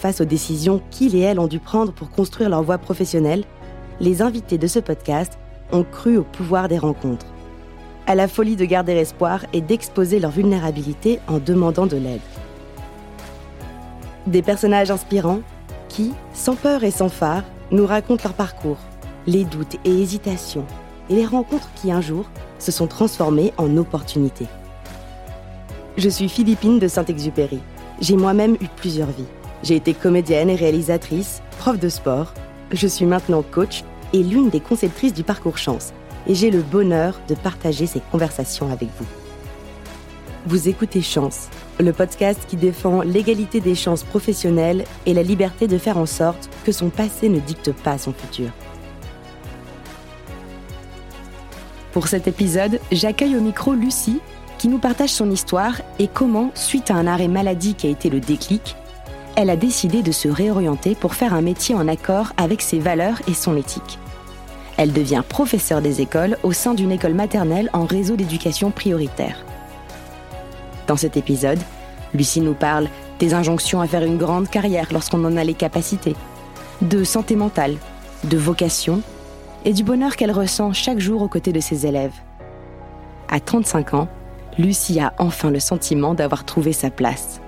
face 0.00 0.22
aux 0.22 0.24
décisions 0.24 0.80
qu'ils 0.90 1.14
et 1.14 1.20
elles 1.20 1.38
ont 1.38 1.46
dû 1.46 1.58
prendre 1.58 1.92
pour 1.92 2.10
construire 2.10 2.48
leur 2.48 2.62
voie 2.62 2.78
professionnelle, 2.78 3.44
les 4.00 4.22
invités 4.22 4.56
de 4.56 4.66
ce 4.66 4.78
podcast 4.78 5.38
ont 5.72 5.84
cru 5.84 6.16
au 6.16 6.22
pouvoir 6.22 6.68
des 6.68 6.78
rencontres, 6.78 7.26
à 8.06 8.14
la 8.14 8.26
folie 8.26 8.56
de 8.56 8.64
garder 8.64 8.92
espoir 8.92 9.44
et 9.52 9.60
d'exposer 9.60 10.18
leur 10.18 10.30
vulnérabilité 10.30 11.20
en 11.28 11.38
demandant 11.38 11.86
de 11.86 11.98
l'aide. 11.98 12.20
Des 14.26 14.40
personnages 14.40 14.90
inspirants 14.90 15.42
qui, 15.90 16.12
sans 16.32 16.56
peur 16.56 16.82
et 16.82 16.90
sans 16.90 17.10
phare, 17.10 17.44
nous 17.70 17.84
racontent 17.84 18.24
leur 18.24 18.34
parcours, 18.34 18.78
les 19.26 19.44
doutes 19.44 19.76
et 19.84 20.00
hésitations, 20.00 20.64
et 21.10 21.14
les 21.14 21.26
rencontres 21.26 21.70
qui 21.74 21.92
un 21.92 22.00
jour 22.00 22.24
se 22.58 22.72
sont 22.72 22.86
transformées 22.86 23.52
en 23.58 23.76
opportunités. 23.76 24.46
Je 25.98 26.08
suis 26.08 26.30
Philippine 26.30 26.78
de 26.78 26.88
Saint-Exupéry. 26.88 27.58
J'ai 28.00 28.16
moi-même 28.16 28.54
eu 28.54 28.68
plusieurs 28.76 29.10
vies. 29.10 29.26
J'ai 29.62 29.76
été 29.76 29.92
comédienne 29.92 30.48
et 30.48 30.54
réalisatrice, 30.54 31.42
prof 31.58 31.78
de 31.78 31.88
sport. 31.88 32.32
Je 32.72 32.86
suis 32.86 33.04
maintenant 33.04 33.42
coach 33.42 33.84
et 34.12 34.22
l'une 34.22 34.48
des 34.48 34.60
conceptrices 34.60 35.12
du 35.12 35.22
parcours 35.22 35.58
chance. 35.58 35.92
Et 36.26 36.34
j'ai 36.34 36.50
le 36.50 36.62
bonheur 36.62 37.20
de 37.28 37.34
partager 37.34 37.86
ces 37.86 38.00
conversations 38.10 38.70
avec 38.72 38.88
vous. 38.98 39.06
Vous 40.46 40.68
écoutez 40.68 41.02
Chance, 41.02 41.48
le 41.78 41.92
podcast 41.92 42.40
qui 42.48 42.56
défend 42.56 43.02
l'égalité 43.02 43.60
des 43.60 43.74
chances 43.74 44.04
professionnelles 44.04 44.84
et 45.04 45.12
la 45.12 45.22
liberté 45.22 45.66
de 45.66 45.76
faire 45.76 45.98
en 45.98 46.06
sorte 46.06 46.48
que 46.64 46.72
son 46.72 46.88
passé 46.88 47.28
ne 47.28 47.40
dicte 47.40 47.72
pas 47.72 47.98
son 47.98 48.14
futur. 48.14 48.48
Pour 51.92 52.08
cet 52.08 52.26
épisode, 52.26 52.80
j'accueille 52.90 53.36
au 53.36 53.40
micro 53.40 53.74
Lucie, 53.74 54.20
qui 54.58 54.68
nous 54.68 54.78
partage 54.78 55.10
son 55.10 55.30
histoire 55.30 55.82
et 55.98 56.08
comment, 56.08 56.50
suite 56.54 56.90
à 56.90 56.94
un 56.94 57.06
arrêt 57.06 57.28
maladie 57.28 57.74
qui 57.74 57.86
a 57.86 57.90
été 57.90 58.08
le 58.08 58.20
déclic, 58.20 58.76
elle 59.40 59.50
a 59.50 59.56
décidé 59.56 60.02
de 60.02 60.12
se 60.12 60.28
réorienter 60.28 60.94
pour 60.94 61.14
faire 61.14 61.32
un 61.32 61.40
métier 61.40 61.74
en 61.74 61.88
accord 61.88 62.34
avec 62.36 62.60
ses 62.60 62.78
valeurs 62.78 63.22
et 63.26 63.32
son 63.32 63.56
éthique. 63.56 63.98
Elle 64.76 64.92
devient 64.92 65.22
professeure 65.26 65.80
des 65.80 66.02
écoles 66.02 66.36
au 66.42 66.52
sein 66.52 66.74
d'une 66.74 66.92
école 66.92 67.14
maternelle 67.14 67.70
en 67.72 67.86
réseau 67.86 68.16
d'éducation 68.16 68.70
prioritaire. 68.70 69.42
Dans 70.86 70.96
cet 70.96 71.16
épisode, 71.16 71.58
Lucie 72.12 72.42
nous 72.42 72.52
parle 72.52 72.88
des 73.18 73.32
injonctions 73.32 73.80
à 73.80 73.86
faire 73.86 74.04
une 74.04 74.18
grande 74.18 74.50
carrière 74.50 74.88
lorsqu'on 74.92 75.24
en 75.24 75.36
a 75.38 75.44
les 75.44 75.54
capacités, 75.54 76.16
de 76.82 77.02
santé 77.02 77.34
mentale, 77.34 77.76
de 78.24 78.36
vocation 78.36 79.00
et 79.64 79.72
du 79.72 79.84
bonheur 79.84 80.16
qu'elle 80.16 80.32
ressent 80.32 80.74
chaque 80.74 80.98
jour 80.98 81.22
aux 81.22 81.28
côtés 81.28 81.52
de 81.52 81.60
ses 81.60 81.86
élèves. 81.86 82.14
À 83.30 83.40
35 83.40 83.94
ans, 83.94 84.08
Lucie 84.58 85.00
a 85.00 85.14
enfin 85.16 85.50
le 85.50 85.60
sentiment 85.60 86.12
d'avoir 86.12 86.44
trouvé 86.44 86.74
sa 86.74 86.90
place. 86.90 87.40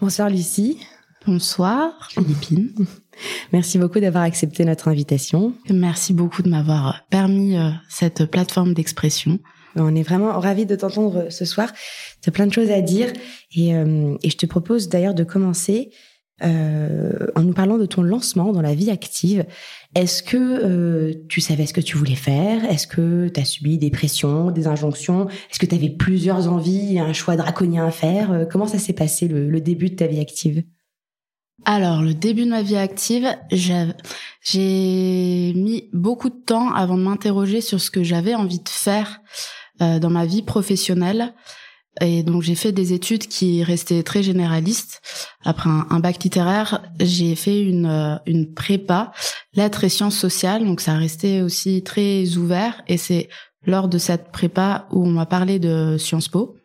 Bonsoir 0.00 0.30
Lucie. 0.30 0.78
Bonsoir 1.26 2.08
Philippine. 2.10 2.72
Merci 3.52 3.76
beaucoup 3.76 4.00
d'avoir 4.00 4.24
accepté 4.24 4.64
notre 4.64 4.88
invitation. 4.88 5.52
Merci 5.68 6.14
beaucoup 6.14 6.42
de 6.42 6.48
m'avoir 6.48 7.04
permis 7.10 7.58
euh, 7.58 7.68
cette 7.90 8.24
plateforme 8.24 8.72
d'expression. 8.72 9.38
On 9.76 9.94
est 9.94 10.02
vraiment 10.02 10.40
ravis 10.40 10.64
de 10.64 10.74
t'entendre 10.74 11.26
ce 11.28 11.44
soir. 11.44 11.70
Tu 12.22 12.30
as 12.30 12.32
plein 12.32 12.46
de 12.46 12.52
choses 12.52 12.70
à 12.70 12.80
dire 12.80 13.12
et, 13.54 13.76
euh, 13.76 14.16
et 14.22 14.30
je 14.30 14.38
te 14.38 14.46
propose 14.46 14.88
d'ailleurs 14.88 15.12
de 15.12 15.22
commencer 15.22 15.90
euh, 16.42 17.26
en 17.34 17.42
nous 17.42 17.52
parlant 17.52 17.78
de 17.78 17.86
ton 17.86 18.02
lancement 18.02 18.52
dans 18.52 18.62
la 18.62 18.74
vie 18.74 18.90
active. 18.90 19.44
Est-ce 19.94 20.22
que 20.22 20.36
euh, 20.36 21.14
tu 21.28 21.40
savais 21.40 21.66
ce 21.66 21.72
que 21.72 21.80
tu 21.80 21.96
voulais 21.96 22.14
faire? 22.14 22.64
Est-ce 22.64 22.86
que 22.86 23.28
tu 23.28 23.40
as 23.40 23.44
subi 23.44 23.78
des 23.78 23.90
pressions, 23.90 24.50
des 24.50 24.66
injonctions? 24.66 25.28
Est-ce 25.28 25.58
que 25.58 25.66
tu 25.66 25.74
avais 25.74 25.90
plusieurs 25.90 26.48
envies, 26.48 26.98
un 26.98 27.12
choix 27.12 27.36
draconien 27.36 27.86
à 27.86 27.90
faire? 27.90 28.32
Euh, 28.32 28.44
Comment 28.50 28.66
ça 28.66 28.78
s'est 28.78 28.92
passé 28.92 29.28
le, 29.28 29.48
le 29.48 29.60
début 29.60 29.90
de 29.90 29.96
ta 29.96 30.06
vie 30.06 30.20
active? 30.20 30.62
Alors, 31.64 32.02
le 32.02 32.14
début 32.14 32.44
de 32.44 32.50
ma 32.50 32.62
vie 32.62 32.76
active, 32.76 33.28
j'ai 33.50 35.52
mis 35.54 35.90
beaucoup 35.92 36.30
de 36.30 36.42
temps 36.46 36.72
avant 36.72 36.96
de 36.96 37.02
m'interroger 37.02 37.60
sur 37.60 37.80
ce 37.80 37.90
que 37.90 38.02
j'avais 38.02 38.34
envie 38.34 38.60
de 38.60 38.68
faire 38.68 39.20
euh, 39.82 39.98
dans 39.98 40.10
ma 40.10 40.24
vie 40.24 40.42
professionnelle. 40.42 41.34
Et 42.00 42.22
donc 42.22 42.42
j'ai 42.42 42.54
fait 42.54 42.72
des 42.72 42.92
études 42.92 43.26
qui 43.26 43.62
restaient 43.62 44.02
très 44.02 44.22
généralistes. 44.22 45.02
Après 45.44 45.68
un, 45.68 46.00
bac 46.00 46.22
littéraire, 46.24 46.82
j'ai 46.98 47.34
fait 47.34 47.62
une, 47.62 47.86
euh, 47.86 48.16
une 48.26 48.54
prépa, 48.54 49.12
lettres 49.54 49.84
et 49.84 49.88
sciences 49.88 50.16
sociales. 50.16 50.64
Donc 50.64 50.80
ça 50.80 50.94
restait 50.94 51.42
aussi 51.42 51.82
très 51.82 52.36
ouvert. 52.36 52.82
Et 52.88 52.96
c'est 52.96 53.28
lors 53.66 53.88
de 53.88 53.98
cette 53.98 54.32
prépa 54.32 54.86
où 54.90 55.06
on 55.06 55.10
m'a 55.10 55.26
parlé 55.26 55.58
de 55.58 55.96
Sciences 55.98 56.28
Po 56.28 56.56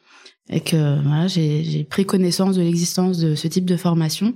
et 0.49 0.61
que 0.61 1.01
voilà, 1.01 1.27
j'ai 1.27 1.85
pris 1.89 2.05
connaissance 2.05 2.55
de 2.55 2.61
l'existence 2.61 3.17
de 3.17 3.35
ce 3.35 3.47
type 3.47 3.65
de 3.65 3.77
formation 3.77 4.35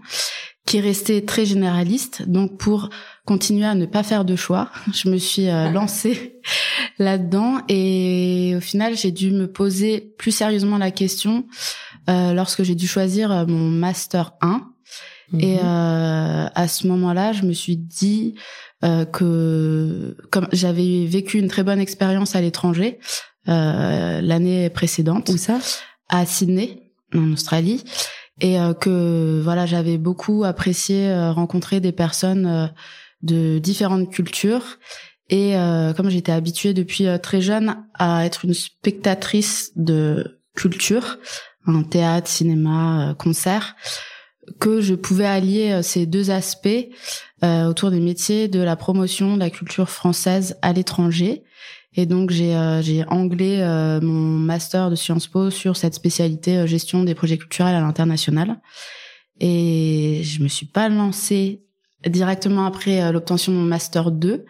qui 0.69 0.80
restait 0.80 1.22
très 1.22 1.46
généraliste. 1.46 2.30
Donc 2.30 2.57
pour 2.57 2.90
continuer 3.25 3.66
à 3.66 3.74
ne 3.74 3.88
pas 3.88 4.03
faire 4.03 4.24
de 4.24 4.35
choix, 4.35 4.69
je 4.94 5.09
me 5.09 5.18
suis 5.18 5.50
euh, 5.50 5.72
lancée 5.72 6.40
là-dedans. 7.00 7.62
Et 7.68 8.53
au 8.56 8.62
final 8.62 8.96
j'ai 8.96 9.12
dû 9.12 9.31
me 9.31 9.52
poser 9.52 10.13
plus 10.18 10.31
sérieusement 10.31 10.78
la 10.78 10.91
question 10.91 11.46
euh, 12.08 12.34
lorsque 12.34 12.62
j'ai 12.62 12.75
dû 12.75 12.88
choisir 12.88 13.31
euh, 13.31 13.46
mon 13.47 13.68
master 13.68 14.34
1 14.41 14.62
et 15.40 15.56
mhm. 15.56 15.59
euh, 15.63 16.47
à 16.53 16.68
ce 16.68 16.88
moment-là 16.88 17.34
je 17.34 17.44
me 17.44 17.53
suis 17.53 17.78
dit 17.78 18.35
euh, 18.84 19.06
que 19.06 20.18
comme 20.31 20.47
j'avais 20.52 21.06
vécu 21.06 21.38
une 21.38 21.47
très 21.47 21.63
bonne 21.63 21.79
expérience 21.79 22.35
à 22.35 22.41
l'étranger 22.41 23.00
euh, 23.47 24.22
l'année 24.22 24.69
précédente 24.69 25.29
où 25.29 25.38
ça? 25.38 25.59
à 26.09 26.25
Sydney 26.25 26.91
en 27.13 27.34
Australie 27.34 27.84
et 28.42 28.58
que 28.80 29.42
voilà 29.44 29.66
j'avais 29.66 29.98
beaucoup 29.98 30.44
apprécié 30.44 31.14
rencontrer 31.32 31.80
des 31.80 31.92
personnes 31.92 32.72
de 33.22 33.60
différentes 33.60 34.10
cultures 34.12 34.78
et 35.30 35.56
euh, 35.56 35.94
comme 35.94 36.10
j'étais 36.10 36.32
habituée 36.32 36.74
depuis 36.74 37.08
euh, 37.08 37.18
très 37.18 37.42
jeune 37.42 37.86
à 37.94 38.26
être 38.26 38.46
une 38.46 38.54
spectatrice 38.54 39.72
de 39.76 40.40
culture, 40.56 41.18
un 41.68 41.84
théâtre, 41.84 42.28
cinéma, 42.28 43.10
euh, 43.10 43.14
concert, 43.14 43.76
que 44.60 44.82
je 44.82 44.96
pouvais 44.96 45.28
allier 45.28 45.82
ces 45.84 46.08
deux 46.08 46.32
aspects 46.32 46.88
autour 47.44 47.92
des 47.92 48.00
métiers 48.00 48.48
de 48.48 48.60
la 48.60 48.76
promotion 48.76 49.36
de 49.36 49.40
la 49.40 49.52
culture 49.52 49.92
française 49.92 50.58
à 50.64 50.74
l'étranger. 50.74 51.44
Et 51.96 52.06
donc 52.06 52.30
j'ai 52.30 52.56
j'ai 52.82 53.04
anglais 53.08 53.62
mon 54.02 54.38
master 54.38 54.90
de 54.90 54.96
Sciences 54.96 55.28
Po 55.28 55.50
sur 55.50 55.76
cette 55.76 55.96
spécialité 55.96 56.68
gestion 56.68 57.04
des 57.04 57.16
projets 57.16 57.38
culturels 57.38 57.76
à 57.76 57.82
l'international. 57.82 58.62
Et 59.40 60.22
je 60.24 60.44
me 60.44 60.48
suis 60.48 60.68
pas 60.68 60.88
lancée 60.90 61.64
directement 62.06 62.66
après 62.66 63.12
l'obtention 63.12 63.52
de 63.52 63.58
mon 63.58 63.64
master 63.64 64.12
2. 64.12 64.46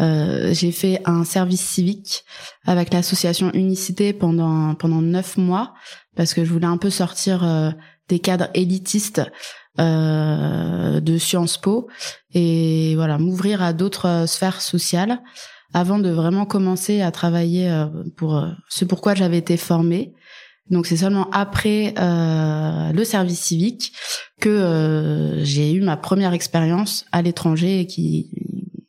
Euh, 0.00 0.52
j'ai 0.52 0.72
fait 0.72 1.00
un 1.04 1.24
service 1.24 1.60
civique 1.60 2.24
avec 2.66 2.92
l'association 2.92 3.52
Unicité 3.52 4.12
pendant 4.12 4.74
pendant 4.74 5.00
neuf 5.00 5.36
mois 5.36 5.74
parce 6.16 6.34
que 6.34 6.44
je 6.44 6.52
voulais 6.52 6.66
un 6.66 6.78
peu 6.78 6.90
sortir 6.90 7.44
euh, 7.44 7.70
des 8.08 8.18
cadres 8.18 8.48
élitistes 8.54 9.22
euh, 9.78 11.00
de 11.00 11.18
Sciences 11.18 11.58
Po 11.58 11.88
et 12.32 12.94
voilà 12.96 13.18
m'ouvrir 13.18 13.62
à 13.62 13.72
d'autres 13.72 14.06
euh, 14.06 14.26
sphères 14.26 14.60
sociales 14.60 15.20
avant 15.74 15.98
de 15.98 16.08
vraiment 16.08 16.46
commencer 16.46 17.02
à 17.02 17.10
travailler 17.10 17.70
pour 18.16 18.42
ce 18.68 18.84
pourquoi 18.84 19.14
j'avais 19.14 19.38
été 19.38 19.56
formée. 19.56 20.14
Donc 20.70 20.86
c'est 20.86 20.96
seulement 20.96 21.28
après 21.30 21.94
euh, 21.98 22.92
le 22.92 23.04
service 23.04 23.40
civique 23.40 23.92
que 24.40 25.40
j'ai 25.42 25.72
eu 25.72 25.82
ma 25.82 25.96
première 25.96 26.32
expérience 26.32 27.04
à 27.12 27.20
l'étranger 27.20 27.86
qui 27.86 28.30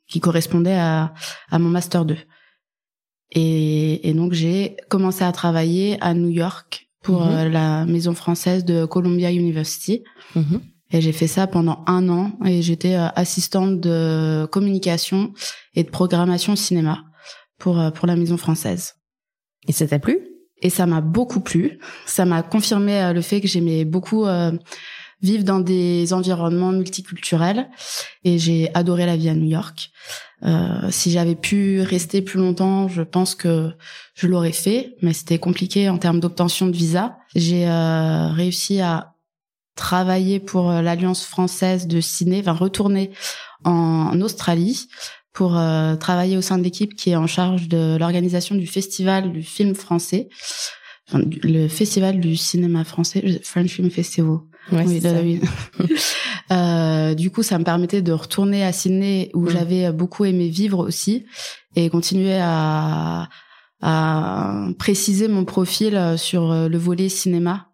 qui 0.07 0.19
correspondait 0.19 0.77
à, 0.77 1.13
à 1.49 1.59
mon 1.59 1.69
master 1.69 2.05
2. 2.05 2.15
Et, 3.31 4.07
et 4.07 4.13
donc 4.13 4.33
j'ai 4.33 4.77
commencé 4.89 5.23
à 5.23 5.31
travailler 5.31 5.97
à 5.99 6.13
New 6.13 6.29
York 6.29 6.87
pour 7.01 7.25
mhm. 7.25 7.31
euh, 7.31 7.49
la 7.49 7.85
maison 7.85 8.13
française 8.13 8.63
de 8.65 8.85
Columbia 8.85 9.31
University. 9.31 10.03
Mhm. 10.35 10.61
Et 10.95 11.01
j'ai 11.01 11.11
fait 11.11 11.27
ça 11.27 11.45
pendant 11.45 11.83
un 11.87 12.07
an 12.07 12.31
et 12.45 12.61
j'étais 12.61 12.95
euh, 12.95 13.07
assistante 13.15 13.81
de 13.81 14.47
communication 14.49 15.33
et 15.73 15.83
de 15.83 15.89
programmation 15.89 16.55
cinéma 16.55 17.03
pour 17.59 17.79
euh, 17.79 17.91
pour 17.91 18.07
la 18.07 18.15
maison 18.15 18.37
française. 18.37 18.95
Et 19.67 19.73
ça 19.73 19.87
t'a 19.87 19.99
plu? 19.99 20.19
Et 20.61 20.69
ça 20.69 20.85
m'a 20.85 21.01
beaucoup 21.01 21.41
plu. 21.41 21.79
Ça 22.05 22.23
m'a 22.23 22.43
confirmé 22.43 23.11
le 23.13 23.21
fait 23.21 23.41
que 23.41 23.47
j'aimais 23.47 23.83
beaucoup 23.83 24.25
vivre 25.21 25.43
dans 25.43 25.59
des 25.59 26.13
environnements 26.13 26.71
multiculturels 26.71 27.69
et 28.23 28.37
j'ai 28.37 28.73
adoré 28.73 29.05
la 29.05 29.17
vie 29.17 29.29
à 29.29 29.35
New 29.35 29.49
York. 29.49 29.91
Euh, 30.43 30.89
si 30.91 31.11
j'avais 31.11 31.35
pu 31.35 31.81
rester 31.81 32.21
plus 32.21 32.39
longtemps, 32.39 32.87
je 32.87 33.01
pense 33.01 33.35
que 33.35 33.71
je 34.13 34.27
l'aurais 34.27 34.51
fait, 34.51 34.95
mais 35.01 35.13
c'était 35.13 35.39
compliqué 35.39 35.89
en 35.89 35.97
termes 35.97 36.19
d'obtention 36.19 36.67
de 36.67 36.75
visa. 36.75 37.17
J'ai 37.35 37.67
euh, 37.67 38.29
réussi 38.29 38.81
à 38.81 39.14
travailler 39.75 40.39
pour 40.39 40.71
euh, 40.71 40.81
l'Alliance 40.81 41.23
française 41.23 41.87
de 41.87 42.01
ciné, 42.01 42.39
enfin 42.39 42.53
retourner 42.53 43.11
en 43.63 44.19
Australie 44.21 44.87
pour 45.33 45.59
travailler 45.99 46.37
au 46.37 46.41
sein 46.41 46.57
de 46.57 46.63
l'équipe 46.63 46.95
qui 46.95 47.09
est 47.09 47.15
en 47.17 47.27
charge 47.27 47.67
de 47.67 47.97
l'organisation 47.97 48.55
du 48.55 48.67
festival 48.67 49.33
du 49.33 49.43
film 49.43 49.75
français, 49.75 50.29
le 51.13 51.67
festival 51.67 52.19
du 52.19 52.37
cinéma 52.37 52.83
français, 52.83 53.41
French 53.43 53.71
Film 53.71 53.89
Festival. 53.89 54.37
oui, 54.71 55.01
oui. 55.03 55.41
euh, 56.51 57.13
du 57.13 57.31
coup, 57.31 57.43
ça 57.43 57.59
me 57.59 57.63
permettait 57.63 58.01
de 58.01 58.11
retourner 58.11 58.63
à 58.63 58.71
Sydney 58.71 59.29
où 59.33 59.41
mm. 59.41 59.49
j'avais 59.49 59.91
beaucoup 59.91 60.25
aimé 60.25 60.47
vivre 60.47 60.79
aussi 60.79 61.25
et 61.75 61.89
continuer 61.89 62.37
à, 62.39 63.27
à 63.81 64.69
préciser 64.79 65.27
mon 65.27 65.43
profil 65.43 66.15
sur 66.17 66.53
le 66.53 66.77
volet 66.77 67.09
cinéma 67.09 67.67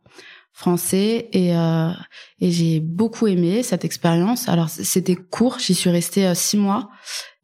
français 0.62 1.28
et, 1.34 1.56
euh, 1.56 1.90
et 2.40 2.52
j'ai 2.52 2.80
beaucoup 2.80 3.26
aimé 3.26 3.64
cette 3.64 3.84
expérience. 3.84 4.48
Alors 4.48 4.70
c'était 4.70 5.16
court, 5.16 5.58
j'y 5.58 5.74
suis 5.74 5.90
restée 5.90 6.28
euh, 6.28 6.36
six 6.36 6.58
mois 6.58 6.92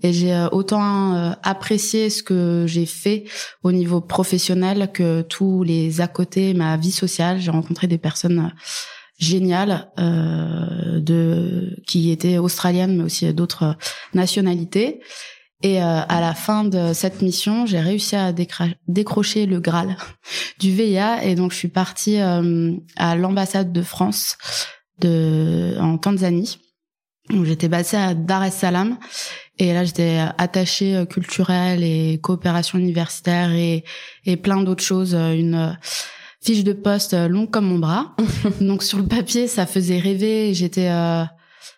et 0.03 0.13
j'ai 0.13 0.33
euh, 0.33 0.49
autant 0.51 1.15
euh, 1.15 1.31
apprécié 1.41 2.11
ce 2.11 2.21
que 2.21 2.65
j'ai 2.67 2.85
fait 2.85 3.25
au 3.63 3.71
niveau 3.71 4.01
professionnel 4.01 4.91
que 4.93 5.23
tous 5.23 5.63
les 5.63 5.99
à 5.99 6.07
côté, 6.07 6.53
ma 6.53 6.77
vie 6.77 6.91
sociale. 6.91 7.39
J'ai 7.39 7.49
rencontré 7.49 7.87
des 7.87 7.97
personnes 7.97 8.53
géniales 9.17 9.89
de 9.97 11.75
qui 11.87 12.11
étaient 12.11 12.37
australiennes 12.37 12.97
mais 12.97 13.03
aussi 13.03 13.33
d'autres 13.33 13.75
nationalités 14.13 15.01
et 15.63 15.81
euh, 15.81 16.01
à 16.07 16.21
la 16.21 16.35
fin 16.35 16.63
de 16.63 16.93
cette 16.93 17.21
mission, 17.21 17.65
j'ai 17.65 17.79
réussi 17.79 18.15
à 18.15 18.31
décrocher 18.87 19.47
le 19.47 19.59
Graal 19.59 19.97
du 20.59 20.71
VIA 20.71 21.23
et 21.23 21.35
donc 21.35 21.51
je 21.51 21.57
suis 21.57 21.67
partie 21.67 22.21
euh, 22.21 22.73
à 22.95 23.15
l'ambassade 23.15 23.71
de 23.71 23.81
France 23.81 24.37
de 24.99 25.75
en 25.79 25.97
Tanzanie. 25.97 26.59
J'étais 27.43 27.67
basée 27.67 27.97
à 27.97 28.13
Dar 28.13 28.43
es 28.43 28.51
Salaam 28.51 28.97
et 29.57 29.73
là 29.73 29.83
j'étais 29.83 30.19
attachée 30.37 30.95
euh, 30.95 31.05
culturelle 31.05 31.83
et 31.83 32.19
coopération 32.21 32.77
universitaire 32.77 33.51
et 33.51 33.83
et 34.25 34.37
plein 34.37 34.61
d'autres 34.61 34.83
choses. 34.83 35.15
Une 35.15 35.75
fiche 36.39 36.63
de 36.63 36.73
poste 36.73 37.13
longue 37.13 37.49
comme 37.49 37.65
mon 37.65 37.79
bras. 37.79 38.15
donc 38.61 38.83
sur 38.83 38.99
le 38.99 39.07
papier, 39.07 39.47
ça 39.47 39.65
faisait 39.65 39.97
rêver. 39.97 40.53
J'étais 40.53 40.89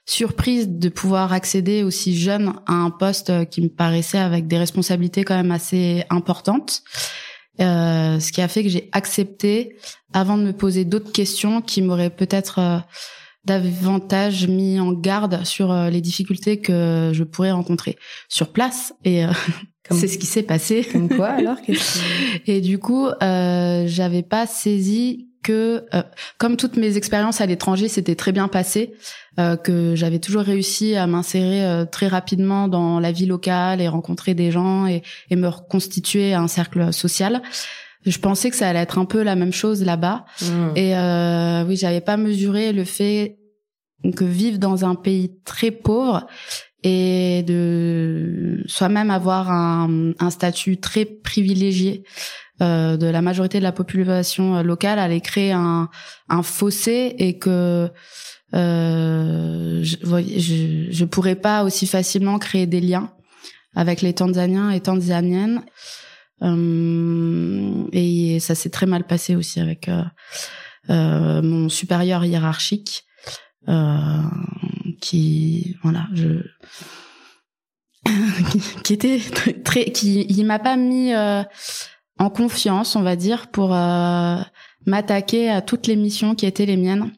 surprise 0.05 0.67
de 0.67 0.89
pouvoir 0.89 1.33
accéder 1.33 1.83
aussi 1.83 2.17
jeune 2.17 2.53
à 2.67 2.73
un 2.73 2.89
poste 2.89 3.49
qui 3.49 3.61
me 3.61 3.69
paraissait 3.69 4.17
avec 4.17 4.47
des 4.47 4.57
responsabilités 4.57 5.23
quand 5.23 5.35
même 5.35 5.51
assez 5.51 6.03
importantes. 6.09 6.81
Euh, 7.59 8.19
ce 8.19 8.31
qui 8.31 8.41
a 8.41 8.47
fait 8.47 8.63
que 8.63 8.69
j'ai 8.69 8.89
accepté 8.93 9.75
avant 10.13 10.37
de 10.37 10.43
me 10.43 10.53
poser 10.53 10.85
d'autres 10.85 11.11
questions 11.11 11.61
qui 11.61 11.81
m'auraient 11.81 12.09
peut-être 12.09 12.59
euh, 12.59 12.79
davantage 13.45 14.47
mis 14.47 14.79
en 14.79 14.93
garde 14.93 15.43
sur 15.45 15.71
euh, 15.71 15.89
les 15.89 16.01
difficultés 16.01 16.59
que 16.59 17.11
je 17.13 17.23
pourrais 17.23 17.51
rencontrer 17.51 17.97
sur 18.27 18.51
place 18.51 18.93
et 19.03 19.25
euh, 19.25 19.31
c'est 19.91 20.07
ce 20.07 20.17
qui 20.17 20.25
s'est 20.25 20.43
passé. 20.43 20.85
Comme 20.89 21.09
quoi 21.09 21.29
alors 21.29 21.57
Et 22.47 22.61
du 22.61 22.77
coup, 22.77 23.07
euh, 23.07 23.85
j'avais 23.87 24.23
pas 24.23 24.45
saisi 24.45 25.28
que, 25.43 25.85
euh, 25.93 26.03
comme 26.37 26.57
toutes 26.57 26.75
mes 26.77 26.97
expériences 26.97 27.41
à 27.41 27.45
l'étranger 27.45 27.87
s'étaient 27.87 28.15
très 28.15 28.31
bien 28.31 28.47
passées, 28.47 28.93
euh, 29.39 29.55
que 29.55 29.95
j'avais 29.95 30.19
toujours 30.19 30.41
réussi 30.41 30.95
à 30.95 31.07
m'insérer 31.07 31.65
euh, 31.65 31.85
très 31.85 32.07
rapidement 32.07 32.67
dans 32.67 32.99
la 32.99 33.11
vie 33.11 33.25
locale 33.25 33.79
et 33.79 33.87
rencontrer 33.87 34.33
des 34.33 34.51
gens 34.51 34.85
et, 34.85 35.01
et 35.29 35.35
me 35.35 35.47
reconstituer 35.47 36.33
un 36.33 36.47
cercle 36.47 36.91
social. 36.91 37.41
Je 38.05 38.17
pensais 38.17 38.49
que 38.49 38.55
ça 38.55 38.67
allait 38.67 38.79
être 38.79 38.97
un 38.97 39.05
peu 39.05 39.23
la 39.23 39.35
même 39.35 39.53
chose 39.53 39.83
là-bas. 39.83 40.25
Mmh. 40.41 40.67
Et 40.75 40.97
euh, 40.97 41.63
oui, 41.65 41.75
j'avais 41.75 42.01
pas 42.01 42.17
mesuré 42.17 42.73
le 42.73 42.83
fait 42.85 43.37
que 44.15 44.23
vivre 44.23 44.57
dans 44.57 44.85
un 44.85 44.95
pays 44.95 45.31
très 45.45 45.71
pauvre 45.71 46.25
et 46.83 47.43
de 47.43 48.63
soi-même 48.67 49.11
avoir 49.11 49.51
un, 49.51 50.13
un 50.17 50.29
statut 50.29 50.79
très 50.79 51.03
privilégié 51.03 52.03
euh, 52.61 52.97
de 52.97 53.07
la 53.07 53.21
majorité 53.21 53.59
de 53.59 53.63
la 53.63 53.71
population 53.71 54.57
euh, 54.57 54.63
locale 54.63 54.99
allait 54.99 55.21
créer 55.21 55.53
un, 55.53 55.89
un 56.27 56.43
fossé 56.43 57.15
et 57.17 57.37
que 57.37 57.89
euh, 58.53 59.81
je, 59.81 60.87
je, 60.91 61.05
pourrais 61.05 61.35
pas 61.35 61.63
aussi 61.63 61.87
facilement 61.87 62.37
créer 62.37 62.67
des 62.67 62.81
liens 62.81 63.13
avec 63.75 64.01
les 64.01 64.13
Tanzaniens 64.13 64.71
et 64.71 64.81
Tanzaniennes. 64.81 65.63
Euh, 66.41 67.85
et 67.93 68.41
ça 68.41 68.55
s'est 68.55 68.69
très 68.69 68.87
mal 68.87 69.05
passé 69.05 69.37
aussi 69.37 69.61
avec 69.61 69.89
mon 70.89 71.69
supérieur 71.69 72.25
hiérarchique, 72.25 73.05
qui 74.99 75.77
voilà, 75.83 76.07
qui, 78.83 78.93
était 78.93 79.21
très, 79.63 79.85
qui 79.85 80.25
il 80.27 80.43
m'a 80.45 80.59
pas 80.59 80.75
mis 80.75 81.13
en 82.19 82.29
confiance, 82.29 82.95
on 82.95 83.01
va 83.01 83.15
dire, 83.15 83.47
pour 83.47 83.73
euh, 83.73 84.37
m'attaquer 84.85 85.49
à 85.49 85.61
toutes 85.61 85.87
les 85.87 85.95
missions 85.95 86.35
qui 86.35 86.45
étaient 86.45 86.65
les 86.65 86.77
miennes. 86.77 87.11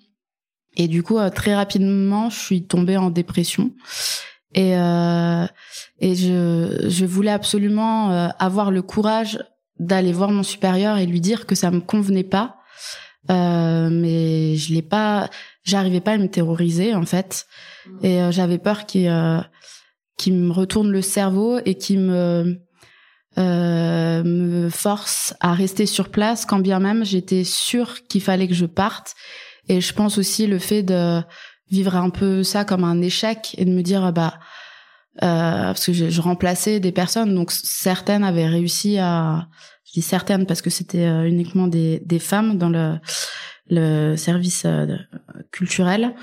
Et 0.78 0.88
du 0.88 1.04
coup, 1.04 1.18
euh, 1.18 1.30
très 1.30 1.56
rapidement, 1.56 2.30
je 2.30 2.40
suis 2.40 2.64
tombée 2.64 2.98
en 2.98 3.10
dépression. 3.10 3.72
Et, 4.54 4.78
euh, 4.78 5.46
et 6.00 6.16
je, 6.16 6.86
je 6.88 7.06
voulais 7.06 7.32
absolument 7.32 8.10
avoir 8.38 8.70
le 8.70 8.82
courage 8.82 9.44
d'aller 9.80 10.12
voir 10.12 10.30
mon 10.30 10.44
supérieur 10.44 10.98
et 10.98 11.06
lui 11.06 11.22
dire 11.22 11.46
que 11.46 11.56
ça 11.56 11.72
me 11.72 11.80
convenait 11.80 12.24
pas. 12.24 12.58
mais 13.30 14.56
je 14.58 14.74
l'ai 14.74 14.82
pas, 14.82 15.30
j'arrivais 15.64 16.02
pas 16.02 16.14
à 16.14 16.18
me 16.18 16.28
terroriser 16.28 16.94
en 16.94 17.06
fait. 17.06 17.48
Et 18.04 18.20
j'avais 18.32 18.58
peur 18.58 18.86
qu'il 18.86 19.10
qu'il 20.18 20.34
me 20.34 20.52
retourne 20.52 20.92
le 20.92 21.02
cerveau 21.02 21.60
et 21.66 21.76
qu'il 21.76 22.00
me 22.00 22.62
euh, 23.38 24.24
me 24.24 24.70
force 24.70 25.34
à 25.40 25.54
rester 25.54 25.86
sur 25.86 26.10
place 26.10 26.46
quand 26.46 26.60
bien 26.60 26.80
même 26.80 27.06
j'étais 27.06 27.44
sûre 27.44 27.96
qu'il 28.08 28.22
fallait 28.22 28.48
que 28.48 28.54
je 28.54 28.66
parte. 28.66 29.16
Et 29.70 29.80
je 29.80 29.94
pense 29.94 30.18
aussi 30.18 30.48
le 30.48 30.60
fait 30.60 30.84
de 30.84 31.22
vivre 31.70 31.96
un 31.96 32.10
peu 32.10 32.44
ça 32.44 32.66
comme 32.66 32.84
un 32.84 33.02
échec 33.02 33.56
et 33.58 33.66
de 33.66 33.72
me 33.72 33.82
dire 33.82 34.12
bah 34.12 34.40
euh, 35.24 35.68
parce 35.68 35.86
que 35.86 35.94
je, 35.94 36.22
remplaçais 36.22 36.80
des 36.80 36.92
personnes 36.92 37.36
donc 37.36 37.52
certaines 37.52 38.24
avaient 38.24 38.48
réussi 38.48 38.98
à 38.98 39.48
je 39.86 39.94
dis 39.94 40.02
certaines 40.02 40.46
parce 40.46 40.62
que 40.62 40.70
c'était 40.70 41.06
euh, 41.06 41.28
uniquement 41.28 41.68
des, 41.68 42.02
des 42.06 42.20
femmes 42.20 42.58
dans 42.58 42.70
le 42.70 42.96
le 43.70 44.16
service 44.16 44.64
euh, 44.66 44.88
culturel 45.52 46.16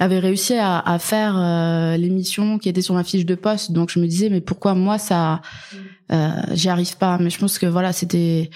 avaient 0.00 0.20
réussi 0.20 0.54
à, 0.54 0.98
faire 1.00 1.36
euh, 1.36 1.96
l'émission 1.96 2.58
qui 2.58 2.68
était 2.68 2.82
sur 2.82 2.94
ma 2.94 3.02
fiche 3.02 3.26
de 3.26 3.34
poste 3.34 3.72
donc 3.72 3.90
je 3.90 3.98
me 3.98 4.06
disais 4.06 4.28
mais 4.28 4.40
pourquoi 4.40 4.74
moi 4.74 4.98
ça 4.98 5.40
j'y 6.10 6.68
arrive 6.68 6.96
pas. 6.96 7.18
Mais 7.18 7.30
je 7.30 7.38
pense 7.38 7.58
que 7.58 7.66
voilà, 7.66 7.92
c'était 7.92 8.50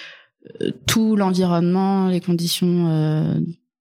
euh, 0.60 0.70
tout 0.86 1.16
l'environnement, 1.16 2.08
les 2.08 2.20
conditions 2.20 2.88
euh, 2.88 3.34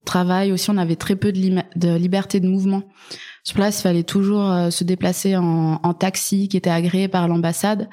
travail 0.06 0.52
aussi. 0.52 0.70
On 0.70 0.78
avait 0.78 0.96
très 0.96 1.16
peu 1.16 1.32
de, 1.32 1.96
liberté 1.96 2.40
de 2.40 2.48
mouvement. 2.48 2.84
Sur 3.44 3.56
place, 3.56 3.80
il 3.80 3.84
fallait 3.84 4.04
toujours 4.04 4.52
euh, 4.52 4.70
se 4.70 4.84
déplacer 4.84 5.36
en, 5.36 5.80
en, 5.82 5.94
taxi 5.94 6.48
qui 6.48 6.58
était 6.58 6.70
agréé 6.70 7.08
par 7.08 7.28
l'ambassade. 7.28 7.90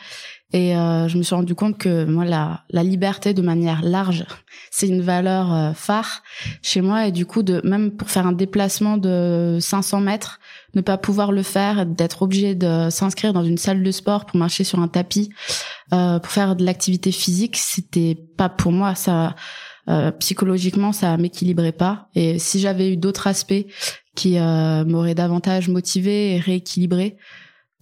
Et 0.52 0.76
euh, 0.76 1.08
je 1.08 1.16
me 1.18 1.22
suis 1.22 1.34
rendu 1.34 1.54
compte 1.54 1.78
que 1.78 2.04
moi, 2.04 2.24
la, 2.24 2.64
la 2.70 2.82
liberté 2.82 3.32
de 3.34 3.42
manière 3.42 3.82
large, 3.82 4.26
c'est 4.70 4.88
une 4.88 5.02
valeur 5.02 5.74
phare 5.76 6.22
chez 6.62 6.80
moi. 6.80 7.06
Et 7.06 7.12
du 7.12 7.24
coup, 7.24 7.42
de 7.42 7.60
même 7.64 7.92
pour 7.92 8.10
faire 8.10 8.26
un 8.26 8.32
déplacement 8.32 8.98
de 8.98 9.58
500 9.60 10.00
mètres, 10.00 10.40
ne 10.74 10.80
pas 10.80 10.98
pouvoir 10.98 11.32
le 11.32 11.42
faire, 11.42 11.86
d'être 11.86 12.22
obligé 12.22 12.54
de 12.54 12.88
s'inscrire 12.90 13.32
dans 13.32 13.44
une 13.44 13.58
salle 13.58 13.82
de 13.82 13.90
sport 13.90 14.26
pour 14.26 14.38
marcher 14.38 14.64
sur 14.64 14.80
un 14.80 14.88
tapis, 14.88 15.30
euh, 15.92 16.18
pour 16.18 16.30
faire 16.30 16.56
de 16.56 16.64
l'activité 16.64 17.12
physique, 17.12 17.56
c'était 17.56 18.16
pas 18.36 18.48
pour 18.48 18.72
moi. 18.72 18.94
Ça, 18.94 19.34
euh, 19.88 20.10
psychologiquement, 20.12 20.92
ça 20.92 21.16
m'équilibrait 21.16 21.72
pas. 21.72 22.08
Et 22.14 22.38
si 22.38 22.60
j'avais 22.60 22.92
eu 22.92 22.96
d'autres 22.96 23.26
aspects 23.26 23.66
qui 24.14 24.38
euh, 24.38 24.84
m'auraient 24.84 25.14
davantage 25.14 25.68
motivé 25.68 26.34
et 26.34 26.38
rééquilibré, 26.38 27.16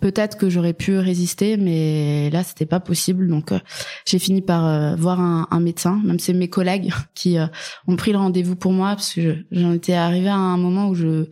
peut-être 0.00 0.36
que 0.36 0.48
j'aurais 0.50 0.74
pu 0.74 0.98
résister, 0.98 1.56
mais 1.56 2.30
là, 2.30 2.42
c'était 2.42 2.66
pas 2.66 2.80
possible. 2.80 3.28
Donc, 3.28 3.52
euh, 3.52 3.58
j'ai 4.06 4.18
fini 4.18 4.42
par 4.42 4.66
euh, 4.66 4.96
voir 4.96 5.20
un, 5.20 5.48
un, 5.50 5.60
médecin. 5.60 6.00
Même 6.04 6.18
c'est 6.18 6.32
mes 6.32 6.48
collègues 6.48 6.92
qui 7.14 7.38
euh, 7.38 7.46
ont 7.86 7.96
pris 7.96 8.12
le 8.12 8.18
rendez-vous 8.18 8.56
pour 8.56 8.72
moi 8.72 8.90
parce 8.90 9.14
que 9.14 9.36
j'en 9.50 9.72
étais 9.72 9.94
arrivée 9.94 10.28
à 10.28 10.36
un 10.36 10.56
moment 10.56 10.88
où 10.88 10.94
je 10.94 11.26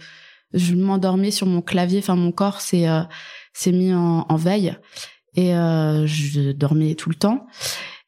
je 0.54 0.74
m'endormais 0.74 1.30
sur 1.30 1.46
mon 1.46 1.60
clavier, 1.60 1.98
enfin 1.98 2.16
mon 2.16 2.32
corps 2.32 2.60
s'est 2.60 2.88
euh, 2.88 3.02
s'est 3.52 3.72
mis 3.72 3.92
en, 3.92 4.24
en, 4.28 4.36
veille 4.36 4.76
et 5.36 5.54
euh, 5.54 6.06
je 6.06 6.52
dormais 6.52 6.94
tout 6.94 7.08
le 7.08 7.14
temps. 7.14 7.46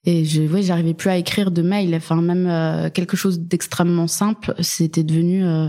Et 0.05 0.25
je 0.25 0.43
ouais, 0.43 0.63
j'arrivais 0.63 0.95
plus 0.95 1.11
à 1.11 1.17
écrire 1.17 1.51
de 1.51 1.63
mail, 1.63 1.95
enfin 1.95 2.23
même 2.23 2.47
euh, 2.47 2.91
quelque 2.91 3.17
chose 3.17 3.41
d'extrêmement 3.41 4.07
simple, 4.07 4.55
c'était 4.61 5.03
devenu 5.03 5.45
euh, 5.45 5.69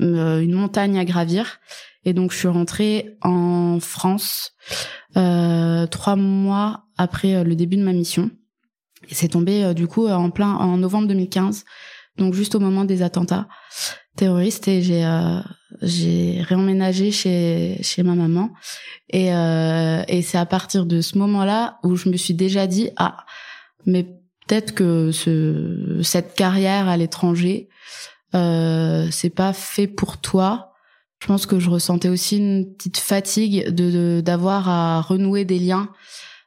une 0.00 0.54
montagne 0.54 0.98
à 0.98 1.04
gravir. 1.04 1.58
Et 2.04 2.12
donc 2.12 2.32
je 2.32 2.38
suis 2.38 2.48
rentrée 2.48 3.16
en 3.22 3.78
France 3.80 4.52
trois 5.14 6.16
mois 6.16 6.84
après 6.98 7.42
le 7.42 7.56
début 7.56 7.76
de 7.76 7.82
ma 7.82 7.92
mission. 7.92 8.30
Et 9.08 9.14
c'est 9.14 9.28
tombé 9.28 9.74
du 9.74 9.86
coup 9.86 10.06
en 10.06 10.30
plein 10.30 10.52
en 10.54 10.76
novembre 10.76 11.08
2015 11.08 11.64
donc 12.18 12.34
juste 12.34 12.54
au 12.54 12.60
moment 12.60 12.84
des 12.84 13.02
attentats 13.02 13.48
terroristes 14.16 14.66
et 14.68 14.82
j'ai 14.82 15.04
euh, 15.04 15.40
j'ai 15.82 16.40
réemménagé 16.42 17.10
chez 17.10 17.78
chez 17.82 18.02
ma 18.02 18.14
maman. 18.14 18.50
Et 19.10 19.32
euh, 19.34 20.02
et 20.08 20.22
c'est 20.22 20.38
à 20.38 20.46
partir 20.46 20.86
de 20.86 21.00
ce 21.00 21.18
moment-là 21.18 21.78
où 21.82 21.96
je 21.96 22.08
me 22.08 22.16
suis 22.16 22.34
déjà 22.34 22.66
dit 22.66 22.90
ah 22.96 23.24
mais 23.84 24.04
peut-être 24.04 24.74
que 24.74 25.12
ce 25.12 26.00
cette 26.02 26.34
carrière 26.34 26.88
à 26.88 26.96
l'étranger 26.96 27.68
euh, 28.34 29.08
c'est 29.10 29.30
pas 29.30 29.52
fait 29.52 29.86
pour 29.86 30.18
toi. 30.18 30.72
Je 31.20 31.28
pense 31.28 31.46
que 31.46 31.58
je 31.58 31.70
ressentais 31.70 32.10
aussi 32.10 32.36
une 32.36 32.74
petite 32.74 32.98
fatigue 32.98 33.70
de 33.70 34.20
d'avoir 34.20 34.68
à 34.68 35.00
renouer 35.00 35.44
des 35.44 35.58
liens 35.58 35.90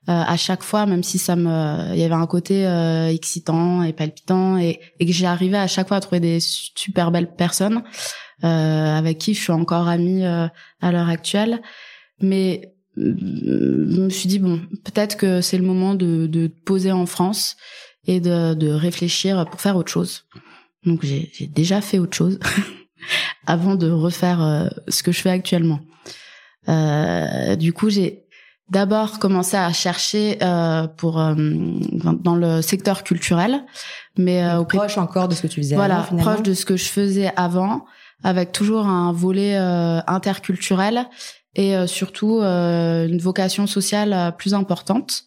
à 0.08 0.38
chaque 0.38 0.63
fois, 0.63 0.86
même 0.86 1.03
si 1.03 1.20
ça 1.20 1.36
me, 1.36 1.94
il 1.94 2.00
y 2.00 2.03
avait 2.03 2.15
un 2.15 2.25
côté 2.25 2.65
euh, 2.65 3.10
excitant 3.10 3.84
et 3.84 3.94
palpitant, 3.94 4.58
et, 4.58 4.79
et 5.00 5.06
que 5.06 5.12
j'arrivais 5.12 5.58
à 5.58 5.68
chaque 5.68 5.88
fois 5.88 5.98
à 5.98 6.00
trouver 6.00 6.20
des 6.20 6.39
super 6.39 7.12
belles 7.12 7.36
personnes 7.36 7.84
euh, 8.44 8.98
avec 8.98 9.20
qui 9.20 9.34
je 9.34 9.41
suis 9.41 9.51
encore 9.51 9.88
amie 9.88 10.25
euh, 10.25 10.48
à 10.82 10.91
l'heure 10.91 11.10
actuelle. 11.10 11.62
Mais 12.22 12.74
je 12.98 14.01
me 14.01 14.10
suis 14.10 14.27
dit 14.27 14.39
bon, 14.39 14.62
peut-être 14.84 15.15
que 15.15 15.41
c'est 15.41 15.58
le 15.58 15.65
moment 15.65 15.94
de, 15.94 16.25
de 16.27 16.48
poser 16.48 16.91
en 16.91 17.06
France 17.06 17.56
et 18.08 18.20
de, 18.20 18.56
de 18.56 18.70
réfléchir 18.70 19.46
pour 19.50 19.62
faire 19.62 19.75
autre 19.75 19.91
chose. 19.91 20.25
Donc 20.86 21.06
j'ai 21.06 21.29
déjà 21.53 21.82
fait 21.82 22.00
autre 22.00 22.15
chose 22.15 22.39
avant 23.46 23.75
de 23.75 23.91
refaire 23.91 24.72
ce 24.88 25.03
que 25.03 25.12
je 25.12 25.22
fais 25.22 25.29
actuellement. 25.29 25.82
Euh, 26.68 27.56
du 27.56 27.74
coup, 27.74 27.89
j'ai 27.89 28.25
d'abord 28.70 29.20
commencé 29.20 29.58
à 29.58 29.72
chercher 29.74 30.38
euh, 30.42 30.88
pour 30.88 31.20
euh, 31.20 31.34
dans 31.36 32.36
le 32.36 32.62
secteur 32.62 33.04
culturel, 33.04 33.64
mais 34.18 34.44
euh, 34.44 34.64
proche 34.64 34.98
encore 34.98 35.28
de 35.28 35.36
ce 35.36 35.42
que 35.42 35.48
tu 35.48 35.62
faisais. 35.62 35.76
Voilà, 35.76 36.00
avant, 36.00 36.18
proche 36.18 36.44
de 36.44 36.54
ce 36.54 36.66
que 36.66 36.78
je 36.78 36.86
faisais 36.86 37.32
avant, 37.36 37.86
avec 38.24 38.52
toujours 38.52 38.86
un 38.86 39.12
volet 39.12 39.58
euh, 39.58 40.00
interculturel 40.08 41.06
et 41.56 41.76
euh, 41.76 41.88
surtout 41.88 42.42
une 42.42 43.20
vocation 43.20 43.68
sociale 43.68 44.36
plus 44.38 44.54
importante. 44.54 45.24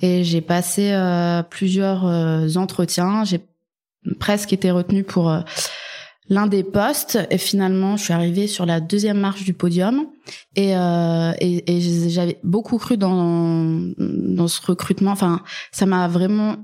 Et 0.00 0.24
j'ai 0.24 0.40
passé 0.40 0.98
plusieurs 1.50 2.04
entretiens. 2.56 3.24
J'ai 3.24 3.40
presque 4.18 4.52
été 4.52 4.70
retenue 4.70 5.04
pour 5.04 5.32
l'un 6.28 6.46
des 6.46 6.62
postes. 6.62 7.18
Et 7.30 7.38
finalement 7.38 7.96
je 7.96 8.04
suis 8.04 8.12
arrivée 8.12 8.46
sur 8.46 8.66
la 8.66 8.80
deuxième 8.80 9.18
marche 9.18 9.44
du 9.44 9.54
podium. 9.54 10.06
Et, 10.56 10.76
euh, 10.76 11.32
et, 11.40 11.76
et 11.76 12.10
j'avais 12.10 12.38
beaucoup 12.42 12.78
cru 12.78 12.96
dans 12.96 13.92
dans 13.98 14.48
ce 14.48 14.60
recrutement. 14.64 15.12
Enfin 15.12 15.42
ça 15.72 15.86
m'a 15.86 16.08
vraiment 16.08 16.56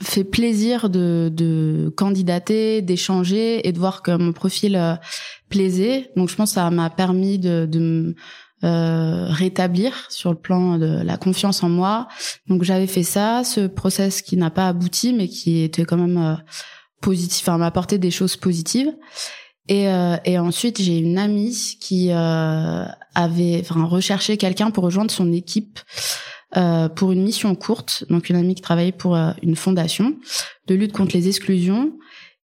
fait 0.00 0.24
plaisir 0.24 0.90
de, 0.90 1.30
de 1.32 1.92
candidater 1.96 2.82
d'échanger 2.82 3.66
et 3.66 3.72
de 3.72 3.78
voir 3.78 4.02
que 4.02 4.16
mon 4.16 4.32
profil 4.32 4.76
euh, 4.76 4.94
plaisait. 5.48 6.10
Donc 6.16 6.28
je 6.28 6.36
pense 6.36 6.50
que 6.50 6.54
ça 6.54 6.70
m'a 6.70 6.90
permis 6.90 7.38
de, 7.38 7.66
de 7.66 7.78
me 7.78 8.14
euh, 8.64 9.26
rétablir 9.28 10.06
sur 10.08 10.30
le 10.30 10.36
plan 10.36 10.78
de 10.78 11.02
la 11.02 11.16
confiance 11.16 11.62
en 11.62 11.68
moi. 11.68 12.08
Donc 12.48 12.62
j'avais 12.64 12.86
fait 12.86 13.02
ça 13.02 13.42
ce 13.44 13.66
process 13.66 14.22
qui 14.22 14.36
n'a 14.36 14.50
pas 14.50 14.68
abouti 14.68 15.12
mais 15.12 15.28
qui 15.28 15.62
était 15.62 15.84
quand 15.84 15.96
même 15.96 16.18
euh, 16.18 16.34
positif, 17.00 17.48
enfin 17.48 17.58
m'apporter 17.58 17.98
des 17.98 18.10
choses 18.10 18.36
positives. 18.36 18.92
Et, 19.68 19.88
euh, 19.88 20.16
et 20.24 20.38
ensuite, 20.38 20.80
j'ai 20.80 20.98
une 20.98 21.18
amie 21.18 21.76
qui 21.80 22.10
euh, 22.10 22.84
avait 23.14 23.58
enfin, 23.60 23.84
recherché 23.84 24.36
quelqu'un 24.36 24.70
pour 24.70 24.84
rejoindre 24.84 25.10
son 25.10 25.30
équipe 25.32 25.80
euh, 26.56 26.88
pour 26.88 27.12
une 27.12 27.22
mission 27.22 27.54
courte. 27.54 28.04
Donc 28.08 28.30
une 28.30 28.36
amie 28.36 28.54
qui 28.54 28.62
travaillait 28.62 28.92
pour 28.92 29.14
euh, 29.14 29.32
une 29.42 29.56
fondation 29.56 30.16
de 30.66 30.74
lutte 30.74 30.92
contre 30.92 31.14
les 31.14 31.28
exclusions. 31.28 31.92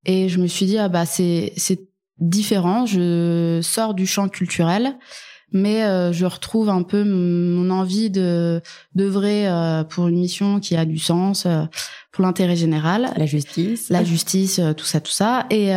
Et 0.05 0.29
je 0.29 0.39
me 0.39 0.47
suis 0.47 0.67
dit 0.67 0.77
ah 0.77 0.89
bah 0.89 1.07
c'est 1.07 1.55
c'est 1.57 1.89
différent. 2.19 2.85
Je 2.85 3.61
sors 3.63 3.95
du 3.95 4.07
champ 4.07 4.29
culturel 4.29 4.99
mais 5.55 5.85
euh, 5.85 6.13
je 6.13 6.27
retrouve 6.27 6.69
un 6.69 6.83
peu 6.83 7.05
mon 7.05 7.71
envie 7.71 8.11
de 8.11 8.61
d'œuvrer 8.95 9.49
euh, 9.49 9.85
pour 9.85 10.09
une 10.09 10.19
mission 10.19 10.59
qui 10.59 10.77
a 10.77 10.85
du 10.85 10.99
sens 10.99 11.47
euh, 11.47 11.63
pour 12.11 12.25
l'intérêt 12.25 12.57
général. 12.57 13.13
La 13.17 13.25
justice. 13.25 13.89
La 13.89 14.05
justice 14.05 14.61
tout 14.77 14.85
ça 14.85 15.01
tout 15.01 15.13
ça. 15.13 15.47
Et 15.51 15.73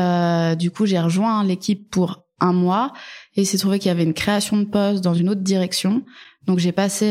du 0.58 0.72
coup 0.72 0.86
j'ai 0.86 1.00
rejoint 1.00 1.44
l'équipe 1.44 1.90
pour 1.90 2.26
un 2.40 2.54
mois 2.54 2.94
et 3.36 3.42
il 3.42 3.46
s'est 3.46 3.58
trouvé 3.58 3.80
qu'il 3.80 3.90
y 3.90 3.92
avait 3.92 4.04
une 4.04 4.14
création 4.14 4.58
de 4.58 4.66
poste 4.66 5.04
dans 5.04 5.14
une 5.14 5.30
autre 5.30 5.42
direction. 5.42 6.04
Donc 6.46 6.60
j'ai 6.60 6.72
passé 6.72 7.06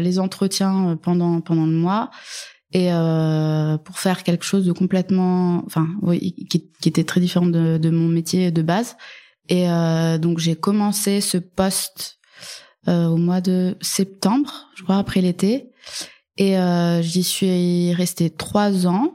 les 0.00 0.18
entretiens 0.18 0.98
pendant 1.02 1.40
pendant 1.40 1.66
le 1.66 1.72
mois 1.72 2.10
et 2.72 2.88
pour 3.84 3.98
faire 3.98 4.22
quelque 4.22 4.44
chose 4.44 4.64
de 4.64 4.72
complètement 4.72 5.64
enfin 5.66 5.86
oui 6.02 6.34
qui, 6.50 6.70
qui 6.80 6.88
était 6.88 7.04
très 7.04 7.20
différent 7.20 7.46
de, 7.46 7.78
de 7.78 7.90
mon 7.90 8.08
métier 8.08 8.50
de 8.50 8.62
base 8.62 8.96
et 9.48 9.68
euh, 9.68 10.18
donc 10.18 10.38
j'ai 10.38 10.56
commencé 10.56 11.20
ce 11.20 11.38
poste 11.38 12.18
euh, 12.88 13.06
au 13.06 13.16
mois 13.16 13.40
de 13.40 13.76
septembre, 13.80 14.68
je 14.76 14.82
crois, 14.82 14.98
après 14.98 15.20
l'été. 15.20 15.70
Et 16.36 16.58
euh, 16.58 17.02
j'y 17.02 17.22
suis 17.22 17.92
restée 17.94 18.30
trois 18.30 18.86
ans. 18.86 19.12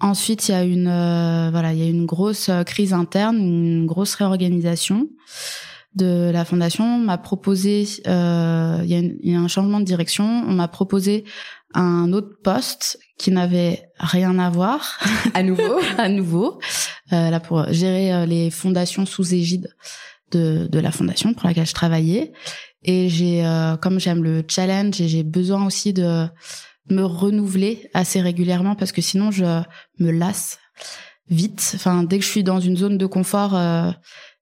Ensuite, 0.00 0.48
il 0.48 0.52
y 0.52 0.54
a 0.54 0.64
une 0.64 0.88
euh, 0.88 1.50
voilà, 1.50 1.72
il 1.72 1.78
y 1.78 1.82
a 1.82 1.88
une 1.88 2.06
grosse 2.06 2.50
crise 2.66 2.92
interne, 2.92 3.36
une 3.36 3.86
grosse 3.86 4.14
réorganisation 4.14 5.08
de 5.94 6.30
la 6.32 6.44
fondation. 6.44 6.84
On 6.84 6.98
m'a 6.98 7.18
proposé, 7.18 7.86
euh, 8.06 8.78
il, 8.82 8.90
y 8.90 8.94
a 8.94 8.98
il 8.98 9.30
y 9.30 9.34
a 9.34 9.40
un 9.40 9.48
changement 9.48 9.80
de 9.80 9.84
direction. 9.84 10.24
On 10.24 10.52
m'a 10.52 10.68
proposé 10.68 11.24
un 11.74 12.12
autre 12.12 12.36
poste 12.42 12.98
qui 13.18 13.30
n'avait 13.30 13.82
rien 13.98 14.38
à 14.38 14.50
voir. 14.50 14.98
À 15.34 15.42
nouveau. 15.42 15.78
à 15.98 16.08
nouveau. 16.08 16.58
Euh, 17.12 17.30
là 17.30 17.40
pour 17.40 17.70
gérer 17.72 18.12
euh, 18.12 18.26
les 18.26 18.50
fondations 18.50 19.04
sous 19.06 19.34
égide 19.34 19.68
de, 20.30 20.66
de 20.70 20.78
la 20.78 20.90
fondation 20.90 21.34
pour 21.34 21.46
laquelle 21.46 21.66
je 21.66 21.74
travaillais. 21.74 22.32
Et 22.84 23.08
j'ai, 23.08 23.44
euh, 23.44 23.76
comme 23.76 24.00
j'aime 24.00 24.22
le 24.22 24.42
challenge, 24.48 25.00
et 25.00 25.08
j'ai 25.08 25.22
besoin 25.22 25.66
aussi 25.66 25.92
de 25.92 26.26
me 26.90 27.04
renouveler 27.04 27.90
assez 27.94 28.20
régulièrement 28.20 28.74
parce 28.74 28.92
que 28.92 29.02
sinon 29.02 29.30
je 29.30 29.44
me 29.98 30.10
lasse 30.10 30.58
vite. 31.28 31.72
Enfin, 31.74 32.02
dès 32.02 32.18
que 32.18 32.24
je 32.24 32.30
suis 32.30 32.44
dans 32.44 32.60
une 32.60 32.76
zone 32.76 32.98
de 32.98 33.06
confort, 33.06 33.54
euh, 33.54 33.90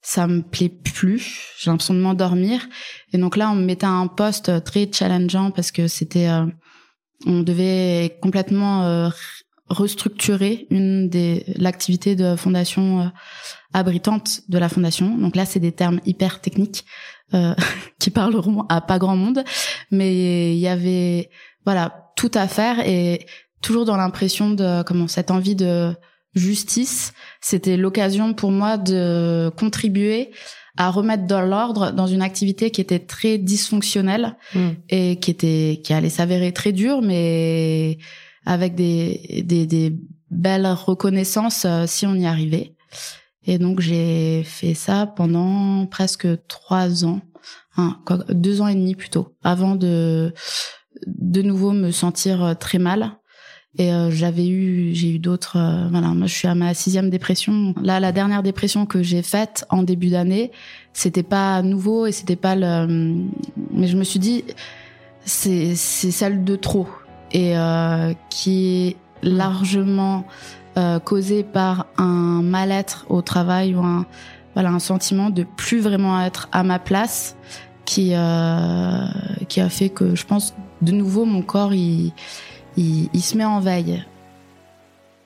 ça 0.01 0.27
me 0.27 0.41
plaît 0.41 0.71
plus. 0.71 1.53
J'ai 1.59 1.71
l'impression 1.71 1.95
de 1.95 2.01
m'endormir. 2.01 2.67
Et 3.13 3.19
donc 3.19 3.37
là, 3.37 3.51
on 3.51 3.55
me 3.57 3.65
mettait 3.65 3.85
un 3.85 4.07
poste 4.07 4.65
très 4.65 4.89
challengeant 4.91 5.51
parce 5.51 5.71
que 5.71 5.89
c'était 5.89 6.29
on 7.27 7.41
devait 7.41 8.19
complètement 8.21 8.85
euh, 8.85 9.11
restructurer 9.71 10.67
une 10.71 11.09
des 11.09 11.45
l'activité 11.57 12.17
de 12.17 12.37
fondation 12.37 13.01
euh, 13.01 13.05
abritante 13.73 14.43
de 14.49 14.59
la 14.59 14.69
fondation. 14.69 15.17
Donc 15.17 15.37
là, 15.37 15.47
c'est 15.47 15.61
des 15.61 15.73
termes 15.73 16.01
hyper 16.05 16.41
techniques 16.41 16.85
euh, 17.35 17.55
qui 17.99 18.11
parleront 18.11 18.67
à 18.69 18.81
pas 18.81 18.99
grand 18.99 19.17
monde, 19.17 19.45
mais 19.91 20.55
il 20.55 20.61
y 20.61 20.69
avait 20.69 21.31
voilà 21.65 22.13
tout 22.17 22.31
à 22.35 22.49
faire 22.49 22.81
et 22.87 23.27
toujours 23.63 23.85
dans 23.85 23.97
l'impression 23.97 24.51
de 24.51 24.83
comment 24.83 25.09
cette 25.09 25.31
envie 25.31 25.55
de 25.55 25.95
justice, 26.35 27.13
c'était 27.41 27.77
l'occasion 27.77 28.35
pour 28.35 28.51
moi 28.51 28.79
de 28.79 29.51
contribuer 29.57 30.31
à 30.77 30.91
remettre 30.91 31.27
dans 31.27 31.43
l'ordre 31.43 31.91
dans 31.91 32.07
une 32.07 32.23
activité 32.23 32.71
qui 32.71 32.81
était 32.81 33.01
très 33.01 33.37
dysfonctionnelle 33.37 34.37
hmm. 34.55 34.71
et 34.89 35.19
qui 35.19 35.31
était 35.31 35.81
qui 35.83 35.93
allait 35.93 36.09
s'avérer 36.09 36.53
très 36.53 36.73
dure 36.73 37.03
mais 37.03 37.99
avec 38.47 38.75
des 38.75 39.45
des, 39.47 39.67
des 39.67 39.97
belles 40.31 40.67
reconnaissances 40.67 41.65
euh, 41.65 41.85
si 41.87 42.07
on 42.07 42.15
y 42.15 42.27
arrivait 42.27 42.75
et 43.45 43.59
donc 43.59 43.81
j'ai 43.81 44.43
fait 44.45 44.75
ça 44.75 45.07
pendant 45.07 45.87
presque 45.87 46.29
trois 46.49 47.05
ans 47.05 47.21
hein, 47.77 47.99
deux 48.29 48.61
ans 48.61 48.69
et 48.69 48.75
demi 48.75 48.95
plutôt 48.95 49.35
avant 49.43 49.75
de 49.75 50.33
de 51.07 51.43
nouveau 51.43 51.73
me 51.73 51.91
sentir 51.91 52.57
très 52.59 52.79
mal 52.79 53.21
et 53.79 53.93
euh, 53.93 54.11
j'avais 54.11 54.49
eu, 54.49 54.95
j'ai 54.95 55.13
eu 55.15 55.19
d'autres. 55.19 55.57
Euh, 55.57 55.89
voilà, 55.91 56.09
moi 56.09 56.27
je 56.27 56.35
suis 56.35 56.49
à 56.49 56.55
ma 56.55 56.75
sixième 56.75 57.09
dépression. 57.09 57.75
Là, 57.81 58.01
la 58.01 58.11
dernière 58.11 58.43
dépression 58.43 58.85
que 58.85 59.03
j'ai 59.03 59.23
faite 59.23 59.65
en 59.71 59.83
début 59.83 60.09
d'année, 60.09 60.51
c'était 60.93 61.23
pas 61.23 61.63
nouveau 61.63 62.07
et 62.07 62.13
c'était 62.13 62.37
pas 62.37 62.57
le. 62.57 62.87
Mais 63.73 63.87
je 63.87 63.97
me 63.97 64.03
suis 64.03 64.19
dit, 64.19 64.45
c'est 65.25 65.77
c'est 65.77 66.11
celle 66.11 66.43
de 66.43 66.57
trop 66.57 66.89
et 67.33 67.57
euh, 67.57 68.13
qui 68.29 68.89
est 68.89 68.97
largement 69.23 70.25
euh, 70.79 70.99
causée 70.99 71.43
par 71.43 71.87
un 71.99 72.43
mal-être 72.43 73.07
au 73.09 73.23
travail 73.23 73.75
ou 73.75 73.81
un 73.81 74.07
voilà 74.55 74.71
un 74.71 74.79
sentiment 74.79 75.31
de 75.31 75.45
plus 75.45 75.81
vraiment 75.81 76.21
être 76.21 76.49
à 76.53 76.63
ma 76.63 76.79
place 76.79 77.37
qui 77.85 78.13
euh, 78.15 79.07
qui 79.49 79.61
a 79.61 79.69
fait 79.69 79.89
que 79.89 80.15
je 80.15 80.25
pense 80.25 80.55
de 80.83 80.93
nouveau 80.93 81.25
mon 81.25 81.43
corps 81.43 81.75
il 81.75 82.13
il, 82.77 83.21
se 83.21 83.37
met 83.37 83.45
en 83.45 83.61
veille. 83.61 84.03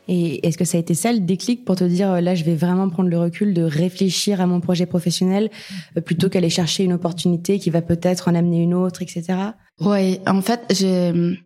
Et 0.09 0.47
est-ce 0.47 0.59
que 0.59 0.65
ça 0.65 0.77
a 0.77 0.81
été 0.81 0.95
ça 0.95 1.13
le 1.13 1.21
déclic 1.21 1.65
pour 1.65 1.77
te 1.77 1.85
dire 1.85 2.21
là 2.21 2.35
je 2.35 2.45
vais 2.45 2.55
vraiment 2.55 2.89
prendre 2.91 3.09
le 3.09 3.19
recul 3.19 3.55
de 3.55 3.63
réfléchir 3.63 4.41
à 4.41 4.47
mon 4.47 4.61
projet 4.61 4.87
professionnel 4.87 5.51
euh, 5.97 6.01
plutôt 6.01 6.29
qu'aller 6.29 6.51
chercher 6.51 6.85
une 6.85 6.93
opportunité 6.93 7.59
qui 7.59 7.71
va 7.71 7.81
peut-être 7.81 8.29
en 8.29 8.35
amener 8.35 8.63
une 8.63 8.75
autre, 8.75 9.03
etc. 9.03 9.25
Oui, 9.81 10.21
en 10.27 10.43
fait 10.43 10.61
j'ai 10.71 11.39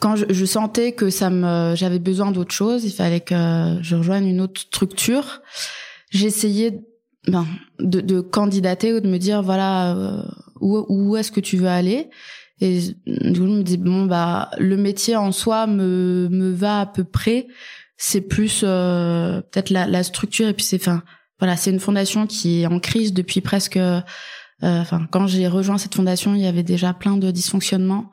quand 0.00 0.16
je, 0.16 0.44
sentais 0.44 0.92
que 0.92 1.10
ça 1.10 1.28
me, 1.28 1.74
j'avais 1.76 1.98
besoin 1.98 2.30
d'autre 2.30 2.54
chose, 2.54 2.84
il 2.84 2.92
fallait 2.92 3.20
que 3.20 3.76
je 3.82 3.94
rejoigne 3.94 4.26
une 4.26 4.40
autre 4.40 4.60
structure. 4.62 5.42
J'essayais 6.10 6.80
ben, 7.26 7.46
de, 7.78 8.00
de, 8.00 8.20
candidater 8.20 8.94
ou 8.94 9.00
de 9.00 9.08
me 9.08 9.18
dire 9.18 9.42
voilà 9.42 9.94
euh, 9.94 10.22
où, 10.60 10.84
où 10.88 11.16
est-ce 11.16 11.30
que 11.30 11.40
tu 11.40 11.56
veux 11.56 11.68
aller? 11.68 12.08
Et 12.60 12.80
je 12.80 13.42
me 13.42 13.62
dis 13.62 13.76
bon 13.76 14.06
bah 14.06 14.50
le 14.58 14.78
métier 14.78 15.14
en 15.14 15.30
soi 15.30 15.66
me 15.66 16.28
me 16.30 16.52
va 16.52 16.80
à 16.80 16.86
peu 16.86 17.04
près. 17.04 17.46
C'est 17.98 18.22
plus 18.22 18.62
euh, 18.64 19.42
peut-être 19.42 19.70
la, 19.70 19.86
la 19.86 20.02
structure 20.02 20.48
et 20.48 20.54
puis 20.54 20.64
c'est 20.64 20.80
enfin 20.80 21.02
voilà 21.38 21.56
c'est 21.56 21.70
une 21.70 21.80
fondation 21.80 22.26
qui 22.26 22.62
est 22.62 22.66
en 22.66 22.80
crise 22.80 23.12
depuis 23.12 23.42
presque. 23.42 23.76
Euh, 23.76 24.00
enfin 24.62 25.06
quand 25.10 25.26
j'ai 25.26 25.48
rejoint 25.48 25.76
cette 25.76 25.94
fondation 25.94 26.34
il 26.34 26.40
y 26.40 26.46
avait 26.46 26.62
déjà 26.62 26.94
plein 26.94 27.18
de 27.18 27.30
dysfonctionnements. 27.30 28.10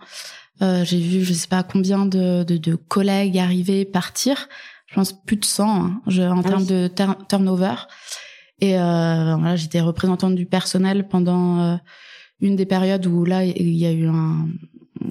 Euh, 0.62 0.86
j'ai 0.86 1.00
vu, 1.00 1.24
je 1.24 1.33
sais 1.33 1.48
pas 1.48 1.63
combien 1.63 2.05
de, 2.05 2.43
de, 2.43 2.57
de, 2.57 2.75
collègues 2.75 3.38
arriver, 3.38 3.86
partir. 3.86 4.48
Je 4.86 4.95
pense 4.95 5.13
plus 5.25 5.38
de 5.38 5.45
100 5.45 5.86
hein, 5.86 6.01
je, 6.07 6.22
en 6.22 6.39
ah 6.39 6.43
termes 6.43 6.65
de 6.65 6.89
turnover. 7.27 7.75
Et 8.62 8.77
euh, 8.77 9.36
voilà, 9.36 9.55
j'étais 9.55 9.81
représentante 9.81 10.36
du 10.36 10.45
personnel 10.45 11.07
pendant 11.07 11.60
euh, 11.60 11.75
une 12.39 12.55
des 12.55 12.65
périodes 12.65 13.05
où 13.07 13.25
là 13.25 13.43
il 13.43 13.74
y 13.74 13.86
a 13.86 13.91
eu 13.91 14.07
un, 14.07 14.48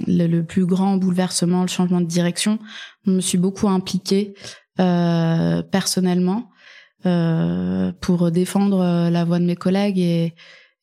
le, 0.07 0.43
plus 0.43 0.65
grand 0.65 0.97
bouleversement, 0.97 1.63
le 1.63 1.69
changement 1.69 2.01
de 2.01 2.07
direction. 2.07 2.59
Je 3.05 3.11
me 3.11 3.21
suis 3.21 3.39
beaucoup 3.39 3.69
impliquée 3.69 4.35
euh, 4.79 5.63
personnellement 5.63 6.51
euh, 7.05 7.93
pour 8.01 8.31
défendre 8.31 9.11
la 9.11 9.25
voix 9.25 9.41
de 9.41 9.45
mes 9.45 9.57
collègues 9.57 9.99
et 9.99 10.35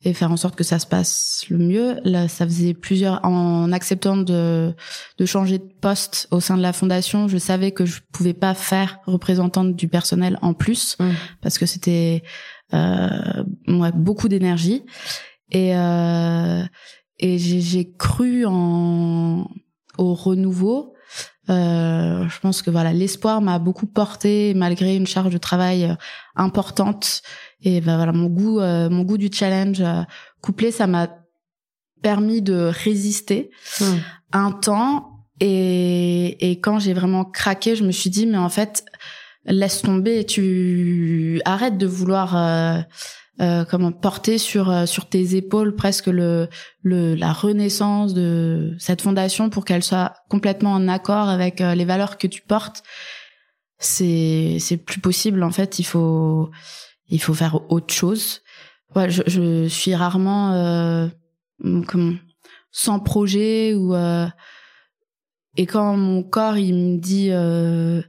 et 0.03 0.13
faire 0.13 0.31
en 0.31 0.37
sorte 0.37 0.55
que 0.55 0.63
ça 0.63 0.79
se 0.79 0.87
passe 0.87 1.45
le 1.49 1.57
mieux. 1.57 1.99
Là, 2.03 2.27
ça 2.27 2.45
faisait 2.45 2.73
plusieurs 2.73 3.23
en 3.25 3.71
acceptant 3.71 4.17
de 4.17 4.73
de 5.17 5.25
changer 5.25 5.57
de 5.57 5.69
poste 5.81 6.27
au 6.31 6.39
sein 6.39 6.57
de 6.57 6.61
la 6.61 6.73
fondation, 6.73 7.27
je 7.27 7.37
savais 7.37 7.71
que 7.71 7.85
je 7.85 8.01
pouvais 8.11 8.33
pas 8.33 8.53
faire 8.53 8.99
représentante 9.05 9.75
du 9.75 9.87
personnel 9.87 10.37
en 10.41 10.53
plus 10.53 10.95
mmh. 10.99 11.09
parce 11.41 11.57
que 11.57 11.65
c'était 11.65 12.23
euh, 12.73 13.43
ouais, 13.67 13.91
beaucoup 13.93 14.29
d'énergie 14.29 14.83
et 15.51 15.75
euh, 15.75 16.63
et 17.19 17.37
j'ai 17.37 17.91
cru 17.97 18.45
en 18.45 19.49
au 19.97 20.13
renouveau. 20.13 20.93
Euh, 21.49 22.27
je 22.29 22.39
pense 22.39 22.61
que 22.61 22.69
voilà, 22.69 22.93
l'espoir 22.93 23.41
m'a 23.41 23.57
beaucoup 23.59 23.87
porté 23.87 24.53
malgré 24.53 24.95
une 24.95 25.07
charge 25.07 25.33
de 25.33 25.37
travail 25.37 25.85
euh, 25.85 25.95
importante 26.35 27.23
et 27.61 27.81
ben 27.81 27.97
voilà, 27.97 28.11
mon 28.11 28.27
goût, 28.27 28.59
euh, 28.59 28.89
mon 28.89 29.03
goût 29.03 29.17
du 29.17 29.29
challenge 29.33 29.81
euh, 29.81 30.03
couplé, 30.41 30.71
ça 30.71 30.87
m'a 30.87 31.09
permis 32.01 32.41
de 32.41 32.71
résister 32.83 33.51
hmm. 33.81 33.97
un 34.31 34.51
temps. 34.51 35.25
Et, 35.41 36.51
et 36.51 36.59
quand 36.59 36.79
j'ai 36.79 36.93
vraiment 36.93 37.25
craqué, 37.25 37.75
je 37.75 37.83
me 37.83 37.91
suis 37.91 38.09
dit, 38.09 38.25
mais 38.25 38.37
en 38.37 38.49
fait, 38.49 38.85
laisse 39.45 39.81
tomber, 39.81 40.25
tu 40.25 41.41
arrêtes 41.45 41.77
de 41.77 41.87
vouloir 41.87 42.85
euh, 43.39 43.61
euh 43.61 43.65
comment 43.65 43.91
porter 43.91 44.37
sur 44.37 44.87
sur 44.87 45.07
tes 45.07 45.35
épaules 45.35 45.75
presque 45.75 46.07
le, 46.07 46.47
le 46.83 47.15
la 47.15 47.33
renaissance 47.33 48.13
de 48.13 48.75
cette 48.79 49.01
fondation 49.01 49.49
pour 49.49 49.65
qu'elle 49.65 49.83
soit 49.83 50.13
complètement 50.29 50.73
en 50.73 50.87
accord 50.87 51.29
avec 51.29 51.59
les 51.59 51.85
valeurs 51.85 52.17
que 52.17 52.27
tu 52.27 52.41
portes. 52.41 52.83
C'est 53.77 54.57
c'est 54.59 54.77
plus 54.77 54.99
possible 54.99 55.43
en 55.43 55.51
fait. 55.51 55.79
Il 55.79 55.85
faut 55.85 56.49
il 57.07 57.21
faut 57.21 57.33
faire 57.33 57.71
autre 57.71 57.93
chose. 57.93 58.41
Ouais, 58.95 59.09
je, 59.09 59.21
je 59.27 59.67
suis 59.67 59.93
rarement 59.93 60.53
euh, 60.53 61.07
comment 61.87 62.13
sans 62.71 62.99
projet 62.99 63.73
ou 63.73 63.93
euh, 63.95 64.27
et 65.57 65.65
quand 65.65 65.97
mon 65.97 66.23
corps 66.23 66.57
il 66.57 66.73
me 66.75 66.97
dit 66.97 67.29
euh, 67.31 68.01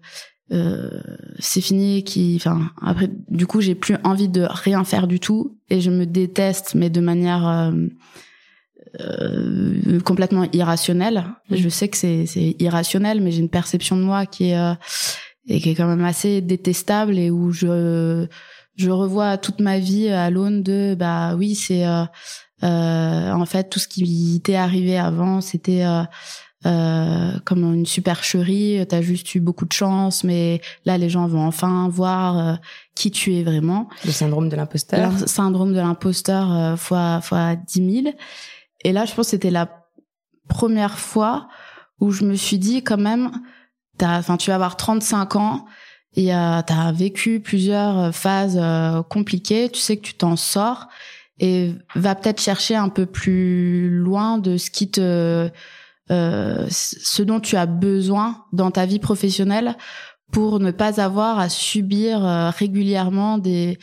euh, 0.53 1.01
c'est 1.39 1.61
fini 1.61 2.03
qui 2.03 2.35
enfin 2.37 2.71
après 2.83 3.11
du 3.29 3.47
coup 3.47 3.61
j'ai 3.61 3.75
plus 3.75 3.97
envie 4.05 4.29
de 4.29 4.47
rien 4.49 4.83
faire 4.85 5.07
du 5.07 5.21
tout 5.21 5.57
et 5.69 5.81
je 5.81 5.91
me 5.91 6.07
déteste 6.07 6.75
mais 6.75 6.91
de 6.91 7.01
manière 7.01 7.47
euh, 7.47 7.73
euh, 9.01 10.01
complètement 10.01 10.49
irrationnelle 10.53 11.25
mmh. 11.51 11.57
je 11.57 11.69
sais 11.69 11.89
que 11.89 11.97
c'est 11.97 12.27
c'est 12.27 12.57
irrationnel 12.59 13.21
mais 13.21 13.31
j'ai 13.31 13.41
une 13.41 13.49
perception 13.49 13.97
de 13.97 14.03
moi 14.03 14.27
qui 14.27 14.51
est 14.51 14.77
et 15.47 15.61
qui 15.61 15.71
est 15.71 15.75
quand 15.75 15.87
même 15.87 16.05
assez 16.05 16.41
détestable 16.41 17.19
et 17.19 17.31
où 17.31 17.53
je 17.53 18.27
je 18.77 18.91
revois 18.91 19.37
toute 19.37 19.61
ma 19.61 19.79
vie 19.79 20.09
à 20.09 20.31
l'aune 20.31 20.63
de 20.63 20.95
bah 20.99 21.35
oui 21.37 21.55
c'est 21.55 21.87
euh, 21.87 22.05
euh, 22.63 23.33
en 23.33 23.47
fait 23.47 23.69
tout 23.69 23.79
ce 23.79 23.89
qui 23.89 24.41
t'est 24.43 24.57
arrivé 24.57 24.99
avant 24.99 25.41
c'était 25.41 25.85
euh, 26.67 27.33
comme 27.45 27.65
une 27.75 27.87
supercherie 27.87 28.85
t'as 28.89 29.01
juste 29.01 29.35
eu 29.35 29.41
beaucoup 29.41 29.65
de 29.65 29.73
chance 29.73 30.25
mais 30.25 30.61
là 30.85 30.99
les 30.99 31.09
gens 31.09 31.27
vont 31.27 31.47
enfin 31.47 31.89
voir 31.89 32.39
euh, 32.39 32.55
qui 32.95 33.11
tu 33.11 33.35
es 33.35 33.43
vraiment. 33.43 33.89
Le 34.05 34.13
syndrome 34.13 34.49
de 34.49 34.57
l'imposteur. 34.57 35.11
Le 35.11 35.27
syndrome 35.27 35.73
de 35.73 35.79
l'imposteur 35.79 36.53
euh, 36.53 36.77
fois 36.77 37.21
fois 37.23 37.57
dix 37.57 37.81
mille. 37.81 38.15
Et 38.85 38.93
là 38.93 39.05
je 39.07 39.15
pense 39.15 39.27
que 39.27 39.31
c'était 39.31 39.51
la 39.51 39.69
première 40.49 40.99
fois 40.99 41.49
où 41.99 42.11
je 42.11 42.25
me 42.25 42.35
suis 42.35 42.59
dit 42.59 42.83
quand 42.83 42.99
même 42.99 43.31
enfin 44.03 44.37
tu 44.37 44.51
vas 44.51 44.57
avoir 44.57 44.77
35 44.77 45.37
ans 45.37 45.67
et 46.17 46.35
euh, 46.35 46.63
tu 46.67 46.73
as 46.73 46.93
vécu 46.93 47.41
plusieurs 47.41 47.99
euh, 47.99 48.13
phases 48.13 48.59
euh, 48.61 49.03
compliquées, 49.03 49.69
tu 49.71 49.81
sais 49.81 49.97
que 49.97 50.03
tu 50.03 50.15
t'en 50.15 50.37
sors 50.37 50.89
et 51.39 51.73
va 51.95 52.15
peut-être 52.15 52.41
chercher 52.41 52.75
un 52.75 52.89
peu 52.89 53.07
plus 53.07 53.89
loin 53.91 54.39
de 54.39 54.57
ce 54.57 54.71
qui 54.71 54.91
te 54.91 55.49
euh, 56.11 56.67
ce 56.71 57.23
dont 57.23 57.41
tu 57.41 57.57
as 57.57 57.67
besoin 57.67 58.45
dans 58.53 58.71
ta 58.71 58.87
vie 58.87 58.99
professionnelle 58.99 59.77
pour 60.33 60.61
ne 60.61 60.71
pas 60.71 61.01
avoir 61.01 61.39
à 61.39 61.49
subir 61.49 62.21
régulièrement 62.57 63.39
des 63.39 63.79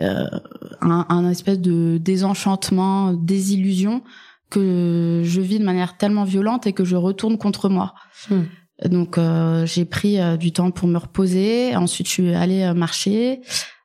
un, 0.00 1.06
un, 1.08 1.30
espèce 1.30 1.60
de 1.60 1.98
désenchantement, 1.98 3.12
désillusion 3.12 4.02
que 4.50 5.22
je 5.24 5.40
vis 5.40 5.58
de 5.60 5.64
manière 5.64 5.96
tellement 5.96 6.24
violente 6.24 6.66
et 6.66 6.72
que 6.72 6.84
je 6.84 6.96
retourne 6.96 7.38
contre 7.38 7.68
moi. 7.68 7.94
Hmm. 8.30 8.42
Donc 8.84 9.18
euh, 9.18 9.66
j'ai 9.66 9.84
pris 9.84 10.20
euh, 10.20 10.36
du 10.36 10.52
temps 10.52 10.70
pour 10.70 10.88
me 10.88 10.98
reposer. 10.98 11.74
Ensuite, 11.76 12.06
je 12.06 12.12
suis 12.12 12.34
allée 12.34 12.62
euh, 12.62 12.74
marcher 12.74 13.40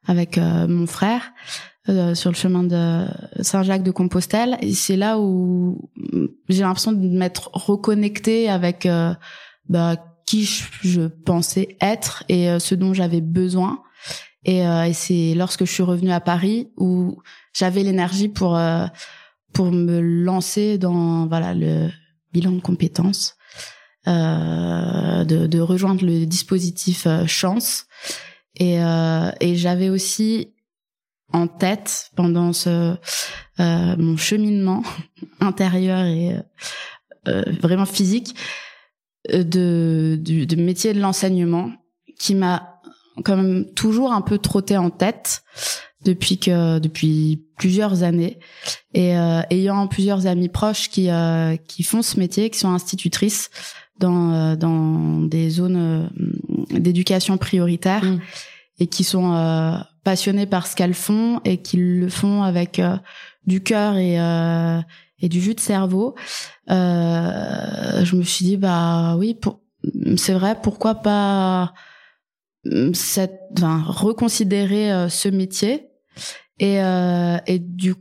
avec 0.05 0.37
mon 0.37 0.87
frère 0.87 1.33
sur 1.87 2.31
le 2.31 2.35
chemin 2.35 2.63
de 2.63 3.05
Saint-Jacques 3.41 3.83
de 3.83 3.91
Compostelle. 3.91 4.57
Et 4.61 4.73
c'est 4.73 4.97
là 4.97 5.19
où 5.19 5.89
j'ai 6.49 6.61
l'impression 6.61 6.91
de 6.91 7.07
m'être 7.07 7.49
reconnectée 7.53 8.49
avec 8.49 8.87
bah, 9.69 9.95
qui 10.25 10.43
je, 10.45 11.07
pensais 11.07 11.77
être 11.79 12.23
et 12.27 12.59
ce 12.59 12.75
dont 12.75 12.93
j'avais 12.93 13.21
besoin. 13.21 13.81
Et, 14.43 14.59
et 14.59 14.93
c'est 14.93 15.33
lorsque 15.35 15.65
je 15.65 15.71
suis 15.71 15.83
revenue 15.83 16.11
à 16.11 16.19
Paris 16.19 16.69
où 16.77 17.21
j'avais 17.53 17.83
l'énergie 17.83 18.27
pour 18.27 18.59
pour 19.53 19.71
me 19.71 19.99
lancer 20.01 20.77
dans 20.77 21.25
voilà 21.27 21.53
le 21.53 21.89
bilan 22.33 22.51
de 22.51 22.61
compétences 22.61 23.37
euh, 24.07 25.25
de, 25.25 25.47
de, 25.47 25.59
rejoindre 25.59 26.05
le 26.05 26.25
dispositif 26.25 27.07
euh, 27.07 27.25
Chance. 27.25 27.87
Et, 28.55 28.81
euh, 28.81 29.31
et 29.41 29.57
j'avais 29.57 29.89
aussi 29.89 30.53
en 31.33 31.47
tête 31.47 32.11
pendant 32.15 32.53
ce 32.53 32.95
mon 33.59 34.17
cheminement 34.17 34.83
intérieur 35.39 36.05
et 36.05 36.35
vraiment 37.61 37.85
physique 37.85 38.35
de 39.29 40.17
du, 40.21 40.45
de 40.45 40.55
métier 40.55 40.93
de 40.93 41.01
l'enseignement 41.01 41.71
qui 42.17 42.33
m'a 42.35 42.79
quand 43.25 43.35
même 43.35 43.65
toujours 43.73 44.13
un 44.13 44.21
peu 44.21 44.37
trotté 44.37 44.77
en 44.77 44.89
tête 44.89 45.43
depuis 46.05 46.37
que 46.37 46.79
depuis 46.79 47.45
plusieurs 47.57 48.03
années 48.03 48.39
et 48.93 49.11
ayant 49.49 49.87
plusieurs 49.87 50.27
amis 50.27 50.49
proches 50.49 50.89
qui 50.89 51.09
qui 51.67 51.83
font 51.83 52.01
ce 52.01 52.19
métier 52.19 52.49
qui 52.49 52.59
sont 52.59 52.69
institutrices 52.69 53.49
dans 53.99 54.33
euh, 54.33 54.55
dans 54.55 55.21
des 55.21 55.49
zones 55.49 55.77
euh, 55.77 56.79
d'éducation 56.79 57.37
prioritaire 57.37 58.03
mm. 58.03 58.19
et 58.79 58.87
qui 58.87 59.03
sont 59.03 59.33
euh, 60.07 60.11
passionnées 60.11 60.45
par 60.45 60.67
ce 60.67 60.75
qu'elles 60.75 60.93
font 60.93 61.41
et 61.45 61.61
qui 61.61 61.77
le 61.77 62.09
font 62.09 62.43
avec 62.43 62.81
du 63.45 63.61
cœur 63.61 63.97
et 63.97 64.17
et 65.19 65.29
du 65.29 65.41
jus 65.41 65.55
de 65.55 65.59
cerveau. 65.59 66.15
je 66.67 68.15
me 68.15 68.23
suis 68.23 68.45
dit 68.45 68.57
bah 68.57 69.15
oui, 69.17 69.39
c'est 70.17 70.33
vrai, 70.33 70.57
pourquoi 70.61 70.95
pas 70.95 71.73
cette, 72.93 73.39
enfin, 73.57 73.83
reconsidérer 73.85 75.09
ce 75.09 75.29
métier 75.29 75.87
et 76.59 76.77
et 77.47 77.59
du 77.59 77.95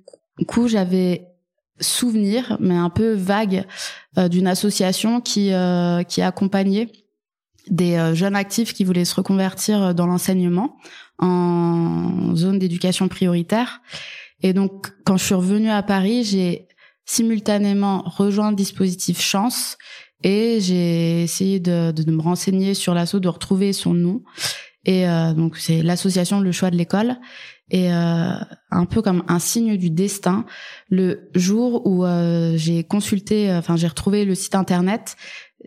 coup 0.46 0.68
j'avais 0.68 1.36
souvenir, 1.80 2.56
mais 2.60 2.76
un 2.76 2.90
peu 2.90 3.12
vague, 3.12 3.64
euh, 4.18 4.28
d'une 4.28 4.46
association 4.46 5.20
qui 5.20 5.52
euh, 5.52 6.02
qui 6.02 6.22
accompagnait 6.22 6.90
des 7.68 7.96
euh, 7.96 8.14
jeunes 8.14 8.36
actifs 8.36 8.72
qui 8.72 8.84
voulaient 8.84 9.04
se 9.04 9.14
reconvertir 9.14 9.94
dans 9.94 10.06
l'enseignement 10.06 10.76
en 11.18 12.34
zone 12.34 12.58
d'éducation 12.58 13.08
prioritaire. 13.08 13.80
Et 14.42 14.52
donc, 14.52 14.92
quand 15.04 15.16
je 15.16 15.24
suis 15.24 15.34
revenue 15.34 15.70
à 15.70 15.82
Paris, 15.82 16.24
j'ai 16.24 16.68
simultanément 17.04 18.02
rejoint 18.04 18.50
le 18.50 18.56
dispositif 18.56 19.20
Chance 19.20 19.78
et 20.22 20.58
j'ai 20.60 21.22
essayé 21.22 21.60
de, 21.60 21.92
de, 21.92 22.10
me 22.10 22.20
renseigner 22.20 22.74
sur 22.74 22.94
l'asso, 22.94 23.16
de 23.16 23.28
retrouver 23.28 23.72
son 23.72 23.94
nom. 23.94 24.22
Et 24.84 25.08
euh, 25.08 25.32
donc 25.32 25.56
c'est 25.56 25.82
l'association 25.82 26.40
Le 26.40 26.52
Choix 26.52 26.70
de 26.70 26.76
l'école. 26.76 27.16
Et 27.70 27.92
euh, 27.92 28.34
un 28.70 28.84
peu 28.84 29.02
comme 29.02 29.24
un 29.26 29.40
signe 29.40 29.76
du 29.76 29.90
destin, 29.90 30.46
le 30.88 31.28
jour 31.34 31.84
où 31.84 32.04
euh, 32.04 32.56
j'ai 32.56 32.84
consulté, 32.84 33.52
enfin 33.52 33.76
j'ai 33.76 33.88
retrouvé 33.88 34.24
le 34.24 34.36
site 34.36 34.54
internet, 34.54 35.16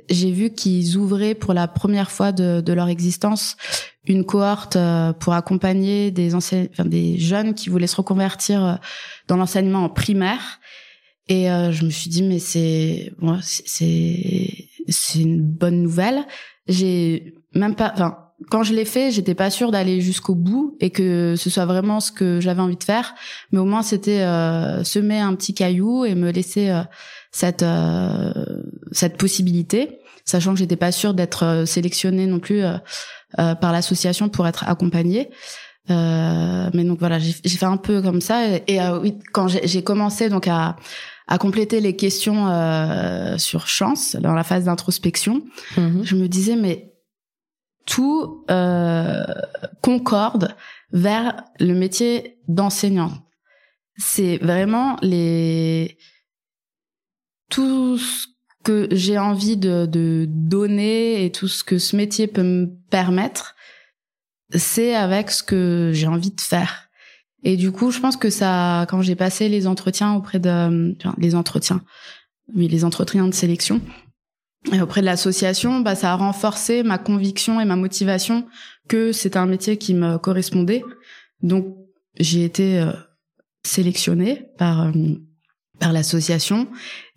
j'ai 0.09 0.31
vu 0.31 0.51
qu'ils 0.51 0.95
ouvraient 0.97 1.35
pour 1.35 1.53
la 1.53 1.67
première 1.67 2.09
fois 2.09 2.31
de, 2.31 2.61
de 2.61 2.73
leur 2.73 2.87
existence 2.87 3.57
une 4.09 4.25
cohorte 4.25 4.75
euh, 4.75 5.13
pour 5.13 5.33
accompagner 5.33 6.11
des 6.11 6.33
enfin, 6.35 6.67
des 6.85 7.17
jeunes 7.19 7.53
qui 7.53 7.69
voulaient 7.69 7.87
se 7.87 7.95
reconvertir 7.95 8.65
euh, 8.65 8.73
dans 9.27 9.37
l'enseignement 9.37 9.85
en 9.85 9.89
primaire. 9.89 10.59
Et 11.27 11.49
euh, 11.49 11.71
je 11.71 11.85
me 11.85 11.91
suis 11.91 12.09
dit 12.09 12.23
mais 12.23 12.39
c'est 12.39 13.13
c'est 13.43 14.55
c'est 14.89 15.19
une 15.19 15.41
bonne 15.41 15.83
nouvelle. 15.83 16.25
J'ai 16.67 17.35
même 17.53 17.75
pas 17.75 17.91
enfin 17.93 18.17
quand 18.49 18.63
je 18.63 18.73
l'ai 18.73 18.85
fait, 18.85 19.11
j'étais 19.11 19.35
pas 19.35 19.49
sûre 19.49 19.69
d'aller 19.69 20.01
jusqu'au 20.01 20.33
bout 20.33 20.77
et 20.79 20.89
que 20.89 21.35
ce 21.37 21.49
soit 21.49 21.65
vraiment 21.65 21.99
ce 21.99 22.11
que 22.11 22.39
j'avais 22.39 22.61
envie 22.61 22.77
de 22.77 22.83
faire, 22.83 23.13
mais 23.51 23.59
au 23.59 23.65
moins 23.65 23.83
c'était 23.83 24.21
semer 24.85 25.19
un 25.19 25.35
petit 25.35 25.53
caillou 25.53 26.05
et 26.05 26.15
me 26.15 26.31
laisser 26.31 26.73
cette 27.31 27.65
cette 28.93 29.17
possibilité, 29.17 29.99
sachant 30.23 30.53
que 30.53 30.59
j'étais 30.59 30.77
pas 30.77 30.93
sûre 30.93 31.13
d'être 31.13 31.65
sélectionnée 31.65 32.27
non 32.27 32.39
plus 32.39 32.63
euh, 32.63 32.77
par 33.35 33.71
l'association 33.71 34.29
pour 34.29 34.47
être 34.47 34.67
accompagnée. 34.67 35.29
Euh, 35.89 36.69
mais 36.73 36.83
donc 36.83 36.99
voilà, 36.99 37.19
j'ai 37.19 37.33
fait 37.33 37.65
un 37.65 37.77
peu 37.77 38.01
comme 38.01 38.21
ça. 38.21 38.47
Et, 38.67 38.81
euh, 38.81 38.99
oui, 38.99 39.17
quand 39.31 39.47
j'ai 39.47 39.83
commencé 39.83 40.29
donc 40.29 40.47
à, 40.47 40.75
à 41.27 41.37
compléter 41.37 41.79
les 41.79 41.95
questions 41.95 42.47
euh, 42.49 43.37
sur 43.37 43.67
chance 43.67 44.15
dans 44.15 44.33
la 44.33 44.43
phase 44.43 44.65
d'introspection, 44.65 45.43
mhm. 45.77 46.03
je 46.03 46.15
me 46.15 46.27
disais 46.27 46.55
mais 46.55 46.93
tout 47.85 48.45
euh, 48.51 49.25
concorde 49.81 50.55
vers 50.91 51.43
le 51.59 51.73
métier 51.73 52.37
d'enseignant. 52.47 53.11
C'est 53.97 54.37
vraiment 54.37 54.97
les 55.01 55.97
tout 57.49 57.97
ce 57.97 58.27
que 58.63 58.87
j'ai 58.91 59.17
envie 59.17 59.57
de, 59.57 59.85
de, 59.85 60.25
donner 60.27 61.25
et 61.25 61.31
tout 61.31 61.47
ce 61.47 61.63
que 61.63 61.77
ce 61.77 61.95
métier 61.95 62.27
peut 62.27 62.43
me 62.43 62.67
permettre, 62.89 63.55
c'est 64.53 64.95
avec 64.95 65.31
ce 65.31 65.43
que 65.43 65.91
j'ai 65.93 66.07
envie 66.07 66.31
de 66.31 66.41
faire. 66.41 66.89
Et 67.43 67.55
du 67.55 67.71
coup, 67.71 67.91
je 67.91 67.99
pense 67.99 68.17
que 68.17 68.29
ça, 68.29 68.85
quand 68.89 69.01
j'ai 69.01 69.15
passé 69.15 69.47
les 69.47 69.67
entretiens 69.67 70.13
auprès 70.13 70.39
de, 70.39 70.95
les 71.17 71.35
entretiens, 71.35 71.81
oui, 72.53 72.67
les 72.67 72.83
entretiens 72.83 73.27
de 73.27 73.33
sélection, 73.33 73.81
et 74.73 74.81
auprès 74.81 75.01
de 75.01 75.05
l'association, 75.05 75.79
bah, 75.79 75.95
ça 75.95 76.11
a 76.11 76.15
renforcé 76.15 76.83
ma 76.83 76.97
conviction 76.97 77.61
et 77.61 77.65
ma 77.65 77.77
motivation 77.77 78.45
que 78.89 79.13
c'était 79.13 79.37
un 79.37 79.45
métier 79.45 79.77
qui 79.77 79.93
me 79.93 80.17
correspondait. 80.17 80.83
Donc, 81.41 81.77
j'ai 82.19 82.43
été 82.43 82.79
euh, 82.79 82.91
sélectionnée 83.63 84.47
par 84.57 84.87
euh, 84.87 84.91
par 85.79 85.93
l'association. 85.93 86.67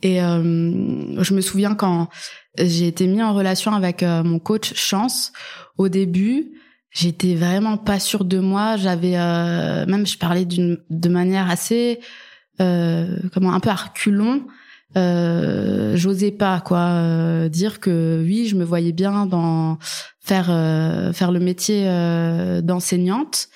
Et 0.02 0.22
euh, 0.22 1.22
je 1.22 1.34
me 1.34 1.40
souviens 1.40 1.74
quand 1.74 2.08
j'ai 2.58 2.86
été 2.86 3.06
mis 3.06 3.22
en 3.22 3.34
relation 3.34 3.72
avec 3.72 4.02
euh, 4.02 4.22
mon 4.22 4.38
coach 4.38 4.74
Chance, 4.74 5.32
au 5.78 5.88
début, 5.88 6.52
j'étais 6.90 7.34
vraiment 7.34 7.76
pas 7.76 7.98
sûre 7.98 8.24
de 8.24 8.38
moi. 8.38 8.76
J'avais 8.76 9.16
euh, 9.16 9.86
même, 9.86 10.06
je 10.06 10.18
parlais 10.18 10.44
d'une 10.44 10.78
de 10.90 11.08
manière 11.08 11.50
assez, 11.50 12.00
comment, 12.58 13.52
un 13.52 13.60
peu 13.60 13.70
arculon. 13.70 14.46
j'osais 14.94 16.30
pas 16.30 16.60
quoi 16.60 17.48
dire 17.48 17.80
que 17.80 18.22
oui 18.24 18.46
je 18.46 18.54
me 18.54 18.62
voyais 18.62 18.92
bien 18.92 19.26
dans 19.26 19.78
faire 20.20 20.46
faire 21.12 21.32
le 21.32 21.40
métier 21.40 21.86
d'enseignante 22.62 23.48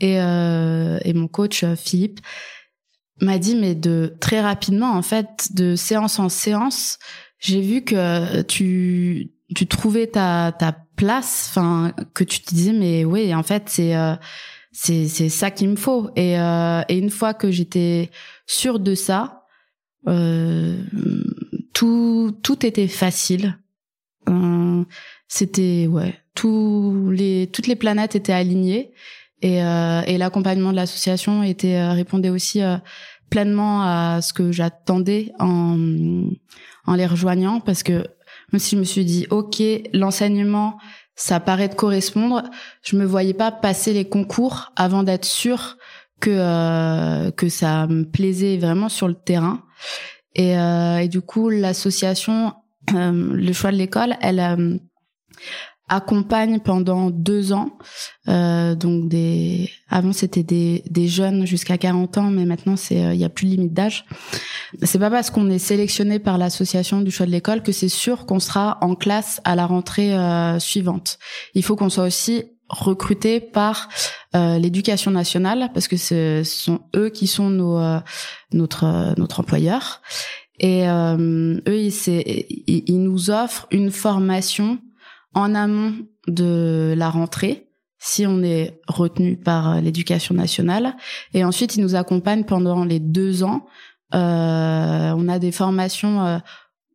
et 0.00 0.14
et 0.14 1.12
mon 1.14 1.26
coach 1.26 1.64
Philippe 1.74 2.20
m'a 3.20 3.38
dit 3.38 3.54
mais 3.54 3.74
de 3.74 4.14
très 4.20 4.40
rapidement 4.40 4.92
en 4.92 5.02
fait 5.02 5.48
de 5.54 5.76
séance 5.76 6.18
en 6.18 6.28
séance 6.28 6.98
j'ai 7.38 7.60
vu 7.60 7.82
que 7.82 8.42
tu 8.42 9.30
tu 9.54 9.66
trouvais 9.66 10.06
ta 10.06 10.52
ta 10.52 10.76
place 10.96 11.46
enfin 11.50 11.92
que 12.14 12.24
tu 12.24 12.40
te 12.40 12.54
disais 12.54 12.72
mais 12.72 13.04
oui 13.04 13.34
en 13.34 13.42
fait 13.42 13.64
c'est 13.68 13.96
euh, 13.96 14.14
c'est 14.74 15.06
c'est 15.06 15.28
ça 15.28 15.50
qu'il 15.50 15.70
me 15.70 15.76
faut. 15.76 16.10
Et 16.16 16.38
euh, 16.38 16.82
et 16.88 16.98
une 16.98 17.08
fois 17.08 17.32
que 17.32 17.50
j'étais 17.50 18.10
sûre 18.46 18.80
de 18.80 18.94
ça 18.94 19.44
euh, 20.08 20.76
tout 21.72 22.36
tout 22.42 22.66
était 22.66 22.88
facile. 22.88 23.56
Euh, 24.28 24.84
c'était 25.28 25.86
ouais 25.86 26.20
tous 26.34 27.10
les 27.10 27.48
toutes 27.52 27.68
les 27.68 27.76
planètes 27.76 28.16
étaient 28.16 28.32
alignées 28.32 28.92
et, 29.44 29.62
euh, 29.62 30.00
et 30.06 30.16
l'accompagnement 30.16 30.70
de 30.70 30.76
l'association 30.76 31.42
était 31.42 31.76
euh, 31.76 31.92
répondait 31.92 32.30
aussi 32.30 32.62
euh, 32.62 32.78
pleinement 33.28 33.82
à 33.82 34.22
ce 34.22 34.32
que 34.32 34.50
j'attendais 34.52 35.32
en 35.38 35.78
en 36.86 36.94
les 36.94 37.06
rejoignant 37.06 37.60
parce 37.60 37.82
que 37.82 38.06
même 38.52 38.58
si 38.58 38.74
je 38.74 38.80
me 38.80 38.84
suis 38.84 39.04
dit 39.04 39.26
ok 39.28 39.62
l'enseignement 39.92 40.78
ça 41.14 41.40
paraît 41.40 41.68
de 41.68 41.74
correspondre 41.74 42.42
je 42.82 42.96
me 42.96 43.04
voyais 43.04 43.34
pas 43.34 43.52
passer 43.52 43.92
les 43.92 44.08
concours 44.08 44.72
avant 44.76 45.02
d'être 45.02 45.26
sûre 45.26 45.76
que 46.20 47.30
que 47.32 47.50
ça 47.50 47.86
me 47.86 48.04
plaisait 48.04 48.56
vraiment 48.56 48.88
sur 48.88 49.08
le 49.08 49.14
terrain. 49.14 49.62
Et, 50.34 50.52
et 50.52 51.08
du 51.08 51.20
coup 51.20 51.50
l'association 51.50 52.54
le 52.92 53.52
choix 53.52 53.72
de 53.72 53.76
l'école 53.76 54.14
elle 54.22 54.80
accompagne 55.88 56.60
pendant 56.60 57.10
deux 57.10 57.52
ans. 57.52 57.76
Euh, 58.28 58.74
donc 58.74 59.08
des 59.08 59.70
avant 59.88 60.12
c'était 60.12 60.42
des, 60.42 60.82
des 60.88 61.08
jeunes 61.08 61.46
jusqu'à 61.46 61.76
40 61.76 62.18
ans, 62.18 62.30
mais 62.30 62.46
maintenant 62.46 62.76
c'est 62.76 63.04
euh, 63.04 63.14
il 63.14 63.20
y 63.20 63.24
a 63.24 63.28
plus 63.28 63.46
de 63.46 63.50
limite 63.50 63.74
d'âge. 63.74 64.06
C'est 64.82 64.98
pas 64.98 65.10
parce 65.10 65.30
qu'on 65.30 65.50
est 65.50 65.58
sélectionné 65.58 66.18
par 66.18 66.38
l'association 66.38 67.02
du 67.02 67.10
choix 67.10 67.26
de 67.26 67.30
l'école 67.30 67.62
que 67.62 67.72
c'est 67.72 67.90
sûr 67.90 68.24
qu'on 68.24 68.40
sera 68.40 68.78
en 68.80 68.94
classe 68.94 69.40
à 69.44 69.54
la 69.56 69.66
rentrée 69.66 70.14
euh, 70.14 70.58
suivante. 70.58 71.18
Il 71.54 71.62
faut 71.62 71.76
qu'on 71.76 71.90
soit 71.90 72.04
aussi 72.04 72.44
recruté 72.70 73.40
par 73.40 73.90
euh, 74.34 74.58
l'éducation 74.58 75.10
nationale 75.10 75.70
parce 75.74 75.86
que 75.86 75.98
ce 75.98 76.42
sont 76.44 76.80
eux 76.96 77.10
qui 77.10 77.26
sont 77.26 77.50
nos 77.50 77.78
notre 78.52 79.14
notre 79.18 79.40
employeur 79.40 80.00
et 80.58 80.86
eux 80.86 81.62
ils, 81.76 81.92
ils 82.66 83.02
nous 83.02 83.30
offrent 83.30 83.66
une 83.70 83.90
formation 83.90 84.78
en 85.34 85.54
amont 85.54 85.94
de 86.26 86.94
la 86.96 87.10
rentrée 87.10 87.68
si 87.98 88.26
on 88.26 88.42
est 88.42 88.80
retenu 88.86 89.36
par 89.36 89.80
l'éducation 89.80 90.34
nationale. 90.34 90.96
Et 91.32 91.42
ensuite, 91.44 91.76
ils 91.76 91.82
nous 91.82 91.94
accompagnent 91.94 92.44
pendant 92.44 92.84
les 92.84 93.00
deux 93.00 93.42
ans. 93.42 93.66
Euh, 94.14 95.12
on 95.16 95.28
a 95.28 95.38
des 95.38 95.52
formations 95.52 96.24
euh, 96.24 96.38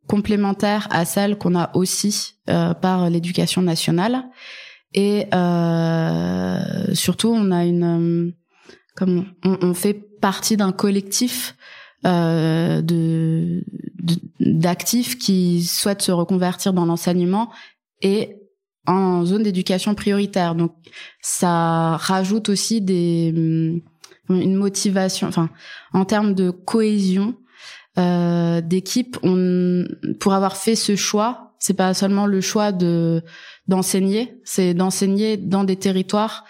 complémentaires 0.06 0.86
à 0.90 1.04
celles 1.04 1.36
qu'on 1.36 1.56
a 1.56 1.70
aussi 1.74 2.34
euh, 2.48 2.74
par 2.74 3.10
l'éducation 3.10 3.62
nationale. 3.62 4.24
Et 4.94 5.26
euh, 5.34 6.94
surtout, 6.94 7.28
on 7.28 7.50
a 7.50 7.64
une, 7.64 8.32
comme 8.96 9.26
on, 9.44 9.58
on 9.62 9.74
fait 9.74 9.94
partie 9.94 10.56
d'un 10.56 10.72
collectif 10.72 11.56
euh, 12.06 12.80
de 12.82 13.64
d'actifs 14.40 15.18
qui 15.18 15.62
souhaitent 15.62 16.02
se 16.02 16.12
reconvertir 16.12 16.72
dans 16.72 16.86
l'enseignement 16.86 17.50
et 18.02 18.36
en 18.86 19.24
zone 19.24 19.42
d'éducation 19.42 19.94
prioritaire. 19.94 20.54
Donc 20.54 20.72
ça 21.20 21.96
rajoute 21.96 22.48
aussi 22.48 22.80
des 22.80 23.32
hum, 24.28 24.40
une 24.40 24.54
motivation, 24.54 25.28
enfin 25.28 25.50
en 25.92 26.04
termes 26.04 26.34
de 26.34 26.50
cohésion 26.50 27.34
euh, 27.98 28.60
d'équipe. 28.60 29.18
On 29.22 29.84
pour 30.18 30.34
avoir 30.34 30.56
fait 30.56 30.76
ce 30.76 30.96
choix, 30.96 31.54
c'est 31.58 31.74
pas 31.74 31.94
seulement 31.94 32.26
le 32.26 32.40
choix 32.40 32.72
de 32.72 33.22
d'enseigner, 33.68 34.40
c'est 34.44 34.74
d'enseigner 34.74 35.36
dans 35.36 35.64
des 35.64 35.76
territoires 35.76 36.44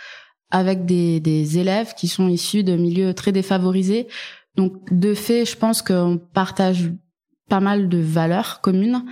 avec 0.50 0.84
des, 0.84 1.20
des 1.20 1.58
élèves 1.58 1.94
qui 1.94 2.08
sont 2.08 2.28
issus 2.28 2.64
de 2.64 2.74
milieux 2.74 3.14
très 3.14 3.32
défavorisés. 3.32 4.08
Donc 4.56 4.72
de 4.90 5.14
fait, 5.14 5.44
je 5.44 5.56
pense 5.56 5.80
qu'on 5.80 6.20
partage 6.34 6.90
pas 7.48 7.60
mal 7.60 7.88
de 7.88 7.98
valeurs 7.98 8.60
communes 8.60 9.04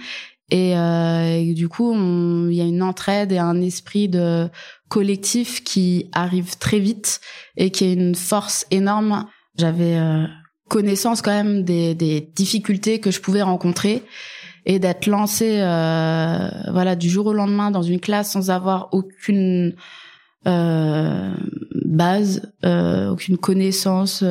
et, 0.51 0.77
euh, 0.77 1.53
du 1.53 1.69
coup, 1.69 1.95
il 1.95 2.55
y 2.55 2.61
a 2.61 2.65
une 2.65 2.83
entraide 2.83 3.33
et 3.33 3.39
un 3.39 3.61
esprit 3.61 4.09
de 4.09 4.49
collectif 4.89 5.63
qui 5.63 6.09
arrive 6.13 6.57
très 6.59 6.79
vite 6.79 7.21
et 7.57 7.71
qui 7.71 7.85
est 7.85 7.93
une 7.93 8.15
force 8.15 8.67
énorme. 8.71 9.27
J'avais 9.59 9.97
euh, 9.97 10.25
connaissance 10.69 11.21
quand 11.21 11.33
même 11.33 11.65
des, 11.65 11.95
des, 11.95 12.21
difficultés 12.21 13.01
que 13.01 13.11
je 13.11 13.21
pouvais 13.21 13.43
rencontrer 13.43 14.03
et 14.69 14.79
d'être 14.79 15.07
lancé 15.07 15.61
euh, 15.61 16.49
voilà 16.71 16.95
du 16.95 17.09
jour 17.09 17.27
au 17.27 17.33
lendemain 17.33 17.71
dans 17.71 17.83
une 17.83 18.01
classe 18.01 18.33
sans 18.33 18.51
avoir 18.51 18.91
aucune 18.93 19.75
euh, 20.47 21.35
base, 21.85 22.53
euh, 22.65 23.09
aucune 23.09 23.39
connaissance, 23.39 24.23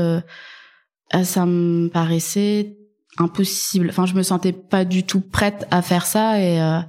ça 1.24 1.46
me 1.46 1.90
paraissait 1.90 2.77
impossible. 3.18 3.90
Enfin, 3.90 4.06
je 4.06 4.14
me 4.14 4.24
sentais 4.24 4.54
pas 4.54 4.86
du 4.86 5.04
tout 5.04 5.22
prête 5.22 5.68
à 5.72 5.82
faire 5.82 6.06
ça 6.06 6.40
et 6.40 6.62
euh, 6.62 6.80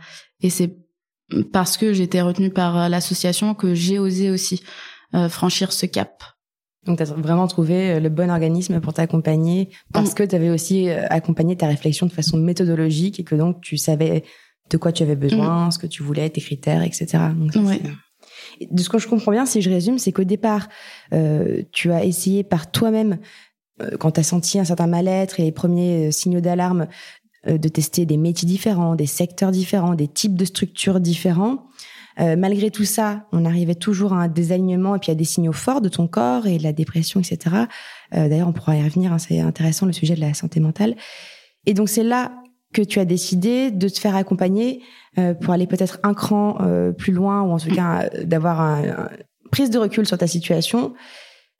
et 0.40 0.50
c'est 0.50 0.76
parce 1.52 1.76
que 1.76 1.92
j'étais 1.92 2.22
retenue 2.22 2.50
par 2.50 2.88
l'association 2.88 3.54
que 3.54 3.74
j'ai 3.74 3.98
osé 3.98 4.30
aussi 4.30 4.62
euh, 5.14 5.28
franchir 5.28 5.72
ce 5.72 5.86
cap. 5.86 6.22
Donc, 6.86 6.98
tu 6.98 7.02
as 7.02 7.06
vraiment 7.06 7.46
trouvé 7.48 7.90
euh, 7.90 8.00
le 8.00 8.08
bon 8.08 8.30
organisme 8.30 8.80
pour 8.80 8.94
t'accompagner 8.94 9.70
parce 9.92 10.12
mm. 10.12 10.14
que 10.14 10.22
tu 10.22 10.36
avais 10.36 10.50
aussi 10.50 10.88
accompagné 10.90 11.56
ta 11.56 11.66
réflexion 11.66 12.06
de 12.06 12.12
façon 12.12 12.38
méthodologique 12.38 13.20
et 13.20 13.24
que 13.24 13.34
donc 13.34 13.60
tu 13.60 13.76
savais 13.76 14.24
de 14.70 14.76
quoi 14.76 14.92
tu 14.92 15.02
avais 15.02 15.16
besoin, 15.16 15.66
mm. 15.66 15.70
ce 15.72 15.78
que 15.78 15.86
tu 15.86 16.02
voulais, 16.02 16.28
tes 16.30 16.40
critères, 16.40 16.82
etc. 16.82 17.18
Donc, 17.34 17.52
De 18.70 18.82
ce 18.82 18.88
que 18.88 18.98
je 18.98 19.08
comprends 19.08 19.32
bien, 19.32 19.46
si 19.46 19.62
je 19.62 19.70
résume, 19.70 19.98
c'est 19.98 20.12
qu'au 20.12 20.24
départ, 20.24 20.68
euh, 21.12 21.62
tu 21.72 21.92
as 21.92 22.04
essayé 22.04 22.44
par 22.44 22.70
toi-même 22.70 23.12
euh, 23.12 23.16
quand 23.98 24.12
tu 24.12 24.20
as 24.20 24.24
senti 24.24 24.58
un 24.58 24.64
certain 24.64 24.86
mal-être 24.86 25.40
et 25.40 25.44
les 25.44 25.52
premiers 25.52 26.08
euh, 26.08 26.10
signaux 26.10 26.40
d'alarme, 26.40 26.86
euh, 27.46 27.58
de 27.58 27.68
tester 27.68 28.06
des 28.06 28.16
métiers 28.16 28.48
différents, 28.48 28.94
des 28.94 29.06
secteurs 29.06 29.50
différents, 29.50 29.94
des 29.94 30.08
types 30.08 30.36
de 30.36 30.44
structures 30.44 31.00
différents. 31.00 31.66
malgré 32.36 32.72
tout 32.72 32.84
ça, 32.84 33.26
on 33.30 33.44
arrivait 33.44 33.76
toujours 33.76 34.12
à 34.12 34.16
un 34.16 34.28
désalignement 34.28 34.96
et 34.96 34.98
puis 34.98 35.12
à 35.12 35.14
des 35.14 35.24
signaux 35.24 35.52
forts 35.52 35.80
de 35.80 35.88
ton 35.88 36.08
corps 36.08 36.48
et 36.48 36.58
la 36.58 36.72
dépression, 36.72 37.20
etc. 37.20 37.66
D'ailleurs, 38.10 38.48
on 38.48 38.52
pourra 38.52 38.76
y 38.76 38.82
revenir, 38.82 39.12
hein, 39.12 39.18
c'est 39.18 39.38
intéressant 39.38 39.86
le 39.86 39.92
sujet 39.92 40.16
de 40.16 40.20
la 40.20 40.34
santé 40.34 40.58
mentale. 40.58 40.96
Et 41.66 41.74
donc 41.74 41.88
c'est 41.88 42.02
là 42.02 42.32
que 42.74 42.82
tu 42.82 42.98
as 42.98 43.04
décidé 43.04 43.70
de 43.70 43.88
te 43.88 44.00
faire 44.00 44.16
accompagner 44.16 44.82
pour 45.40 45.54
aller 45.54 45.68
peut-être 45.68 46.00
un 46.02 46.12
cran 46.12 46.58
plus 46.98 47.12
loin 47.12 47.42
ou 47.42 47.52
en 47.52 47.58
tout 47.58 47.70
cas 47.74 48.08
d'avoir 48.24 48.62
une 48.82 48.96
prise 49.52 49.70
de 49.70 49.78
recul 49.78 50.04
sur 50.04 50.18
ta 50.18 50.26
situation 50.26 50.94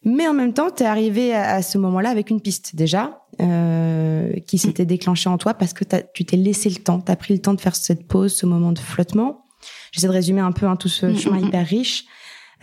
mais 0.05 0.29
en 0.29 0.35
même 0.35 0.53
temps, 0.53 0.71
tu 0.71 0.83
es 0.83 0.87
arrivé 0.87 1.35
à, 1.35 1.63
ce 1.63 1.77
moment-là 1.79 2.11
avec 2.11 2.31
une 2.31 2.41
piste 2.41 2.77
déjà 2.77 3.23
euh, 3.41 4.33
qui 4.47 4.57
mm. 4.57 4.59
s'était 4.59 4.87
déclenchée 4.87 5.29
en 5.29 5.39
toi 5.39 5.55
parce 5.55 5.73
que 5.73 5.85
tu 6.15 6.25
t'es 6.25 6.37
laissé 6.37 6.71
le 6.71 6.77
temps, 6.77 7.01
tu 7.01 7.11
as 7.11 7.17
pris 7.17 7.35
le 7.35 7.41
temps 7.41 7.55
de 7.55 7.61
faire 7.61 7.77
cette 7.77 8.07
pause, 8.07 8.35
ce 8.35 8.47
moment 8.47 8.73
de 8.73 8.79
flottement. 8.79 9.45
J'essaie 9.93 10.07
de 10.07 10.13
résumer 10.13 10.41
un 10.41 10.53
peu 10.53 10.67
hein, 10.67 10.77
tout 10.77 10.89
ce 10.89 11.07
mm, 11.07 11.17
chemin 11.17 11.41
mm, 11.41 11.47
hyper 11.47 11.67
riche. 11.67 12.05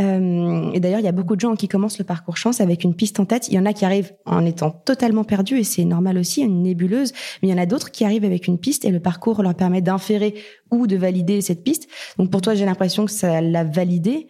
Euh, 0.02 0.72
et 0.74 0.80
d'ailleurs, 0.80 1.00
il 1.00 1.06
y 1.06 1.10
a 1.10 1.14
beaucoup 1.14 1.36
de 1.36 1.42
gens 1.42 1.56
qui 1.56 1.68
commencent 1.68 2.00
le 2.00 2.06
parcours 2.06 2.36
chance 2.36 2.60
avec 2.60 2.84
une 2.84 2.96
piste 2.96 3.20
en 3.20 3.26
tête. 3.26 3.48
Il 3.48 3.54
y 3.54 3.60
en 3.60 3.66
a 3.66 3.74
qui 3.74 3.86
arrivent 3.86 4.14
en 4.26 4.46
étant 4.46 4.72
totalement 4.72 5.24
perdus 5.24 5.60
et 5.60 5.64
c'est 5.64 5.86
normal 5.86 6.18
aussi, 6.18 6.42
une 6.42 6.64
nébuleuse. 6.64 7.14
Mais 7.42 7.50
il 7.50 7.52
y 7.52 7.54
en 7.54 7.62
a 7.62 7.66
d'autres 7.66 7.92
qui 7.92 8.04
arrivent 8.04 8.26
avec 8.26 8.48
une 8.48 8.60
piste 8.60 8.86
et 8.86 8.92
le 8.92 9.00
parcours 9.00 9.42
leur 9.42 9.56
permet 9.56 9.82
d'inférer 9.82 10.36
ou 10.72 10.88
de 10.88 10.98
valider 10.98 11.42
cette 11.42 11.64
piste. 11.64 11.88
Donc 12.18 12.30
pour 12.30 12.42
toi, 12.42 12.56
j'ai 12.56 12.66
l'impression 12.66 13.06
que 13.06 13.12
ça 13.12 13.42
l'a 13.42 13.64
validé. 13.64 14.28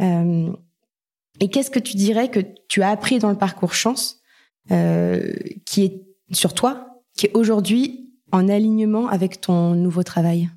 Euh, 0.00 0.50
et 1.40 1.48
qu'est-ce 1.48 1.70
que 1.70 1.78
tu 1.78 1.96
dirais 1.96 2.30
que 2.30 2.40
tu 2.68 2.82
as 2.82 2.90
appris 2.90 3.18
dans 3.18 3.30
le 3.30 3.38
parcours 3.38 3.74
chance 3.74 4.20
euh, 4.70 5.32
qui 5.64 5.84
est 5.84 6.02
sur 6.32 6.54
toi, 6.54 7.02
qui 7.16 7.26
est 7.26 7.36
aujourd'hui 7.36 8.10
en 8.32 8.48
alignement 8.48 9.08
avec 9.08 9.40
ton 9.40 9.74
nouveau 9.74 10.02
travail? 10.02 10.50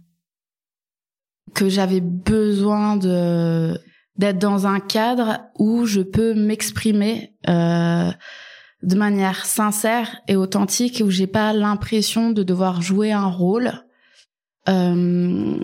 Que 1.53 1.69
j'avais 1.69 2.01
besoin 2.01 2.95
de 2.95 3.77
d'être 4.17 4.39
dans 4.39 4.67
un 4.67 4.81
cadre 4.81 5.39
où 5.57 5.85
je 5.85 6.01
peux 6.01 6.33
m'exprimer 6.33 7.33
euh, 7.47 8.11
de 8.83 8.95
manière 8.95 9.45
sincère 9.45 10.19
et 10.27 10.35
authentique, 10.35 11.01
où 11.05 11.09
j'ai 11.09 11.25
pas 11.25 11.53
l'impression 11.53 12.31
de 12.31 12.43
devoir 12.43 12.81
jouer 12.81 13.13
un 13.13 13.27
rôle 13.27 13.71
euh, 14.67 15.57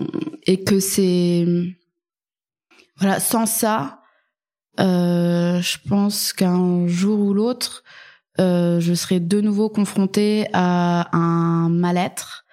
et 0.46 0.64
que 0.64 0.80
c'est 0.80 1.46
voilà 2.96 3.20
sans 3.20 3.44
ça 3.44 4.00
euh, 4.80 5.60
je 5.60 5.78
pense 5.88 6.32
qu'un 6.32 6.86
jour 6.86 7.18
ou 7.20 7.32
l'autre, 7.32 7.82
euh, 8.38 8.80
je 8.80 8.94
serai 8.94 9.20
de 9.20 9.40
nouveau 9.40 9.68
confrontée 9.68 10.46
à 10.52 11.08
un 11.16 11.68
mal-être, 11.68 12.44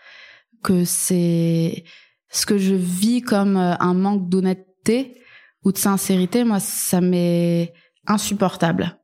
que 0.63 0.85
c'est 0.85 1.83
ce 2.29 2.45
que 2.45 2.57
je 2.57 2.73
vis 2.73 3.21
comme 3.21 3.57
euh, 3.57 3.75
un 3.79 3.93
manque 3.93 4.29
d'honnêteté 4.29 5.21
ou 5.63 5.71
de 5.71 5.77
sincérité. 5.77 6.43
Moi, 6.43 6.59
ça 6.59 7.01
m'est 7.01 7.73
insupportable. 8.07 8.97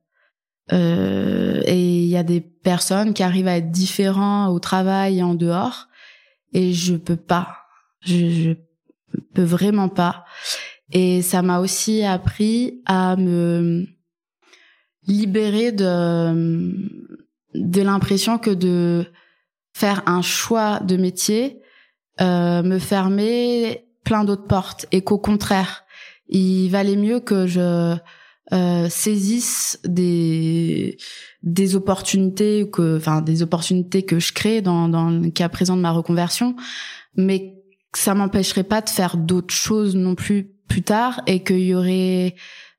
Euh, 0.72 1.62
et 1.66 2.04
il 2.04 2.08
y 2.08 2.18
a 2.18 2.24
des 2.24 2.42
personnes 2.42 3.14
qui 3.14 3.24
arrivent 3.24 3.48
à 3.48 3.58
être 3.58 3.72
différents 3.72 4.48
au 4.48 4.60
travail 4.60 5.20
et 5.20 5.24
en 5.24 5.34
dehors, 5.34 5.88
et 6.54 6.74
je 6.74 6.96
peux 6.96 7.16
pas. 7.16 7.58
Je, 8.02 8.30
je 8.30 8.52
peux 9.34 9.44
vraiment 9.44 9.90
pas. 9.90 10.26
Et 10.92 11.22
ça 11.22 11.42
m'a 11.42 11.60
aussi 11.60 12.04
appris 12.04 12.82
à 12.86 13.16
me 13.16 13.86
libérer 15.08 15.72
de, 15.72 16.74
de 17.54 17.82
l'impression 17.82 18.38
que 18.38 18.52
de 18.52 19.06
faire 19.74 20.04
un 20.08 20.22
choix 20.22 20.80
de 20.80 20.98
métier 20.98 21.62
euh, 22.22 22.64
me 22.64 22.80
fermait 22.80 23.86
plein 24.04 24.24
d'autres 24.24 24.48
portes 24.48 24.86
et 24.92 25.02
qu'au 25.02 25.20
contraire, 25.20 25.84
il 26.28 26.70
valait 26.70 26.96
mieux 26.96 27.20
que 27.20 27.48
je 27.48 27.96
euh, 28.52 28.90
saisisse 28.90 29.80
des 29.86 30.98
des 31.44 31.76
opportunités 31.76 32.68
que 32.70 32.98
enfin 32.98 33.22
des 33.22 33.44
opportunités 33.44 34.04
que 34.04 34.20
je 34.20 34.34
crée 34.34 34.62
dans 34.62 34.90
dans 34.90 35.12
le 35.12 35.30
cas 35.30 35.50
présent 35.50 35.78
de 35.78 35.82
ma 35.82 35.92
reconversion 35.92 36.56
mais 37.16 37.56
ça 37.94 38.16
m'empêcherait 38.16 38.64
pas 38.64 38.82
de 38.82 38.90
faire 38.90 39.18
d'autres 39.18 39.54
choses 39.54 39.96
non 39.96 40.16
plus 40.16 40.52
plus 40.70 40.84
tard 40.84 41.22
et 41.28 41.44
qu'il 41.44 41.60
y 41.60 41.76
aurait 41.76 42.36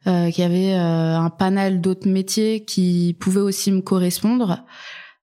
euh, 0.07 0.31
qu'il 0.31 0.43
y 0.43 0.47
avait 0.47 0.75
euh, 0.75 1.19
un 1.19 1.29
panel 1.29 1.83
d'autres 1.83 2.09
métiers 2.09 2.65
qui 2.65 3.15
pouvaient 3.21 3.41
aussi 3.41 3.71
me 3.71 3.83
correspondre. 3.83 4.65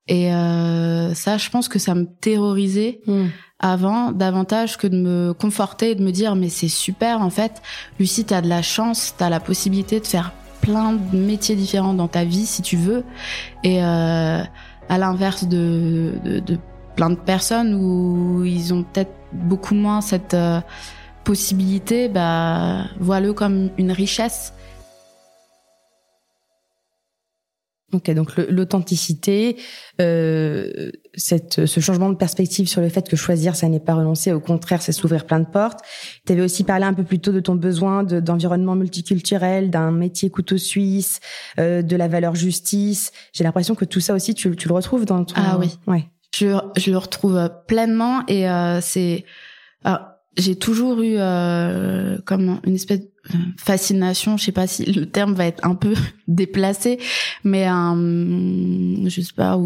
Et 0.08 0.32
euh, 0.34 1.13
ça 1.15 1.38
je 1.38 1.49
pense 1.49 1.67
que 1.67 1.80
ça 1.80 1.95
me 1.95 2.06
terrorisait 2.06 3.01
hmm. 3.08 3.25
avant 3.60 4.12
davantage 4.12 4.77
que 4.77 4.88
de 4.88 4.97
me 4.97 5.34
conforter 5.34 5.91
et 5.91 5.95
de 5.95 6.03
me 6.03 6.12
dire 6.12 6.36
mais 6.36 6.49
c'est 6.49 6.67
super 6.67 7.21
en 7.21 7.32
fait. 7.32 7.62
Lucie 7.99 8.23
t'as 8.23 8.41
de 8.41 8.47
la 8.47 8.62
chance 8.62 9.15
t'as 9.17 9.30
la 9.30 9.39
possibilité 9.39 9.99
de 9.99 10.06
faire 10.06 10.32
plein 10.62 10.93
de 10.93 11.17
métiers 11.17 11.56
différents 11.56 11.93
dans 11.93 12.08
ta 12.08 12.23
vie 12.23 12.45
si 12.45 12.62
tu 12.62 12.77
veux. 12.77 13.03
Et 13.63 13.84
euh, 13.84 14.41
à 14.89 14.97
l'inverse 14.97 15.45
de, 15.45 16.13
de, 16.23 16.39
de 16.39 16.58
plein 16.95 17.10
de 17.10 17.15
personnes 17.15 17.73
où 17.73 18.43
ils 18.45 18.73
ont 18.73 18.84
peut-être 18.84 19.13
beaucoup 19.32 19.75
moins 19.75 20.01
cette 20.01 20.34
euh, 20.34 20.60
possibilité, 21.28 22.08
bah, 22.08 22.86
vois-le 23.02 23.34
comme 23.34 23.70
une 23.78 23.92
richesse. 23.92 24.54
Ok, 27.92 28.10
donc 28.12 28.38
l'authenticité, 28.38 29.58
euh, 30.00 30.92
ce 31.18 31.80
changement 31.82 32.10
de 32.10 32.16
perspective 32.16 32.68
sur 32.70 32.80
le 32.80 32.88
fait 32.88 33.10
que 33.10 33.18
choisir, 33.18 33.58
ça 33.58 33.68
n'est 33.68 33.82
pas 33.82 33.96
renoncer, 33.96 34.32
au 34.32 34.40
contraire, 34.40 34.82
c'est 34.82 34.94
s'ouvrir 34.94 35.26
plein 35.26 35.42
de 35.42 35.46
portes. 35.46 35.80
Tu 36.26 36.32
avais 36.32 36.42
aussi 36.42 36.63
parlé 36.63 36.86
un 36.86 36.94
peu 36.94 37.04
plus 37.04 37.20
tôt 37.20 37.34
de 37.34 37.42
ton 37.42 37.56
besoin 37.56 38.04
d'environnement 38.06 38.76
multiculturel, 38.76 39.70
d'un 39.70 39.92
métier 39.92 40.30
couteau 40.30 40.58
suisse, 40.58 41.20
euh, 41.60 41.82
de 41.82 41.96
la 41.98 42.08
valeur 42.08 42.36
justice. 42.36 43.12
J'ai 43.34 43.44
l'impression 43.44 43.76
que 43.76 43.84
tout 43.84 44.00
ça 44.00 44.13
aussi, 44.13 44.34
tu, 44.34 44.56
tu 44.56 44.70
le 44.70 44.74
retrouves 44.74 45.04
dans 45.04 45.26
ton... 45.26 45.34
Ah 45.36 45.58
oui, 45.60 45.78
ouais. 45.88 46.06
je, 46.34 46.58
je 46.78 46.92
le 46.92 46.98
retrouve 46.98 47.50
pleinement 47.68 48.26
et 48.28 48.50
euh, 48.50 48.80
c'est 48.80 49.26
j'ai 50.38 50.56
toujours 50.56 51.02
eu 51.02 51.15
euh, 51.17 52.17
comme 52.26 52.60
une 52.65 52.76
espèce 52.76 53.02
de 53.02 53.10
fascination, 53.58 54.38
je 54.38 54.45
sais 54.45 54.52
pas 54.52 54.67
si 54.67 54.86
le 54.86 55.06
terme 55.06 55.34
va 55.34 55.45
être 55.45 55.65
un 55.65 55.76
peu 55.76 55.93
déplacé, 56.28 57.00
mais 57.43 57.65
un, 57.65 57.95
je 57.95 59.21
sais 59.21 59.34
pas, 59.36 59.60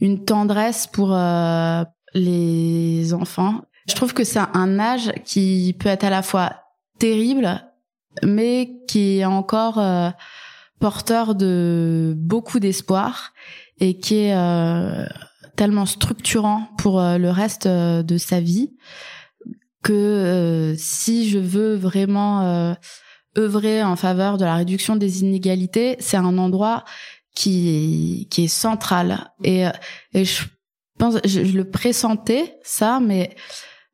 une 0.00 0.24
tendresse 0.24 0.86
pour 0.86 1.14
euh, 1.14 1.84
les 2.14 3.12
enfants. 3.12 3.62
Je 3.88 3.94
trouve 3.94 4.14
que 4.14 4.24
c'est 4.24 4.40
un 4.54 4.78
âge 4.78 5.12
qui 5.24 5.76
peut 5.78 5.88
être 5.88 6.04
à 6.04 6.10
la 6.10 6.22
fois 6.22 6.64
terrible, 6.98 7.62
mais 8.22 8.78
qui 8.88 9.18
est 9.18 9.24
encore 9.24 9.78
euh, 9.78 10.10
porteur 10.80 11.34
de 11.34 12.14
beaucoup 12.16 12.60
d'espoir 12.60 13.32
et 13.80 13.98
qui 13.98 14.16
est 14.16 14.34
euh, 14.34 15.06
tellement 15.56 15.86
structurant 15.86 16.68
pour 16.78 17.00
euh, 17.00 17.18
le 17.18 17.30
reste 17.30 17.66
de 17.66 18.18
sa 18.18 18.40
vie 18.40 18.76
que 19.84 19.92
euh, 19.92 20.74
si 20.76 21.28
je 21.28 21.38
veux 21.38 21.76
vraiment 21.76 22.40
euh, 22.40 22.74
œuvrer 23.38 23.84
en 23.84 23.94
faveur 23.94 24.38
de 24.38 24.44
la 24.44 24.56
réduction 24.56 24.96
des 24.96 25.20
inégalités, 25.22 25.96
c'est 26.00 26.16
un 26.16 26.38
endroit 26.38 26.84
qui 27.36 28.26
qui 28.30 28.44
est 28.44 28.48
central. 28.48 29.30
Et, 29.44 29.66
euh, 29.66 29.70
et 30.14 30.24
je 30.24 30.42
pense, 30.98 31.16
je, 31.24 31.40
le 31.40 31.70
pressentais 31.70 32.56
ça, 32.62 32.98
mais 32.98 33.36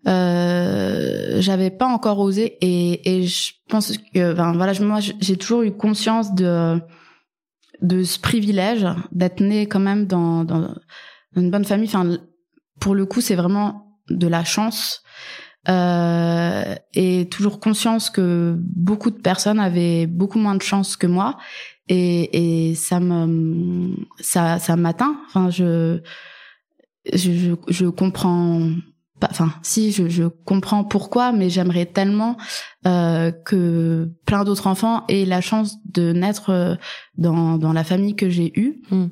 euh, 0.06 1.40
j'avais 1.40 1.70
pas 1.70 1.88
encore 1.88 2.20
osé. 2.20 2.56
Et, 2.60 3.16
et 3.16 3.26
je 3.26 3.52
pense 3.68 3.98
que, 4.14 4.32
ben 4.32 4.52
voilà, 4.52 4.72
moi 4.80 5.00
j'ai 5.00 5.36
toujours 5.36 5.62
eu 5.62 5.72
conscience 5.72 6.34
de 6.34 6.80
de 7.82 8.04
ce 8.04 8.18
privilège 8.18 8.86
d'être 9.10 9.40
né 9.40 9.66
quand 9.66 9.80
même 9.80 10.06
dans, 10.06 10.44
dans 10.44 10.72
une 11.34 11.50
bonne 11.50 11.64
famille. 11.64 11.88
Enfin, 11.88 12.18
pour 12.78 12.94
le 12.94 13.06
coup, 13.06 13.20
c'est 13.20 13.34
vraiment 13.34 13.98
de 14.08 14.28
la 14.28 14.44
chance 14.44 15.02
euh, 15.68 16.74
et 16.94 17.28
toujours 17.30 17.60
conscience 17.60 18.10
que 18.10 18.56
beaucoup 18.58 19.10
de 19.10 19.20
personnes 19.20 19.60
avaient 19.60 20.06
beaucoup 20.06 20.38
moins 20.38 20.54
de 20.54 20.62
chance 20.62 20.96
que 20.96 21.06
moi. 21.06 21.38
Et, 21.88 22.70
et 22.70 22.74
ça 22.74 23.00
me 23.00 23.94
ça 24.20 24.58
ça 24.58 24.76
m'atteint. 24.76 25.20
Enfin 25.26 25.50
je 25.50 26.00
je, 27.12 27.32
je, 27.32 27.54
je 27.68 27.86
comprends 27.86 28.70
enfin 29.28 29.52
si 29.62 29.92
je, 29.92 30.08
je, 30.08 30.24
comprends 30.24 30.84
pourquoi 30.84 31.32
mais 31.32 31.50
j'aimerais 31.50 31.86
tellement 31.86 32.36
euh, 32.86 33.30
que 33.30 34.10
plein 34.24 34.44
d'autres 34.44 34.66
enfants 34.66 35.04
aient 35.08 35.24
la 35.24 35.40
chance 35.40 35.76
de 35.84 36.12
naître 36.12 36.50
euh, 36.50 36.74
dans, 37.18 37.58
dans 37.58 37.72
la 37.72 37.84
famille 37.84 38.16
que 38.16 38.30
j'ai 38.30 38.58
eue. 38.58 38.82
Mm. 38.90 39.06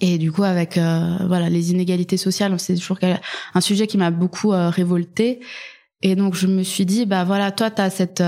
et 0.00 0.18
du 0.18 0.32
coup 0.32 0.44
avec 0.44 0.78
euh, 0.78 1.16
voilà 1.26 1.50
les 1.50 1.70
inégalités 1.70 2.16
sociales 2.16 2.58
c'est 2.58 2.76
toujours 2.76 2.98
un 3.54 3.60
sujet 3.60 3.86
qui 3.86 3.98
m'a 3.98 4.10
beaucoup 4.10 4.52
euh, 4.52 4.70
révolté 4.70 5.40
et 6.02 6.16
donc 6.16 6.34
je 6.34 6.46
me 6.46 6.62
suis 6.62 6.86
dit 6.86 7.06
bah 7.06 7.24
voilà 7.24 7.52
toi 7.52 7.70
tu 7.70 7.80
as 7.80 7.90
cette 7.90 8.22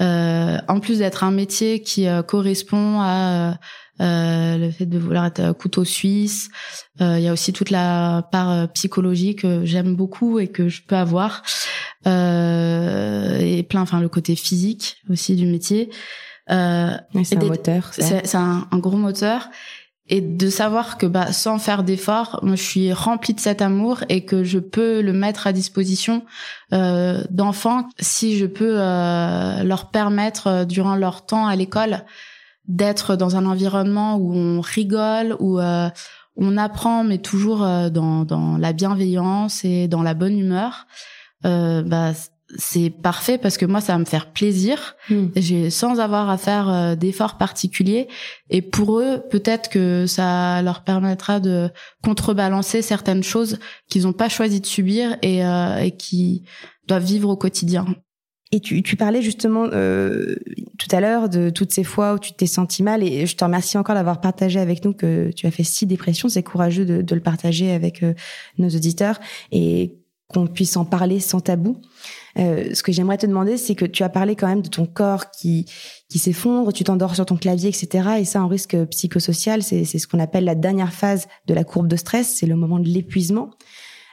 en 0.00 0.80
plus 0.80 0.98
d'être 0.98 1.24
un 1.24 1.30
métier 1.30 1.80
qui 1.82 2.06
correspond 2.26 3.00
à 3.00 3.58
euh, 4.00 4.58
le 4.58 4.72
fait 4.72 4.86
de 4.86 4.98
vouloir 4.98 5.26
être 5.26 5.52
couteau 5.52 5.84
suisse. 5.84 6.50
Euh, 7.00 7.16
il 7.18 7.24
y 7.24 7.28
a 7.28 7.32
aussi 7.32 7.52
toute 7.52 7.70
la 7.70 8.28
part 8.32 8.50
euh, 8.50 8.66
psychologique 8.66 9.42
que 9.42 9.64
j'aime 9.64 9.94
beaucoup 9.94 10.40
et 10.40 10.48
que 10.48 10.68
je 10.68 10.82
peux 10.82 10.96
avoir. 10.96 11.42
et 12.04 13.62
plein, 13.68 13.80
enfin 13.80 14.00
le 14.00 14.08
côté 14.08 14.34
physique 14.34 14.96
aussi 15.10 15.36
du 15.36 15.46
métier. 15.46 15.90
Euh, 16.50 16.90
c'est 17.22 17.36
un 17.36 17.46
moteur. 17.46 17.90
C'est 17.92 18.34
un, 18.34 18.66
un, 18.70 18.78
gros 18.78 18.96
moteur. 18.96 19.48
Et 20.08 20.20
de 20.20 20.50
savoir 20.50 20.98
que 20.98 21.06
bah, 21.06 21.32
sans 21.32 21.58
faire 21.58 21.82
d'efforts, 21.82 22.40
je 22.42 22.54
suis 22.54 22.92
remplie 22.92 23.32
de 23.32 23.40
cet 23.40 23.62
amour 23.62 24.04
et 24.10 24.26
que 24.26 24.44
je 24.44 24.58
peux 24.58 25.00
le 25.00 25.14
mettre 25.14 25.46
à 25.46 25.52
disposition 25.52 26.24
euh, 26.74 27.24
d'enfants 27.30 27.88
si 27.98 28.36
je 28.36 28.44
peux 28.44 28.76
euh, 28.78 29.62
leur 29.62 29.90
permettre 29.90 30.66
durant 30.66 30.94
leur 30.94 31.24
temps 31.24 31.46
à 31.46 31.56
l'école 31.56 32.04
d'être 32.68 33.16
dans 33.16 33.36
un 33.36 33.46
environnement 33.46 34.16
où 34.16 34.34
on 34.34 34.60
rigole, 34.60 35.36
où 35.38 35.58
euh, 35.58 35.88
on 36.36 36.56
apprend, 36.56 37.04
mais 37.04 37.18
toujours 37.18 37.62
euh, 37.62 37.90
dans, 37.90 38.24
dans 38.24 38.56
la 38.56 38.72
bienveillance 38.72 39.64
et 39.64 39.88
dans 39.88 40.02
la 40.02 40.14
bonne 40.14 40.38
humeur, 40.38 40.86
euh, 41.44 41.82
bah, 41.82 42.12
c'est 42.56 42.90
parfait 42.90 43.38
parce 43.38 43.56
que 43.56 43.66
moi, 43.66 43.80
ça 43.80 43.94
va 43.94 43.98
me 43.98 44.04
faire 44.04 44.32
plaisir, 44.32 44.96
hmm. 45.10 45.28
j'ai 45.36 45.70
sans 45.70 45.98
avoir 45.98 46.28
à 46.30 46.36
faire 46.36 46.68
euh, 46.68 46.94
d'efforts 46.94 47.38
particuliers. 47.38 48.08
Et 48.50 48.62
pour 48.62 48.98
eux, 49.00 49.22
peut-être 49.30 49.70
que 49.70 50.06
ça 50.06 50.62
leur 50.62 50.84
permettra 50.84 51.40
de 51.40 51.70
contrebalancer 52.02 52.82
certaines 52.82 53.22
choses 53.22 53.58
qu'ils 53.88 54.02
n'ont 54.02 54.12
pas 54.12 54.28
choisi 54.28 54.60
de 54.60 54.66
subir 54.66 55.16
et, 55.22 55.40
et 55.40 55.96
qui 55.96 56.44
doivent 56.86 57.04
vivre 57.04 57.30
au 57.30 57.36
quotidien. 57.36 57.86
Et 58.54 58.60
tu, 58.60 58.84
tu 58.84 58.94
parlais 58.94 59.20
justement 59.20 59.64
euh, 59.72 60.36
tout 60.78 60.86
à 60.92 61.00
l'heure 61.00 61.28
de 61.28 61.50
toutes 61.50 61.72
ces 61.72 61.82
fois 61.82 62.14
où 62.14 62.20
tu 62.20 62.34
t'es 62.34 62.46
senti 62.46 62.84
mal 62.84 63.02
et 63.02 63.26
je 63.26 63.34
te 63.34 63.42
remercie 63.42 63.76
encore 63.78 63.96
d'avoir 63.96 64.20
partagé 64.20 64.60
avec 64.60 64.84
nous 64.84 64.92
que 64.92 65.32
tu 65.32 65.48
as 65.48 65.50
fait 65.50 65.64
six 65.64 65.86
dépressions. 65.86 66.28
C'est 66.28 66.44
courageux 66.44 66.84
de, 66.84 67.02
de, 67.02 67.14
le 67.16 67.20
partager 67.20 67.72
avec 67.72 68.04
euh, 68.04 68.14
nos 68.58 68.68
auditeurs 68.68 69.18
et 69.50 69.96
qu'on 70.28 70.46
puisse 70.46 70.76
en 70.76 70.84
parler 70.84 71.18
sans 71.18 71.40
tabou. 71.40 71.80
Euh, 72.38 72.74
ce 72.74 72.82
que 72.82 72.92
j'aimerais 72.92 73.18
te 73.18 73.26
demander, 73.26 73.56
c'est 73.56 73.74
que 73.74 73.84
tu 73.84 74.02
as 74.02 74.08
parlé 74.08 74.36
quand 74.36 74.48
même 74.48 74.62
de 74.62 74.68
ton 74.68 74.86
corps 74.86 75.30
qui 75.30 75.66
qui 76.08 76.18
s'effondre, 76.18 76.72
tu 76.72 76.84
t'endors 76.84 77.14
sur 77.14 77.26
ton 77.26 77.36
clavier, 77.36 77.68
etc. 77.68 78.08
Et 78.20 78.24
ça, 78.24 78.42
en 78.42 78.48
risque 78.48 78.76
psychosocial, 78.86 79.62
c'est 79.62 79.84
ce 79.84 80.06
qu'on 80.06 80.20
appelle 80.20 80.44
la 80.44 80.54
dernière 80.54 80.92
phase 80.92 81.26
de 81.46 81.54
la 81.54 81.64
courbe 81.64 81.88
de 81.88 81.96
stress, 81.96 82.36
c'est 82.36 82.46
le 82.46 82.56
moment 82.56 82.78
de 82.78 82.88
l'épuisement. 82.88 83.50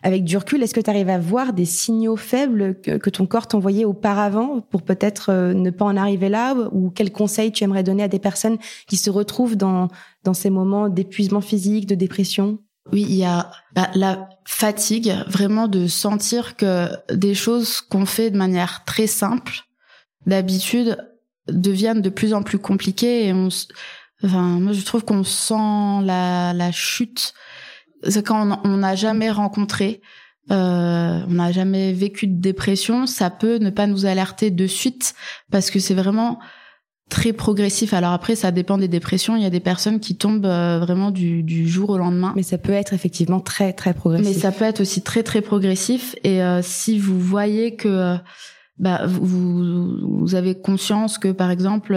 Avec 0.03 0.23
du 0.23 0.35
recul, 0.35 0.63
est-ce 0.63 0.73
que 0.73 0.79
tu 0.79 0.89
arrives 0.89 1.09
à 1.09 1.19
voir 1.19 1.53
des 1.53 1.65
signaux 1.65 2.15
faibles 2.15 2.79
que, 2.81 3.09
ton 3.09 3.27
corps 3.27 3.47
t'envoyait 3.47 3.85
auparavant 3.85 4.61
pour 4.61 4.81
peut-être 4.81 5.29
euh, 5.29 5.53
ne 5.53 5.69
pas 5.69 5.85
en 5.85 5.95
arriver 5.95 6.27
là? 6.27 6.55
Ou 6.71 6.89
quels 6.89 7.11
conseils 7.11 7.51
tu 7.51 7.63
aimerais 7.63 7.83
donner 7.83 8.03
à 8.03 8.07
des 8.07 8.17
personnes 8.17 8.57
qui 8.87 8.97
se 8.97 9.11
retrouvent 9.11 9.55
dans, 9.55 9.89
dans 10.23 10.33
ces 10.33 10.49
moments 10.49 10.89
d'épuisement 10.89 11.41
physique, 11.41 11.85
de 11.85 11.93
dépression? 11.93 12.57
Oui, 12.91 13.05
il 13.07 13.15
y 13.15 13.25
a 13.25 13.51
bah, 13.75 13.91
fatigue, 14.45 15.13
vraiment 15.27 15.67
de 15.67 15.87
sentir 15.87 16.55
que 16.55 16.89
des 17.13 17.35
choses 17.35 17.81
qu'on 17.81 18.05
fait 18.05 18.31
de 18.31 18.37
manière 18.37 18.83
très 18.85 19.07
simple, 19.07 19.61
d'habitude, 20.25 20.97
deviennent 21.47 22.01
de 22.01 22.09
plus 22.09 22.33
en 22.33 22.43
plus 22.43 22.59
compliquées 22.59 23.27
et 23.27 23.33
on, 23.33 23.49
enfin, 24.23 24.59
moi 24.59 24.73
je 24.73 24.83
trouve 24.83 25.03
qu'on 25.03 25.23
sent 25.23 26.03
la, 26.03 26.53
la 26.53 26.71
chute. 26.71 27.33
C'est 28.07 28.25
quand 28.25 28.61
on 28.63 28.77
n'a 28.77 28.95
jamais 28.95 29.29
rencontré, 29.29 30.01
euh, 30.51 31.21
on 31.27 31.33
n'a 31.33 31.51
jamais 31.51 31.93
vécu 31.93 32.27
de 32.27 32.39
dépression, 32.39 33.05
ça 33.05 33.29
peut 33.29 33.57
ne 33.57 33.69
pas 33.69 33.87
nous 33.87 34.05
alerter 34.05 34.49
de 34.49 34.67
suite 34.67 35.13
parce 35.51 35.69
que 35.69 35.79
c'est 35.79 35.93
vraiment 35.93 36.39
très 37.11 37.33
progressif. 37.33 37.93
Alors 37.93 38.13
après, 38.13 38.35
ça 38.35 38.51
dépend 38.51 38.77
des 38.77 38.87
dépressions. 38.87 39.35
Il 39.35 39.43
y 39.43 39.45
a 39.45 39.51
des 39.51 39.59
personnes 39.59 39.99
qui 39.99 40.15
tombent 40.15 40.45
euh, 40.45 40.79
vraiment 40.79 41.11
du, 41.11 41.43
du, 41.43 41.67
jour 41.67 41.91
au 41.91 41.97
lendemain. 41.97 42.33
Mais 42.35 42.41
ça 42.41 42.57
peut 42.57 42.71
être 42.71 42.93
effectivement 42.93 43.41
très 43.41 43.73
très 43.73 43.93
progressif. 43.93 44.27
Mais 44.27 44.33
ça 44.33 44.51
peut 44.51 44.65
être 44.65 44.79
aussi 44.79 45.03
très 45.03 45.21
très 45.21 45.41
progressif. 45.41 46.15
Et 46.23 46.41
euh, 46.41 46.61
si 46.63 46.97
vous 46.97 47.19
voyez 47.19 47.75
que 47.75 48.15
bah, 48.79 49.01
vous, 49.05 49.97
vous 50.01 50.35
avez 50.35 50.55
conscience 50.59 51.17
que 51.17 51.31
par 51.31 51.51
exemple, 51.51 51.93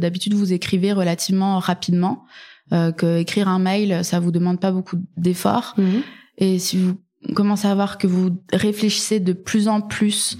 d'habitude 0.00 0.34
vous 0.34 0.52
écrivez 0.52 0.92
relativement 0.92 1.58
rapidement, 1.58 2.24
euh, 2.72 2.90
que 2.90 3.18
écrire 3.18 3.48
un 3.48 3.58
mail, 3.58 4.02
ça 4.02 4.18
vous 4.18 4.30
demande 4.30 4.58
pas 4.58 4.72
beaucoup 4.72 4.96
d'efforts. 5.18 5.74
Mhm. 5.76 6.02
Et 6.38 6.58
si 6.58 6.78
vous 6.78 6.96
commencez 7.34 7.68
à 7.68 7.74
voir 7.74 7.98
que 7.98 8.06
vous 8.06 8.30
réfléchissez 8.52 9.20
de 9.20 9.34
plus 9.34 9.68
en 9.68 9.82
plus 9.82 10.38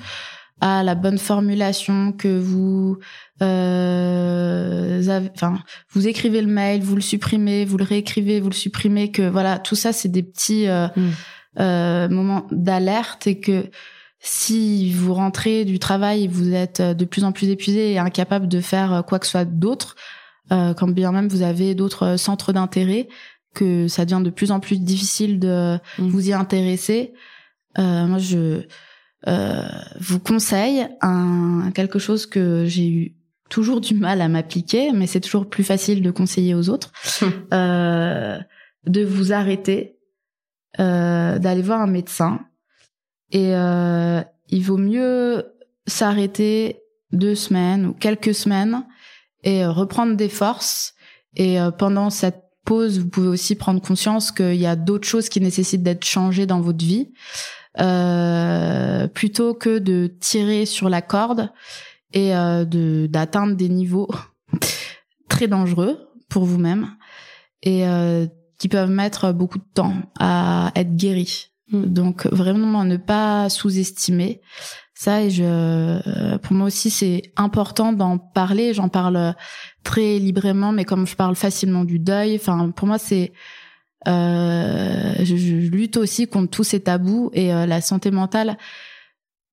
à 0.66 0.82
la 0.82 0.94
bonne 0.94 1.18
formulation, 1.18 2.12
que 2.12 2.38
vous, 2.38 2.96
euh, 3.42 5.02
enfin, 5.34 5.58
vous 5.90 6.08
écrivez 6.08 6.40
le 6.40 6.46
mail, 6.46 6.80
vous 6.82 6.94
le 6.94 7.02
supprimez, 7.02 7.66
vous 7.66 7.76
le 7.76 7.84
réécrivez, 7.84 8.40
vous 8.40 8.48
le 8.48 8.54
supprimez, 8.54 9.10
que 9.10 9.28
voilà, 9.28 9.58
tout 9.58 9.74
ça, 9.74 9.92
c'est 9.92 10.08
des 10.08 10.22
petits 10.22 10.66
euh, 10.66 10.88
mhm. 10.96 11.12
euh, 11.60 12.08
moments 12.08 12.46
d'alerte 12.50 13.26
et 13.26 13.40
que 13.40 13.66
si 14.20 14.90
vous 14.94 15.12
rentrez 15.12 15.66
du 15.66 15.78
travail 15.78 16.24
et 16.24 16.28
vous 16.28 16.54
êtes 16.54 16.80
de 16.80 17.04
plus 17.04 17.24
en 17.24 17.32
plus 17.32 17.50
épuisé 17.50 17.92
et 17.92 17.98
incapable 17.98 18.48
de 18.48 18.62
faire 18.62 19.04
quoi 19.06 19.18
que 19.18 19.26
ce 19.26 19.32
soit 19.32 19.44
d'autre, 19.44 19.96
euh, 20.50 20.72
quand 20.72 20.88
bien 20.88 21.12
même 21.12 21.28
vous 21.28 21.42
avez 21.42 21.74
d'autres 21.74 22.16
centres 22.16 22.54
d'intérêt, 22.54 23.08
que 23.54 23.86
ça 23.86 24.06
devient 24.06 24.24
de 24.24 24.30
plus 24.30 24.50
en 24.50 24.60
plus 24.60 24.80
difficile 24.80 25.38
de 25.38 25.78
mm. 25.98 26.08
vous 26.08 26.30
y 26.30 26.32
intéresser. 26.32 27.12
Euh, 27.78 28.06
moi, 28.06 28.18
je 28.18 28.38
euh, 28.38 28.62
vous 29.26 30.20
conseille 30.20 30.86
un, 31.00 31.70
quelque 31.74 31.98
chose 31.98 32.26
que 32.26 32.64
j'ai 32.66 32.88
eu 32.88 33.14
toujours 33.48 33.80
du 33.80 33.94
mal 33.94 34.20
à 34.20 34.28
m'appliquer, 34.28 34.92
mais 34.92 35.06
c'est 35.06 35.20
toujours 35.20 35.48
plus 35.48 35.64
facile 35.64 36.02
de 36.02 36.10
conseiller 36.10 36.54
aux 36.54 36.68
autres, 36.68 36.92
euh, 37.52 38.38
de 38.86 39.04
vous 39.04 39.32
arrêter, 39.32 39.96
euh, 40.80 41.38
d'aller 41.38 41.62
voir 41.62 41.80
un 41.80 41.86
médecin. 41.86 42.40
Et 43.30 43.54
euh, 43.54 44.22
il 44.48 44.62
vaut 44.62 44.76
mieux 44.76 45.46
s'arrêter 45.86 46.80
deux 47.12 47.34
semaines 47.34 47.86
ou 47.86 47.92
quelques 47.92 48.34
semaines 48.34 48.84
et 49.42 49.64
euh, 49.64 49.70
reprendre 49.70 50.16
des 50.16 50.28
forces. 50.28 50.94
Et 51.36 51.60
euh, 51.60 51.70
pendant 51.70 52.10
cette 52.10 52.42
pause, 52.64 52.98
vous 52.98 53.08
pouvez 53.08 53.28
aussi 53.28 53.54
prendre 53.54 53.80
conscience 53.80 54.32
qu'il 54.32 54.56
y 54.56 54.66
a 54.66 54.76
d'autres 54.76 55.06
choses 55.06 55.28
qui 55.28 55.40
nécessitent 55.40 55.82
d'être 55.82 56.04
changées 56.04 56.46
dans 56.46 56.60
votre 56.60 56.84
vie, 56.84 57.12
euh, 57.80 59.08
plutôt 59.08 59.54
que 59.54 59.78
de 59.78 60.12
tirer 60.20 60.66
sur 60.66 60.88
la 60.88 61.02
corde 61.02 61.50
et 62.12 62.34
euh, 62.34 62.64
de 62.64 63.06
d'atteindre 63.06 63.54
des 63.56 63.68
niveaux 63.68 64.08
très 65.28 65.48
dangereux 65.48 66.08
pour 66.28 66.44
vous-même 66.44 66.90
et 67.62 67.86
euh, 67.86 68.26
qui 68.58 68.68
peuvent 68.68 68.90
mettre 68.90 69.32
beaucoup 69.32 69.58
de 69.58 69.66
temps 69.74 69.94
à 70.18 70.70
être 70.76 70.96
guéris. 70.96 71.50
Mm. 71.70 71.84
Donc 71.86 72.26
vraiment 72.26 72.84
ne 72.84 72.96
pas 72.96 73.48
sous-estimer 73.48 74.40
ça 74.94 75.22
et 75.22 75.30
je 75.30 75.42
euh, 75.44 76.38
pour 76.38 76.52
moi 76.52 76.66
aussi 76.68 76.90
c'est 76.90 77.32
important 77.36 77.92
d'en 77.92 78.16
parler 78.18 78.74
j'en 78.74 78.88
parle 78.88 79.34
très 79.82 80.18
librement 80.18 80.70
mais 80.70 80.84
comme 80.84 81.06
je 81.06 81.16
parle 81.16 81.34
facilement 81.34 81.84
du 81.84 81.98
deuil 81.98 82.36
enfin 82.36 82.70
pour 82.70 82.86
moi 82.86 82.98
c'est 82.98 83.32
euh, 84.08 85.14
je, 85.22 85.34
lutte 85.34 85.96
aussi 85.96 86.26
contre 86.26 86.50
tous 86.50 86.64
ces 86.64 86.80
tabous 86.80 87.30
et 87.32 87.52
euh, 87.52 87.66
la 87.66 87.80
santé 87.80 88.10
mentale 88.10 88.58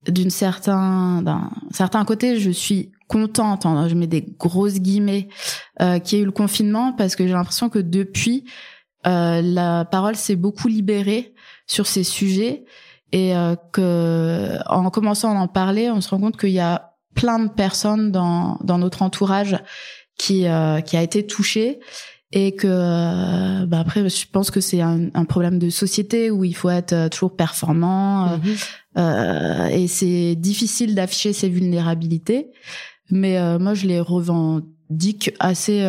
d'une 0.08 0.30
certain 0.30 1.22
d'un 1.22 1.52
certain 1.72 2.04
côté 2.06 2.40
je 2.40 2.50
suis 2.50 2.92
contente 3.08 3.66
hein, 3.66 3.88
je 3.88 3.96
mets 3.96 4.08
des 4.08 4.22
grosses 4.22 4.80
guillemets 4.80 5.28
euh, 5.82 6.00
qu'il 6.00 6.20
y 6.20 6.22
eu 6.22 6.26
le 6.26 6.32
confinement 6.32 6.94
parce 6.94 7.16
que 7.16 7.28
j'ai 7.28 7.34
l'impression 7.34 7.70
que 7.70 7.80
depuis 7.80 8.46
euh, 9.06 9.42
la 9.42 9.86
parole 9.86 10.16
s'est 10.16 10.36
beaucoup 10.36 10.68
libérée 10.68 11.34
sur 11.68 11.88
ces 11.88 12.04
sujets 12.04 12.66
et 13.12 13.36
euh, 13.36 13.56
que 13.74 14.58
en 14.68 14.90
commençant 14.90 15.36
à 15.38 15.40
en 15.40 15.48
parler, 15.48 15.92
on 15.92 16.02
se 16.02 16.10
rend 16.10 16.20
compte 16.20 16.38
qu'il 16.38 16.52
y 16.52 16.60
a 16.60 16.94
plein 17.14 17.40
de 17.40 17.50
personnes 17.50 18.12
dans 18.12 18.58
dans 18.64 18.78
notre 18.78 19.02
entourage 19.02 19.58
qui 20.18 20.46
qui 20.86 20.98
a 20.98 21.02
été 21.02 21.28
touchée 21.28 21.80
et 22.34 22.56
que 22.56 22.68
euh, 22.68 23.66
bah 23.66 23.80
après 23.80 24.08
je 24.08 24.26
pense 24.32 24.52
que 24.52 24.62
c'est 24.62 24.82
un, 24.82 25.10
un, 25.14 25.26
problème 25.26 25.60
de 25.60 25.70
société 25.70 26.32
où 26.32 26.46
il 26.46 26.56
faut 26.56 26.70
être 26.70 26.94
euh, 26.94 27.10
toujours 27.10 27.36
performant 27.36 28.38
mhm. 28.38 28.56
euh, 28.98 29.68
et 29.68 29.88
c'est 29.88 30.36
difficile 30.36 30.96
d'afficher 30.96 31.34
ses 31.34 31.50
vulnérabilités 31.50 32.52
mais 33.10 33.38
moi 33.60 33.74
je 33.74 33.88
les 33.88 34.00
revendique 34.00 35.34
assez 35.40 35.86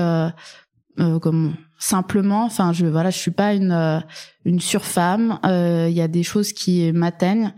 comme 0.97 1.55
simplement. 1.83 2.45
Enfin, 2.45 2.73
je 2.73 2.87
voilà, 2.87 3.11
je 3.11 3.19
suis 3.19 3.33
pas 3.33 3.55
une 3.55 3.73
euh, 3.73 3.99
une 4.45 4.61
surfemme. 4.61 5.39
Il 5.45 5.93
y 5.93 6.01
a 6.01 6.09
des 6.09 6.23
choses 6.23 6.53
qui 6.53 6.93
m'atteignent 6.93 7.53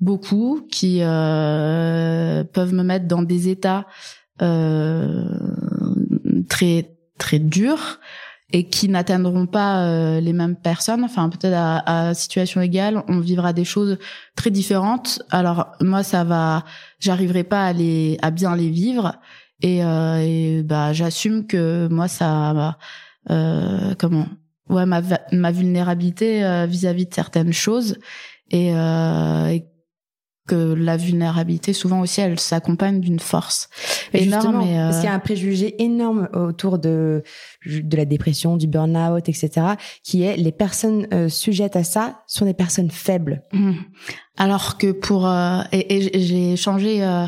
beaucoup, 0.00 0.66
qui 0.70 1.00
peuvent 1.00 2.74
me 2.74 2.82
mettre 2.82 3.06
dans 3.06 3.22
des 3.22 3.48
états 3.48 3.86
très 6.48 6.96
très 7.18 7.38
durs 7.38 8.00
et 8.52 8.68
qui 8.68 8.88
n'atteindront 8.88 9.46
pas 9.46 9.84
euh, 9.84 10.20
les 10.20 10.32
mêmes 10.32 10.56
personnes. 10.56 11.04
Enfin, 11.04 11.28
peut-être 11.28 11.54
à, 11.54 12.08
à, 12.08 12.14
situation 12.14 12.60
égale, 12.60 13.02
on 13.08 13.20
vivra 13.20 13.52
des 13.52 13.64
choses 13.64 13.98
très 14.36 14.50
différentes. 14.50 15.22
Alors 15.30 15.72
moi, 15.80 16.02
ça 16.02 16.24
va, 16.24 16.64
j'arriverai 16.98 17.44
pas 17.44 17.66
à 17.66 17.72
les, 17.72 18.18
à 18.22 18.30
bien 18.30 18.56
les 18.56 18.70
vivre, 18.70 19.14
et, 19.62 19.84
euh, 19.84 20.62
bah 20.64 20.92
j'assume 20.92 21.46
que 21.46 21.88
moi 21.88 22.08
ça, 22.08 22.78
euh, 23.30 23.94
comment, 23.98 24.26
ouais, 24.68 24.86
ma 24.86 25.02
ma 25.32 25.52
vulnérabilité 25.52 26.44
euh, 26.44 26.66
vis-à-vis 26.66 27.06
de 27.06 27.14
certaines 27.14 27.52
choses 27.52 27.98
et, 28.50 28.74
euh, 28.74 29.48
et 29.48 29.66
que 30.50 30.74
la 30.74 30.96
vulnérabilité, 30.96 31.72
souvent 31.72 32.00
aussi, 32.00 32.20
elle 32.20 32.38
s'accompagne 32.38 33.00
d'une 33.00 33.20
force 33.20 33.68
énorme. 34.12 34.64
Parce 34.74 34.96
qu'il 34.96 35.06
y 35.06 35.12
a 35.12 35.14
un 35.14 35.18
préjugé 35.18 35.82
énorme 35.82 36.28
autour 36.32 36.78
de 36.78 37.22
de 37.66 37.96
la 37.96 38.04
dépression, 38.04 38.56
du 38.56 38.66
burn-out, 38.66 39.28
etc., 39.28 39.74
qui 40.02 40.22
est 40.22 40.36
les 40.36 40.52
personnes 40.52 41.06
euh, 41.12 41.28
sujettes 41.28 41.76
à 41.76 41.84
ça 41.84 42.22
sont 42.26 42.46
des 42.46 42.54
personnes 42.54 42.90
faibles. 42.90 43.42
Mmh. 43.52 43.72
Alors 44.36 44.78
que 44.78 44.92
pour 44.92 45.28
euh, 45.28 45.60
et, 45.72 46.18
j'ai 46.18 46.56
changé. 46.56 47.04
Euh, 47.04 47.26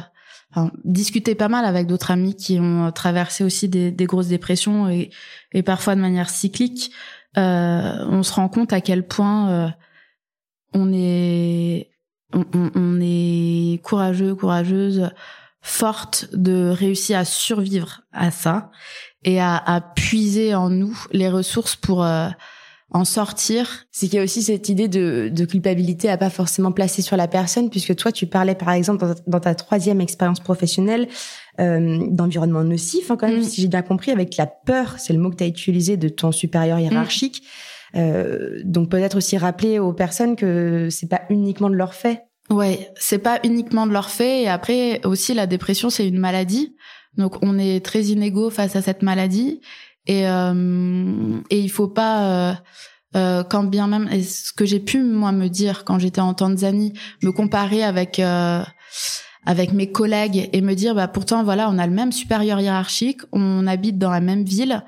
Enfin, 0.54 0.70
discuté 0.84 1.34
pas 1.34 1.48
mal 1.48 1.64
avec 1.64 1.86
d'autres 1.86 2.10
amis 2.10 2.36
qui 2.36 2.60
ont 2.60 2.92
traversé 2.92 3.42
aussi 3.42 3.70
des, 3.70 3.90
des 3.90 4.04
grosses 4.04 4.28
dépressions 4.28 4.90
et, 4.90 5.08
et, 5.54 5.62
parfois 5.62 5.94
de 5.94 6.00
manière 6.02 6.28
cyclique. 6.28 6.92
Euh, 7.38 8.04
on 8.10 8.22
se 8.22 8.34
rend 8.34 8.48
compte 8.48 8.72
à 8.74 8.82
quel 8.82 9.06
point 9.06 9.50
euh, 9.50 9.68
on 10.74 10.92
est 10.92 11.91
on, 12.32 12.70
on, 12.74 13.00
est 13.00 13.80
courageux, 13.82 14.34
courageuse, 14.34 15.10
forte 15.60 16.28
de 16.32 16.68
réussir 16.68 17.18
à 17.18 17.24
survivre 17.24 18.02
à 18.12 18.30
ça 18.30 18.70
et 19.24 19.40
à, 19.40 19.56
à 19.56 19.80
puiser 19.80 20.54
en 20.54 20.68
nous 20.68 20.98
les 21.12 21.28
ressources 21.28 21.76
pour 21.76 22.04
euh, 22.04 22.28
en 22.90 23.04
sortir. 23.04 23.86
C'est 23.90 24.06
qu'il 24.06 24.16
y 24.16 24.20
a 24.20 24.24
aussi 24.24 24.42
cette 24.42 24.68
idée 24.68 24.88
de, 24.88 25.30
de, 25.32 25.44
culpabilité 25.44 26.08
à 26.08 26.16
pas 26.16 26.30
forcément 26.30 26.72
placer 26.72 27.00
sur 27.00 27.16
la 27.16 27.28
personne, 27.28 27.70
puisque 27.70 27.94
toi, 27.96 28.12
tu 28.12 28.26
parlais 28.26 28.54
par 28.54 28.70
exemple 28.70 29.06
dans 29.26 29.40
ta, 29.40 29.54
troisième 29.54 30.00
expérience 30.00 30.40
professionnelle 30.40 31.08
euh, 31.60 32.06
d'environnement 32.08 32.64
nocif, 32.64 33.10
hein, 33.10 33.16
quand 33.16 33.28
même, 33.28 33.40
mm. 33.40 33.44
si 33.44 33.62
j'ai 33.62 33.68
bien 33.68 33.82
compris, 33.82 34.10
avec 34.10 34.36
la 34.36 34.46
peur, 34.46 34.96
c'est 34.98 35.12
le 35.12 35.18
mot 35.18 35.30
que 35.30 35.36
tu 35.36 35.44
as 35.44 35.48
utilisé 35.48 35.96
de 35.96 36.08
ton 36.08 36.32
supérieur 36.32 36.78
hiérarchique. 36.78 37.42
Euh, 37.44 37.71
donc 37.94 38.88
peut-être 38.88 39.16
aussi 39.16 39.36
rappeler 39.36 39.78
aux 39.78 39.92
personnes 39.92 40.36
que 40.36 40.88
c'est 40.90 41.08
pas 41.08 41.22
uniquement 41.30 41.70
de 41.70 41.76
leur 41.76 41.94
fait. 41.94 42.24
Ouais, 42.50 42.90
c'est 42.96 43.18
pas 43.18 43.38
uniquement 43.44 43.86
de 43.86 43.92
leur 43.92 44.10
fait. 44.10 44.42
Et 44.42 44.48
après 44.48 45.00
aussi, 45.04 45.34
la 45.34 45.46
dépression, 45.46 45.90
c'est 45.90 46.06
une 46.06 46.18
maladie. 46.18 46.76
Donc 47.16 47.36
on 47.42 47.58
est 47.58 47.84
très 47.84 48.04
inégaux 48.04 48.50
face 48.50 48.76
à 48.76 48.82
cette 48.82 49.02
maladie. 49.02 49.60
Et 50.06 50.26
euh, 50.26 51.40
et 51.50 51.60
il 51.60 51.70
faut 51.70 51.88
pas 51.88 52.24
euh, 52.24 52.54
euh, 53.14 53.44
quand 53.44 53.64
bien 53.64 53.86
même 53.86 54.08
ce 54.22 54.52
que 54.52 54.64
j'ai 54.64 54.80
pu 54.80 55.02
moi 55.02 55.32
me 55.32 55.48
dire 55.48 55.84
quand 55.84 55.98
j'étais 55.98 56.20
en 56.20 56.34
Tanzanie, 56.34 56.94
me 57.22 57.30
comparer 57.30 57.84
avec 57.84 58.18
euh, 58.18 58.62
avec 59.46 59.72
mes 59.72 59.92
collègues 59.92 60.48
et 60.52 60.60
me 60.60 60.74
dire 60.74 60.94
bah 60.94 61.08
pourtant 61.08 61.44
voilà 61.44 61.68
on 61.70 61.78
a 61.78 61.86
le 61.86 61.92
même 61.92 62.10
supérieur 62.10 62.58
hiérarchique, 62.60 63.20
on 63.32 63.66
habite 63.66 63.98
dans 63.98 64.10
la 64.10 64.20
même 64.20 64.44
ville 64.44 64.82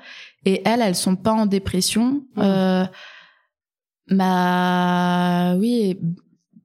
et 0.45 0.61
elles, 0.65 0.81
elles 0.81 0.95
sont 0.95 1.15
pas 1.15 1.33
en 1.33 1.45
dépression. 1.45 2.23
Mmh. 2.35 2.41
Euh, 2.41 2.85
bah 4.09 5.55
oui, 5.55 5.99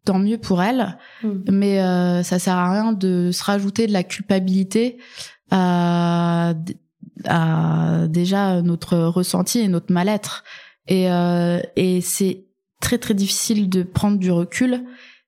tant 0.05 0.18
mieux 0.18 0.39
pour 0.39 0.62
elles. 0.62 0.99
Mmh. 1.22 1.28
Mais 1.51 1.81
euh, 1.81 2.22
ça 2.22 2.39
sert 2.39 2.57
à 2.57 2.72
rien 2.72 2.93
de 2.93 3.31
se 3.33 3.43
rajouter 3.43 3.87
de 3.87 3.93
la 3.93 4.03
culpabilité 4.03 4.99
à, 5.51 6.55
à 7.26 8.07
déjà 8.09 8.62
notre 8.62 8.99
ressenti 8.99 9.61
et 9.61 9.68
notre 9.68 9.93
mal-être. 9.93 10.45
Et, 10.87 11.11
euh, 11.11 11.61
et 11.76 12.01
c'est 12.01 12.45
très 12.81 12.99
très 12.99 13.14
difficile 13.14 13.68
de 13.68 13.83
prendre 13.83 14.18
du 14.18 14.31
recul. 14.31 14.85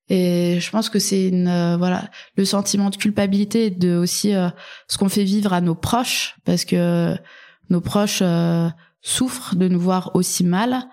Et 0.08 0.58
je 0.60 0.70
pense 0.70 0.88
que 0.88 0.98
c'est 0.98 1.28
une 1.28 1.48
euh, 1.48 1.76
voilà 1.76 2.10
le 2.36 2.44
sentiment 2.44 2.90
de 2.90 2.96
culpabilité 2.96 3.70
de 3.70 3.96
aussi 3.96 4.34
euh, 4.34 4.48
ce 4.88 4.98
qu'on 4.98 5.08
fait 5.08 5.24
vivre 5.24 5.52
à 5.52 5.60
nos 5.60 5.74
proches 5.74 6.36
parce 6.44 6.64
que 6.64 7.16
nos 7.72 7.80
proches 7.80 8.20
euh, 8.22 8.68
souffrent 9.00 9.56
de 9.56 9.66
nous 9.66 9.80
voir 9.80 10.14
aussi 10.14 10.44
mal. 10.44 10.84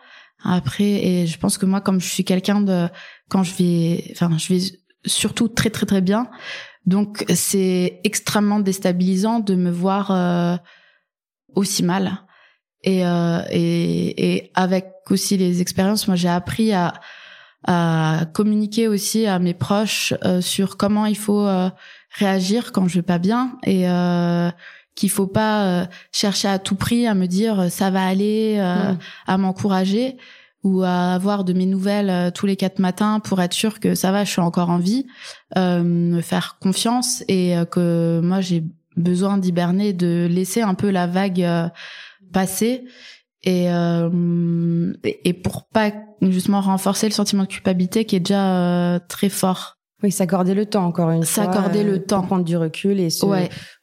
Après, 0.44 0.84
et 1.06 1.28
je 1.28 1.38
pense 1.38 1.58
que 1.58 1.66
moi, 1.66 1.82
comme 1.82 2.00
je 2.00 2.08
suis 2.08 2.24
quelqu'un 2.24 2.62
de, 2.62 2.88
quand 3.30 3.44
je 3.44 3.54
vais, 3.56 4.06
enfin, 4.12 4.38
je 4.38 4.54
vais 4.54 4.62
surtout 5.06 5.50
très 5.50 5.70
très 5.70 5.86
très 5.86 6.02
bien, 6.02 6.30
donc 6.86 7.26
c'est 7.36 8.00
extrêmement 8.04 8.62
déstabilisant 8.62 9.42
de 9.42 9.56
me 9.56 9.70
voir 9.70 10.12
euh, 10.12 10.56
aussi 11.56 11.84
mal. 11.84 12.24
Et, 12.84 13.06
euh, 13.06 13.42
et, 13.52 14.36
et 14.36 14.52
avec 14.56 14.88
aussi 15.10 15.36
les 15.36 15.60
expériences, 15.60 16.08
moi 16.08 16.16
j'ai 16.16 16.30
appris 16.30 16.72
à, 16.72 16.94
à 17.68 18.22
communiquer 18.34 18.88
aussi 18.88 19.26
à 19.26 19.38
mes 19.40 19.54
proches 19.54 20.14
sur 20.40 20.78
comment 20.78 21.06
il 21.06 21.18
faut 21.18 21.46
réagir 22.18 22.72
quand 22.72 22.88
je 22.88 22.96
vais 22.96 23.08
pas 23.14 23.18
bien 23.18 23.58
et 23.66 23.86
qu'il 25.00 25.10
faut 25.10 25.28
pas 25.28 25.64
euh, 25.64 25.86
chercher 26.12 26.50
à 26.50 26.60
tout 26.60 26.76
prix 26.76 27.08
à 27.08 27.14
me 27.14 27.26
dire 27.26 27.62
euh, 27.62 27.70
ça 27.70 27.90
va 27.90 28.06
aller, 28.06 28.58
euh, 28.60 28.94
à 29.28 29.38
m'encourager 29.38 30.18
ou 30.64 30.84
à 30.84 31.14
avoir 31.14 31.46
de 31.46 31.54
mes 31.54 31.66
nouvelles 31.66 32.34
tous 32.34 32.46
les 32.46 32.58
quatre 32.58 32.80
matins 32.80 33.22
pour 33.22 33.42
être 33.42 33.54
sûr 33.54 33.80
que 33.80 33.96
ça 33.96 34.12
va, 34.12 34.26
je 34.26 34.32
suis 34.32 34.42
encore 34.42 34.70
en 34.70 34.78
vie, 34.78 35.06
me 35.56 36.20
faire 36.20 36.58
confiance 36.60 37.24
et 37.30 37.56
que 37.72 38.20
moi 38.22 38.42
j'ai 38.42 38.66
besoin 38.98 39.38
d'hiberner, 39.38 39.94
de 39.94 40.28
laisser 40.30 40.62
un 40.62 40.74
peu 40.74 40.90
la 40.90 41.08
vague 41.08 41.48
passer 42.34 42.84
et 43.44 43.68
et 43.68 45.34
pour 45.34 45.70
pas 45.70 45.94
justement 46.24 46.60
renforcer 46.60 47.08
le 47.08 47.14
sentiment 47.14 47.44
de 47.44 47.48
culpabilité 47.48 48.04
qui 48.04 48.18
est 48.18 48.20
déjà 48.20 49.00
très 49.08 49.30
fort. 49.30 49.79
Oui, 50.02 50.12
s'accorder 50.12 50.54
le 50.54 50.66
temps 50.66 50.86
encore 50.86 51.12
une 51.12 51.26
fois. 51.26 51.46
S'accorder 51.46 51.84
le 51.84 52.02
temps. 52.02 52.22
Prendre 52.22 52.46
du 52.46 52.56
recul 52.56 53.00
et 53.00 53.10
se 53.10 53.26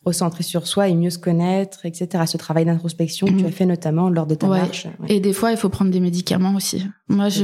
recentrer 0.04 0.42
sur 0.42 0.66
soi 0.66 0.88
et 0.88 0.94
mieux 0.94 1.10
se 1.10 1.18
connaître, 1.18 1.84
etc. 1.84 2.24
Ce 2.26 2.36
travail 2.36 2.64
d'introspection 2.64 3.26
que 3.26 3.32
tu 3.32 3.38
mhm. 3.38 3.46
as 3.46 3.50
fait 3.50 3.66
notamment 3.66 4.08
lors 4.08 4.26
de 4.26 4.34
ta 4.34 4.46
marche. 4.46 4.86
Et 5.08 5.20
des 5.20 5.32
fois, 5.32 5.50
il 5.50 5.56
faut 5.56 5.68
prendre 5.68 5.90
des 5.90 6.00
médicaments 6.00 6.54
aussi. 6.54 6.86
Moi, 7.08 7.28
je, 7.28 7.42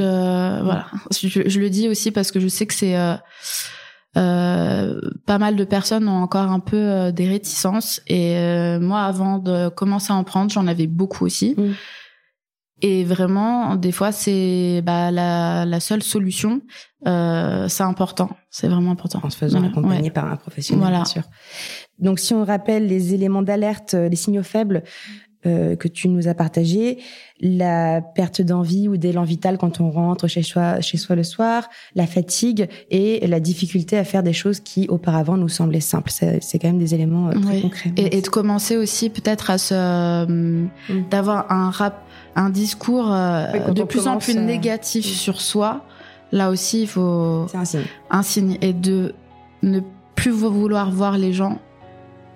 voilà, 0.62 0.86
je, 1.10 1.60
le 1.60 1.70
dis 1.70 1.88
aussi 1.88 2.10
parce 2.10 2.30
que 2.30 2.40
je 2.40 2.48
sais 2.48 2.66
que 2.66 2.74
c'est 2.74 2.96
euh, 2.96 3.14
euh, 4.18 5.00
pas 5.26 5.38
mal 5.38 5.56
de 5.56 5.64
personnes 5.64 6.06
ont 6.06 6.22
encore 6.22 6.50
un 6.50 6.60
peu 6.60 6.76
euh, 6.76 7.12
des 7.12 7.26
réticences. 7.26 8.02
Et 8.06 8.36
euh, 8.36 8.78
moi, 8.78 9.02
avant 9.02 9.38
de 9.38 9.68
commencer 9.70 10.12
à 10.12 10.16
en 10.16 10.24
prendre, 10.24 10.50
j'en 10.50 10.66
avais 10.66 10.86
beaucoup 10.86 11.24
aussi. 11.24 11.54
Mm. 11.56 11.72
Et 12.82 13.04
vraiment, 13.04 13.76
des 13.76 13.92
fois, 13.92 14.12
c'est 14.12 14.82
bah, 14.84 15.10
la, 15.10 15.64
la 15.64 15.80
seule 15.80 16.02
solution. 16.02 16.60
Euh, 17.06 17.68
c'est 17.68 17.84
important, 17.84 18.30
c'est 18.50 18.68
vraiment 18.68 18.90
important. 18.90 19.20
En 19.22 19.30
se 19.30 19.36
faisant 19.36 19.62
accompagner 19.64 20.10
par 20.10 20.30
un 20.30 20.36
professionnel, 20.36 20.82
voilà. 20.82 20.98
bien 20.98 21.04
sûr. 21.04 21.22
Donc, 21.98 22.18
si 22.18 22.34
on 22.34 22.44
rappelle 22.44 22.86
les 22.86 23.14
éléments 23.14 23.42
d'alerte, 23.42 23.94
les 23.94 24.16
signaux 24.16 24.42
faibles 24.42 24.82
euh, 25.44 25.74
que 25.74 25.88
tu 25.88 26.08
nous 26.08 26.28
as 26.28 26.34
partagés, 26.34 26.98
la 27.40 28.00
perte 28.00 28.42
d'envie 28.42 28.86
ou 28.86 28.96
d'élan 28.96 29.24
vital 29.24 29.58
quand 29.58 29.80
on 29.80 29.90
rentre 29.90 30.28
chez 30.28 30.44
soi, 30.44 30.80
chez 30.80 30.98
soi 30.98 31.16
le 31.16 31.24
soir, 31.24 31.68
la 31.96 32.06
fatigue 32.06 32.68
et 32.90 33.26
la 33.26 33.40
difficulté 33.40 33.98
à 33.98 34.04
faire 34.04 34.22
des 34.22 34.32
choses 34.32 34.60
qui 34.60 34.86
auparavant 34.88 35.36
nous 35.36 35.48
semblaient 35.48 35.80
simples. 35.80 36.12
C'est, 36.12 36.58
quand 36.60 36.68
même 36.68 36.78
des 36.78 36.94
éléments 36.94 37.30
euh, 37.30 37.40
très 37.40 37.60
concrets. 37.60 37.92
Et, 37.96 38.18
et, 38.18 38.22
de 38.22 38.28
commencer 38.28 38.76
aussi 38.76 39.10
peut-être 39.10 39.50
à 39.50 39.58
se, 39.58 39.74
euh, 39.74 40.26
mm. 40.26 41.08
d'avoir 41.10 41.50
un 41.50 41.70
rap 41.70 42.04
un 42.36 42.50
discours 42.50 43.12
euh, 43.12 43.70
de 43.70 43.82
plus 43.82 44.06
en 44.06 44.18
plus 44.18 44.36
euh, 44.36 44.40
négatif 44.40 45.06
sur 45.06 45.40
soi, 45.40 45.84
là 46.30 46.50
aussi 46.50 46.82
il 46.82 46.88
faut 46.88 47.46
un 47.54 47.64
signe. 47.64 47.84
un 48.10 48.22
signe 48.22 48.58
et 48.60 48.72
de 48.72 49.14
ne 49.62 49.80
plus 50.14 50.30
vouloir 50.30 50.90
voir 50.90 51.18
les 51.18 51.32
gens 51.32 51.58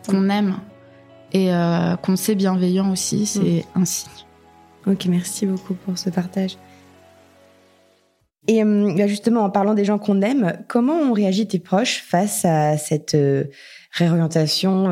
qu'on 0.09 0.28
aime 0.28 0.57
et 1.32 1.53
euh, 1.53 1.97
qu'on 1.97 2.16
sait 2.16 2.34
bienveillants 2.34 2.90
aussi, 2.90 3.26
c'est 3.26 3.64
mm. 3.74 3.80
un 3.80 3.84
signe. 3.84 4.11
Ok, 4.86 5.07
merci 5.07 5.47
beaucoup 5.47 5.74
pour 5.74 5.99
ce 5.99 6.11
partage. 6.11 6.57
Et 8.49 8.62
bah, 8.62 9.09
justement, 9.09 9.40
en 9.40 9.51
parlant 9.51 9.74
des 9.74 9.84
gens 9.84 9.99
qu'on 9.99 10.22
aime, 10.22 10.53
comment 10.68 10.94
ont 10.94 11.12
réagi 11.12 11.49
tes 11.49 11.59
proches 11.59 12.05
face 12.07 12.44
à 12.44 12.78
cette 12.78 13.16
réorientation 13.90 14.88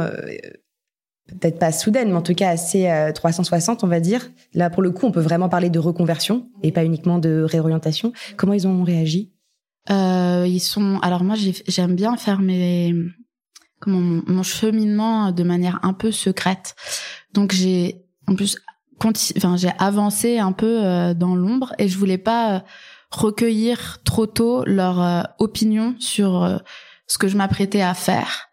peut-être 1.29 1.59
pas 1.59 1.73
soudaine, 1.73 2.09
mais 2.09 2.17
en 2.17 2.23
tout 2.23 2.35
cas 2.35 2.51
assez 2.51 2.91
360, 3.15 3.83
euh, 3.83 3.87
on 3.87 3.91
va 3.91 4.01
dire. 4.01 4.31
Là, 4.53 4.71
pour 4.71 4.83
le 4.83 4.91
coup, 4.91 5.07
on 5.07 5.13
peut 5.13 5.21
vraiment 5.21 5.49
parler 5.49 5.71
de 5.71 5.79
reconversion 5.79 6.49
et 6.63 6.73
pas 6.73 6.85
uniquement 6.85 7.19
de 7.19 7.43
réorientation. 7.43 8.13
Comment 8.37 8.53
ils 8.53 8.67
ont 8.67 8.83
réagi? 8.83 9.33
Euh, 9.91 10.45
Ils 10.47 10.61
sont. 10.61 10.99
Alors 11.03 11.25
moi, 11.25 11.37
j'aime 11.67 11.95
bien 11.95 12.17
faire 12.17 12.41
mes 12.41 12.95
comment 13.81 14.23
mon, 14.27 14.43
cheminement 14.43 15.33
de 15.33 15.43
manière 15.43 15.81
un 15.83 15.93
peu 15.93 16.11
secrète. 16.11 16.75
Donc 17.33 17.53
j'ai 17.53 18.03
en 18.27 18.35
plus 18.35 18.57
enfin 19.37 19.57
j'ai 19.57 19.73
avancé 19.79 20.39
un 20.39 20.53
peu 20.53 21.13
dans 21.15 21.35
l'ombre 21.35 21.75
et 21.79 21.89
je 21.89 21.99
voulais 21.99 22.17
pas 22.17 22.65
recueillir 23.11 23.99
trop 24.05 24.27
tôt 24.27 24.65
leur 24.65 25.29
opinion 25.39 25.95
sur 25.99 26.63
ce 27.07 27.19
que 27.19 27.29
je 27.29 27.37
m'apprêtais 27.37 27.83
à 27.83 27.93
faire. 27.93 28.49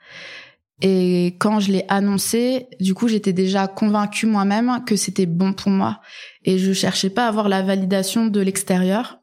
Et 0.81 1.35
quand 1.39 1.59
je 1.59 1.71
l'ai 1.71 1.85
annoncé, 1.89 2.67
du 2.79 2.93
coup, 2.93 3.07
j'étais 3.07 3.33
déjà 3.33 3.67
convaincue 3.67 4.25
moi-même 4.25 4.83
que 4.85 4.95
c'était 4.95 5.27
bon 5.27 5.53
pour 5.53 5.69
moi. 5.69 6.01
Et 6.43 6.57
je 6.57 6.73
cherchais 6.73 7.11
pas 7.11 7.25
à 7.25 7.27
avoir 7.27 7.49
la 7.49 7.61
validation 7.61 8.25
de 8.25 8.39
l'extérieur. 8.41 9.19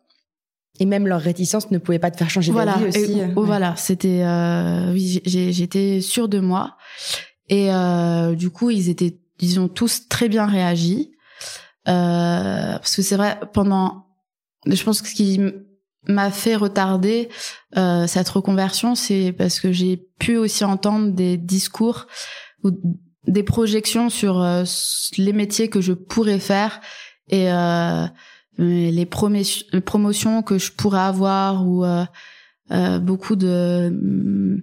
Et 0.80 0.86
même 0.86 1.08
leur 1.08 1.20
réticence 1.20 1.72
ne 1.72 1.78
pouvait 1.78 1.98
pas 1.98 2.12
te 2.12 2.16
faire 2.16 2.30
changer 2.30 2.52
d'avis 2.52 2.84
aussi. 2.86 3.20
Oh, 3.34 3.42
voilà, 3.44 3.74
c'était, 3.74 4.22
euh, 4.22 4.92
oui, 4.92 5.20
j'étais 5.24 6.00
sûre 6.00 6.28
de 6.28 6.38
moi. 6.38 6.76
Et 7.48 7.72
euh, 7.72 8.36
du 8.36 8.50
coup, 8.50 8.70
ils 8.70 8.88
étaient, 8.88 9.18
ils 9.40 9.58
ont 9.58 9.66
tous 9.66 10.08
très 10.08 10.28
bien 10.28 10.46
réagi. 10.46 11.10
Euh, 11.88 12.78
parce 12.78 12.94
que 12.94 13.02
c'est 13.02 13.16
vrai, 13.16 13.40
pendant, 13.52 14.06
je 14.66 14.82
pense 14.84 15.02
que 15.02 15.08
ce 15.08 15.14
qui 15.14 15.40
m'a 16.08 16.30
fait 16.30 16.56
retarder 16.56 17.28
euh, 17.76 18.06
cette 18.06 18.28
reconversion, 18.28 18.94
c'est 18.94 19.32
parce 19.36 19.60
que 19.60 19.72
j'ai 19.72 20.08
pu 20.18 20.36
aussi 20.36 20.64
entendre 20.64 21.12
des 21.12 21.36
discours 21.36 22.06
ou 22.64 22.70
des 23.26 23.42
projections 23.42 24.08
sur 24.08 24.42
euh, 24.42 24.64
les 25.18 25.32
métiers 25.32 25.68
que 25.68 25.80
je 25.80 25.92
pourrais 25.92 26.38
faire 26.38 26.80
et 27.28 27.52
euh, 27.52 28.06
les 28.58 29.06
promotions 29.06 30.42
que 30.42 30.58
je 30.58 30.72
pourrais 30.72 31.00
avoir 31.00 31.66
ou 31.66 31.84
euh, 31.84 32.04
euh, 32.72 32.98
beaucoup 32.98 33.36
de 33.36 34.62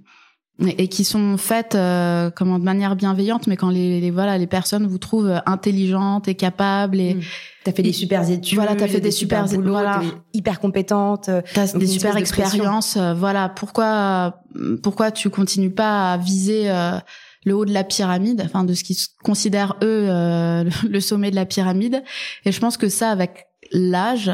et 0.78 0.88
qui 0.88 1.04
sont 1.04 1.38
faites 1.38 1.76
euh, 1.76 2.30
comment 2.30 2.60
de 2.60 2.64
manière 2.64 2.96
bienveillante 2.96 3.48
mais 3.48 3.58
quand 3.58 3.70
les, 3.70 4.00
les, 4.00 4.12
voilà 4.12 4.38
les 4.38 4.48
personnes 4.48 4.88
vous 4.88 4.98
trouvent 4.98 5.42
intelligentes 5.46 6.28
et 6.30 6.36
capables 6.36 7.00
et 7.00 7.16
mmh. 7.16 7.22
T'as 7.66 7.74
fait 7.74 7.84
des 7.84 7.92
super 7.92 8.30
études 8.30 8.56
voilà 8.56 8.76
t'as 8.76 8.88
fait 8.88 9.02
des, 9.02 9.12
super, 9.12 9.50
super 9.50 9.66
voilà. 9.70 10.02
hyper 10.34 10.60
compétentes 10.62 11.30
t'as 11.54 11.74
des 11.74 11.88
super 11.88 12.16
expériences 12.16 12.96
euh, 12.96 13.14
voilà. 13.14 13.50
Pourquoi 13.50 14.44
pourquoi 14.82 15.12
tu 15.12 15.30
continues 15.30 15.74
pas 15.74 16.14
à 16.14 16.18
viser 16.18 16.70
euh, 16.70 16.98
le 17.44 17.56
haut 17.56 17.66
de 17.66 17.74
la 17.74 17.84
pyramide 17.84 18.42
enfin 18.46 18.64
de 18.64 18.74
ce 18.74 18.84
qu'ils 18.84 18.98
considèrent 19.24 19.76
eux 19.84 20.08
le 20.90 21.00
sommet 21.00 21.32
de 21.32 21.36
la 21.36 21.46
pyramide? 21.46 22.04
Et 22.46 22.54
je 22.54 22.60
pense 22.60 22.78
que 22.78 22.88
ça 22.88 23.10
avec 23.10 23.48
l'âge 23.72 24.32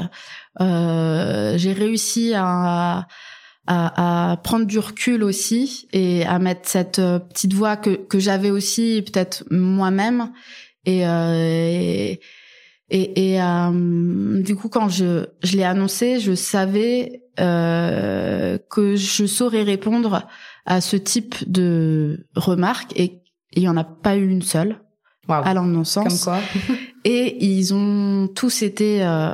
j'ai 0.59 1.73
réussi 1.73 2.33
à 2.35 3.07
à, 3.67 4.31
à, 4.31 4.37
prendre 4.37 4.65
du 4.65 4.79
recul 4.79 5.23
aussi 5.23 5.87
et 5.93 6.25
à 6.25 6.39
mettre 6.39 6.67
cette 6.67 6.99
euh, 6.99 7.19
petite 7.19 7.53
voix 7.53 7.77
que, 7.77 7.91
que 7.91 8.19
j'avais 8.19 8.49
aussi 8.49 9.03
peut-être 9.05 9.43
moi-même. 9.51 10.31
Et, 10.85 11.07
euh, 11.07 11.35
et 11.35 12.19
et, 12.93 13.33
et 13.33 13.41
euh, 13.41 14.41
du 14.43 14.55
coup 14.55 14.69
quand 14.69 14.89
je 14.89 15.25
je 15.43 15.57
l'ai 15.57 15.63
annoncé 15.63 16.19
je 16.19 16.35
savais 16.35 17.23
euh, 17.39 18.57
que 18.69 18.95
je 18.95 19.25
saurais 19.25 19.63
répondre 19.63 20.27
à 20.65 20.81
ce 20.81 20.97
type 20.97 21.49
de 21.49 22.27
remarques 22.35 22.93
et 22.95 23.21
il 23.53 23.63
y 23.63 23.69
en 23.69 23.77
a 23.77 23.83
pas 23.83 24.17
eu 24.17 24.29
une 24.29 24.43
seule 24.43 24.81
wow. 25.27 25.61
mon 25.63 25.83
sens 25.83 26.25
Comme 26.25 26.35
quoi 26.35 26.75
et 27.05 27.43
ils 27.45 27.73
ont 27.73 28.27
tous 28.27 28.61
été 28.61 29.03
euh, 29.03 29.33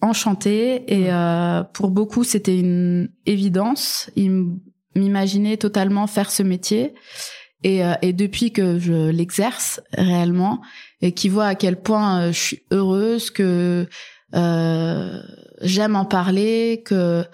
enchantée 0.00 0.84
et 0.92 1.12
euh, 1.12 1.62
pour 1.62 1.90
beaucoup 1.90 2.24
c'était 2.24 2.58
une 2.58 3.10
évidence. 3.26 4.10
Ils 4.16 4.56
m'imaginaient 4.94 5.56
totalement 5.56 6.06
faire 6.06 6.30
ce 6.30 6.42
métier 6.42 6.94
et, 7.62 7.84
euh, 7.84 7.94
et 8.02 8.12
depuis 8.12 8.52
que 8.52 8.78
je 8.78 9.10
l'exerce 9.10 9.80
réellement 9.92 10.60
et 11.00 11.12
qui 11.12 11.28
voient 11.28 11.46
à 11.46 11.54
quel 11.54 11.76
point 11.80 12.20
euh, 12.20 12.32
je 12.32 12.38
suis 12.38 12.62
heureuse, 12.70 13.30
que 13.30 13.86
euh, 14.34 15.22
j'aime 15.62 15.96
en 15.96 16.04
parler, 16.04 16.82
que 16.84 17.24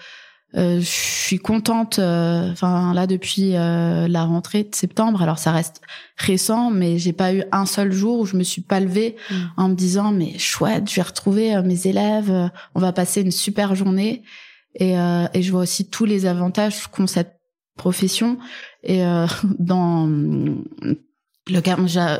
euh, 0.57 0.81
je 0.81 0.87
suis 0.87 1.39
contente. 1.39 1.99
Euh, 1.99 2.53
enfin 2.53 2.95
là 2.95 3.07
depuis 3.07 3.57
euh, 3.57 4.07
la 4.07 4.25
rentrée 4.25 4.65
de 4.65 4.75
septembre, 4.75 5.23
alors 5.23 5.39
ça 5.39 5.53
reste 5.53 5.81
récent, 6.17 6.71
mais 6.71 6.99
j'ai 6.99 7.13
pas 7.13 7.35
eu 7.35 7.43
un 7.51 7.67
seul 7.67 7.93
jour 7.93 8.21
où 8.21 8.27
je 8.27 8.37
me 8.37 8.45
suis 8.45 8.63
pas 8.63 8.81
levée 8.81 9.17
mm. 9.31 9.35
en 9.57 9.69
me 9.69 9.75
disant 9.75 10.13
mais 10.13 10.39
chouette, 10.39 10.89
je 10.89 10.97
vais 10.97 11.03
retrouver 11.03 11.61
mes 11.63 11.87
élèves, 11.87 12.51
on 12.75 12.81
va 12.81 12.93
passer 12.93 13.23
une 13.23 13.33
super 13.33 13.75
journée. 13.75 14.23
Et, 14.77 14.95
et 14.95 15.43
je 15.43 15.53
vois 15.53 15.61
aussi 15.61 15.89
tous 15.89 16.05
les 16.05 16.27
avantages 16.27 16.89
qu'ont 16.89 17.07
cette 17.07 17.39
profession. 17.77 18.39
Et 18.83 19.05
dans 19.61 20.09
le 21.47 21.61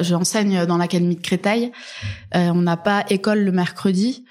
j'enseigne 0.01 0.67
dans 0.67 0.77
l'académie 0.77 1.17
de 1.17 1.23
Créteil. 1.23 1.73
on 2.35 2.63
n'a 2.63 2.77
pas 2.77 3.05
école 3.09 3.41
le 3.41 3.53
mercredi. 3.53 4.25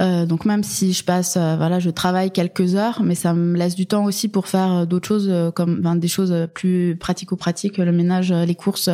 Euh, 0.00 0.26
donc 0.26 0.44
même 0.44 0.62
si 0.62 0.92
je 0.92 1.02
passe, 1.02 1.36
euh, 1.36 1.56
voilà, 1.56 1.80
je 1.80 1.90
travaille 1.90 2.30
quelques 2.30 2.76
heures, 2.76 3.02
mais 3.02 3.14
ça 3.14 3.34
me 3.34 3.56
laisse 3.56 3.74
du 3.74 3.86
temps 3.86 4.04
aussi 4.04 4.28
pour 4.28 4.46
faire 4.46 4.72
euh, 4.72 4.86
d'autres 4.86 5.08
choses, 5.08 5.32
comme 5.54 5.80
ben, 5.80 5.96
des 5.96 6.08
choses 6.08 6.34
plus 6.54 6.96
pratico-pratiques, 6.96 7.78
le 7.78 7.92
ménage, 7.92 8.32
les 8.32 8.54
courses, 8.54 8.90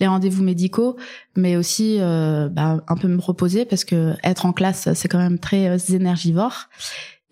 les 0.00 0.06
rendez-vous 0.06 0.42
médicaux, 0.42 0.96
mais 1.36 1.56
aussi 1.56 1.98
ben, 1.98 2.82
un 2.86 2.96
peu 2.96 3.08
me 3.08 3.20
reposer 3.20 3.64
parce 3.64 3.84
que 3.84 4.14
être 4.24 4.46
en 4.46 4.52
classe, 4.52 4.88
c'est 4.94 5.08
quand 5.08 5.18
même 5.18 5.38
très 5.38 5.92
énergivore. 5.92 6.68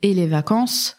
Et 0.03 0.15
les 0.15 0.27
vacances, 0.27 0.97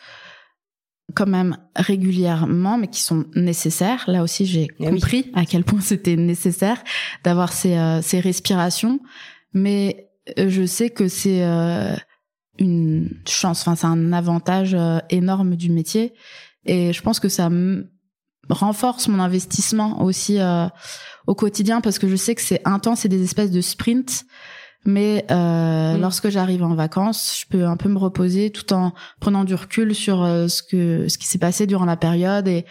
quand 1.14 1.28
même 1.28 1.58
régulièrement, 1.76 2.78
mais 2.78 2.88
qui 2.88 3.02
sont 3.02 3.26
nécessaires. 3.36 4.04
Là 4.08 4.24
aussi, 4.24 4.46
j'ai 4.46 4.68
eh 4.80 4.86
compris 4.86 5.32
à 5.34 5.46
quel 5.46 5.64
point 5.64 5.82
c'était 5.82 6.16
nécessaire 6.16 6.82
d'avoir 7.24 7.52
ces, 7.52 7.78
ces 8.02 8.20
respirations, 8.20 9.00
mais 9.54 10.08
je 10.38 10.66
sais 10.66 10.90
que 10.90 11.08
c'est 11.08 11.42
une 12.62 13.10
chance, 13.28 13.62
enfin 13.62 13.76
c'est 13.76 13.88
un 13.88 14.14
avantage 14.14 14.74
euh, 14.74 15.00
énorme 15.10 15.56
du 15.56 15.70
métier. 15.70 16.14
Et 16.66 16.94
je 16.94 17.02
pense 17.02 17.20
que 17.20 17.30
ça 17.30 17.50
renforce 18.50 19.08
mon 19.08 19.20
investissement 19.20 20.04
aussi 20.04 20.40
euh, 20.40 20.68
au 21.28 21.36
quotidien 21.36 21.82
parce 21.82 21.98
que 22.00 22.08
je 22.08 22.16
sais 22.16 22.36
que 22.36 22.42
c'est 22.42 22.62
intense, 22.66 23.00
c'est 23.00 23.10
des 23.10 23.24
espèces 23.24 23.52
de 23.52 23.62
sprints 23.62 24.26
mais 24.86 25.26
euh, 25.32 25.98
lorsque 25.98 26.30
j'arrive 26.30 26.64
en 26.64 26.76
vacances, 26.76 27.40
je 27.42 27.46
peux 27.48 27.66
un 27.66 27.78
peu 27.78 27.90
me 27.90 27.98
reposer 27.98 28.50
tout 28.50 28.74
en 28.74 28.94
prenant 29.20 29.44
du 29.44 29.56
recul 29.56 29.94
sur 29.94 30.24
euh, 30.24 30.48
ce 30.48 30.64
que 30.64 31.08
ce 31.08 31.18
qui 31.18 31.28
s'est 31.28 31.38
passé 31.38 31.68
durant 31.68 31.86
la 31.86 31.98
période 31.98 32.48
et 32.48 32.66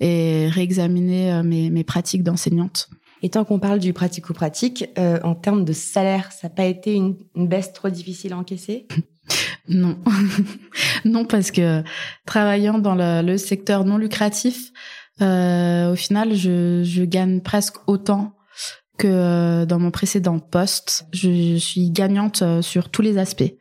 et 0.00 0.48
réexaminer 0.48 1.40
mes, 1.44 1.70
mes 1.70 1.84
pratiques 1.84 2.24
d'enseignante. 2.24 2.90
Et 3.24 3.30
tant 3.30 3.46
qu'on 3.46 3.58
parle 3.58 3.78
du 3.78 3.94
pratico-pratique, 3.94 4.90
euh, 4.98 5.18
en 5.24 5.34
termes 5.34 5.64
de 5.64 5.72
salaire, 5.72 6.30
ça 6.30 6.48
n'a 6.48 6.54
pas 6.54 6.66
été 6.66 6.92
une, 6.92 7.16
une, 7.34 7.48
baisse 7.48 7.72
trop 7.72 7.88
difficile 7.88 8.34
à 8.34 8.38
encaisser? 8.38 8.86
Non, 9.66 9.96
non 11.06 11.24
parce 11.24 11.50
que 11.50 11.82
travaillant 12.26 12.78
dans 12.78 12.94
le, 12.94 13.22
le 13.22 13.38
secteur 13.38 13.86
non 13.86 13.96
lucratif, 13.96 14.72
euh, 15.22 15.92
au 15.92 15.96
final, 15.96 16.34
je, 16.34 16.82
je, 16.84 17.02
gagne 17.02 17.40
presque 17.40 17.76
autant 17.86 18.33
que 18.98 19.08
euh, 19.08 19.66
dans 19.66 19.78
mon 19.78 19.90
précédent 19.90 20.38
poste. 20.38 21.06
Je, 21.12 21.56
suis 21.56 21.90
gagnante 21.90 22.42
euh, 22.42 22.62
sur 22.62 22.88
tous 22.90 23.02
les 23.02 23.18
aspects. 23.18 23.54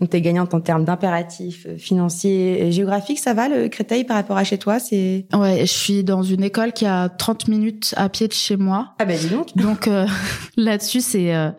Donc 0.00 0.10
tu 0.10 0.16
es 0.16 0.20
gagnante 0.20 0.52
en 0.52 0.60
termes 0.60 0.84
d'impératifs 0.84 1.66
euh, 1.66 1.78
financiers 1.78 2.66
et 2.66 2.72
géographiques, 2.72 3.18
ça 3.18 3.32
va 3.32 3.48
le 3.48 3.68
Créteil 3.68 4.04
par 4.04 4.16
rapport 4.16 4.36
à 4.36 4.44
chez 4.44 4.58
toi, 4.58 4.78
c'est 4.78 5.26
Ouais, 5.32 5.60
je 5.60 5.72
suis 5.72 6.04
dans 6.04 6.22
une 6.22 6.44
école 6.44 6.72
qui 6.72 6.84
a 6.84 7.08
30 7.08 7.48
minutes 7.48 7.94
à 7.96 8.10
pied 8.10 8.28
de 8.28 8.34
chez 8.34 8.58
moi. 8.58 8.94
Ah 8.98 9.06
ben 9.06 9.18
dis 9.18 9.28
donc. 9.28 9.48
Donc 9.56 9.88
euh, 9.88 10.06
là-dessus 10.58 11.00
c'est 11.00 11.34
euh... 11.34 11.50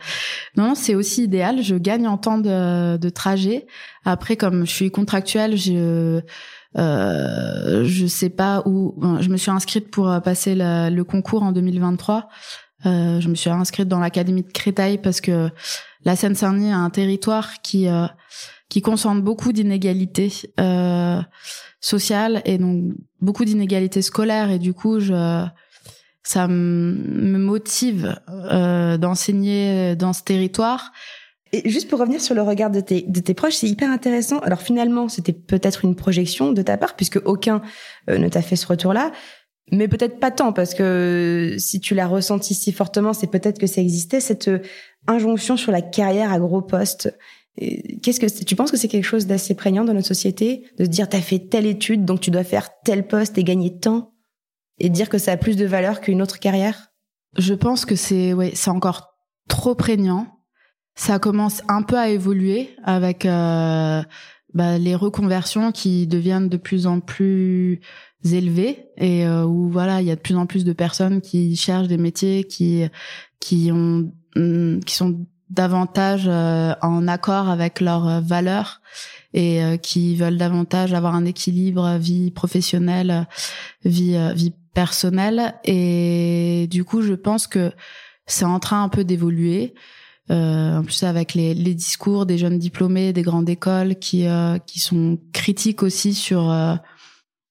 non, 0.55 0.75
c'est 0.75 0.93
aussi 0.93 1.23
idéal, 1.23 1.63
je 1.63 1.75
gagne 1.75 2.07
en 2.07 2.17
temps 2.17 2.37
de, 2.37 2.97
de 2.97 3.09
trajet. 3.09 3.65
Après 4.05 4.35
comme 4.35 4.67
je 4.67 4.71
suis 4.71 4.91
contractuelle, 4.91 5.57
je 5.57 6.21
euh, 6.77 7.85
je 7.85 8.05
sais 8.05 8.29
pas 8.29 8.61
où 8.67 8.93
je 9.19 9.29
me 9.29 9.37
suis 9.37 9.49
inscrite 9.49 9.89
pour 9.89 10.21
passer 10.23 10.53
le 10.55 11.01
concours 11.01 11.41
en 11.41 11.51
2023. 11.51 12.29
Euh, 12.87 13.19
je 13.19 13.27
me 13.27 13.35
suis 13.35 13.49
inscrite 13.49 13.87
dans 13.87 13.99
l'académie 13.99 14.43
de 14.43 14.51
Créteil 14.51 14.97
parce 14.97 15.21
que 15.21 15.49
la 16.03 16.15
Seine-Saint-Denis 16.15 16.71
a 16.71 16.77
un 16.77 16.89
territoire 16.89 17.61
qui 17.61 17.87
euh, 17.87 18.05
qui 18.69 18.81
concentre 18.81 19.21
beaucoup 19.21 19.51
d'inégalités 19.51 20.31
euh, 20.59 21.21
sociales 21.81 22.41
et 22.45 22.57
donc 22.57 22.93
beaucoup 23.21 23.45
d'inégalités 23.45 24.01
scolaires 24.01 24.49
et 24.49 24.59
du 24.59 24.73
coup 24.73 24.99
je 24.99 25.45
ça 26.23 26.47
me 26.47 27.37
motive 27.37 28.19
euh, 28.29 28.97
d'enseigner 28.97 29.95
dans 29.95 30.11
ce 30.11 30.23
territoire. 30.23 30.91
Et 31.53 31.69
juste 31.69 31.89
pour 31.89 31.99
revenir 31.99 32.19
sur 32.19 32.35
le 32.35 32.41
regard 32.41 32.69
de 32.69 32.81
tes, 32.81 33.03
de 33.03 33.19
tes 33.19 33.33
proches, 33.33 33.55
c'est 33.55 33.67
hyper 33.67 33.89
intéressant. 33.89 34.39
Alors 34.39 34.61
finalement, 34.61 35.07
c'était 35.07 35.33
peut-être 35.33 35.85
une 35.85 35.95
projection 35.95 36.51
de 36.51 36.61
ta 36.61 36.77
part, 36.77 36.95
puisque 36.95 37.21
aucun 37.23 37.61
euh, 38.09 38.17
ne 38.17 38.27
t'a 38.27 38.41
fait 38.41 38.57
ce 38.57 38.67
retour-là. 38.67 39.11
Mais 39.71 39.87
peut-être 39.87 40.19
pas 40.19 40.31
tant, 40.31 40.53
parce 40.53 40.73
que 40.73 41.55
si 41.57 41.79
tu 41.79 41.93
l'as 41.93 42.07
ressenti 42.07 42.53
si 42.53 42.71
fortement, 42.71 43.13
c'est 43.13 43.27
peut-être 43.27 43.59
que 43.59 43.67
ça 43.67 43.81
existait, 43.81 44.21
cette 44.21 44.49
injonction 45.07 45.57
sur 45.57 45.71
la 45.71 45.81
carrière 45.81 46.31
à 46.31 46.39
gros 46.39 46.61
postes. 46.61 47.13
Qu'est-ce 47.57 48.19
que 48.19 48.43
tu 48.43 48.55
penses 48.55 48.71
que 48.71 48.77
c'est 48.77 48.87
quelque 48.87 49.03
chose 49.03 49.25
d'assez 49.25 49.55
prégnant 49.55 49.83
dans 49.83 49.93
notre 49.93 50.07
société 50.07 50.69
de 50.77 50.85
se 50.85 50.89
dire 50.89 51.09
t'as 51.09 51.21
fait 51.21 51.39
telle 51.39 51.65
étude 51.65 52.05
donc 52.05 52.21
tu 52.21 52.29
dois 52.29 52.43
faire 52.43 52.69
tel 52.85 53.07
poste 53.07 53.37
et 53.37 53.43
gagner 53.43 53.79
tant 53.79 54.13
et 54.79 54.89
dire 54.89 55.09
que 55.09 55.17
ça 55.17 55.31
a 55.31 55.37
plus 55.37 55.57
de 55.57 55.65
valeur 55.65 55.99
qu'une 55.99 56.21
autre 56.21 56.39
carrière? 56.39 56.91
Je 57.35 57.55
pense 57.55 57.85
que 57.85 57.95
c'est 57.95 58.33
ouais 58.33 58.51
c'est 58.53 58.69
encore 58.69 59.17
trop 59.49 59.73
prégnant 59.73 60.37
ça 60.97 61.19
commence 61.19 61.61
un 61.67 61.83
peu 61.83 61.97
à 61.97 62.09
évoluer 62.09 62.75
avec 62.83 63.25
euh, 63.25 64.01
bah, 64.53 64.77
les 64.79 64.95
reconversions 64.95 65.71
qui 65.71 66.07
deviennent 66.07 66.49
de 66.49 66.57
plus 66.57 66.87
en 66.87 66.99
plus 66.99 67.81
élevées 68.25 68.89
et 68.97 69.25
euh, 69.25 69.45
où 69.45 69.69
voilà 69.69 70.01
il 70.01 70.07
y 70.07 70.11
a 70.11 70.15
de 70.15 70.21
plus 70.21 70.35
en 70.35 70.45
plus 70.45 70.65
de 70.65 70.73
personnes 70.73 71.21
qui 71.21 71.55
cherchent 71.55 71.87
des 71.87 71.97
métiers 71.97 72.43
qui 72.43 72.83
qui 73.39 73.71
ont 73.71 74.11
mm, 74.35 74.79
qui 74.79 74.95
sont 74.95 75.25
davantage 75.49 76.25
euh, 76.27 76.73
en 76.81 77.07
accord 77.07 77.49
avec 77.49 77.79
leurs 77.79 78.21
valeurs 78.21 78.81
et 79.33 79.61
qui 79.83 80.15
veulent 80.15 80.37
davantage 80.37 80.93
avoir 80.93 81.13
un 81.13 81.25
équilibre 81.25 81.97
vie 81.97 82.31
professionnelle 82.31 83.27
vie 83.85 84.17
vie 84.33 84.53
personnelle. 84.73 85.53
Et 85.63 86.67
du 86.71 86.83
coup 86.83 87.01
je 87.01 87.13
pense 87.13 87.45
que 87.45 87.71
c'est 88.25 88.45
en 88.45 88.59
train 88.59 88.83
un 88.83 88.89
peu 88.89 89.03
d'évoluer 89.03 89.73
euh, 90.29 90.79
en 90.79 90.83
plus 90.83 91.03
avec 91.03 91.33
les, 91.33 91.53
les, 91.53 91.73
discours 91.73 92.25
des 92.25 92.37
jeunes 92.37 92.59
diplômés 92.59 93.13
des 93.13 93.21
grandes 93.21 93.49
écoles 93.49 93.95
qui 93.95 94.27
euh, 94.27 94.57
qui 94.57 94.81
sont 94.81 95.17
critiques 95.31 95.83
aussi 95.83 96.13
sur 96.13 96.51
euh, 96.51 96.75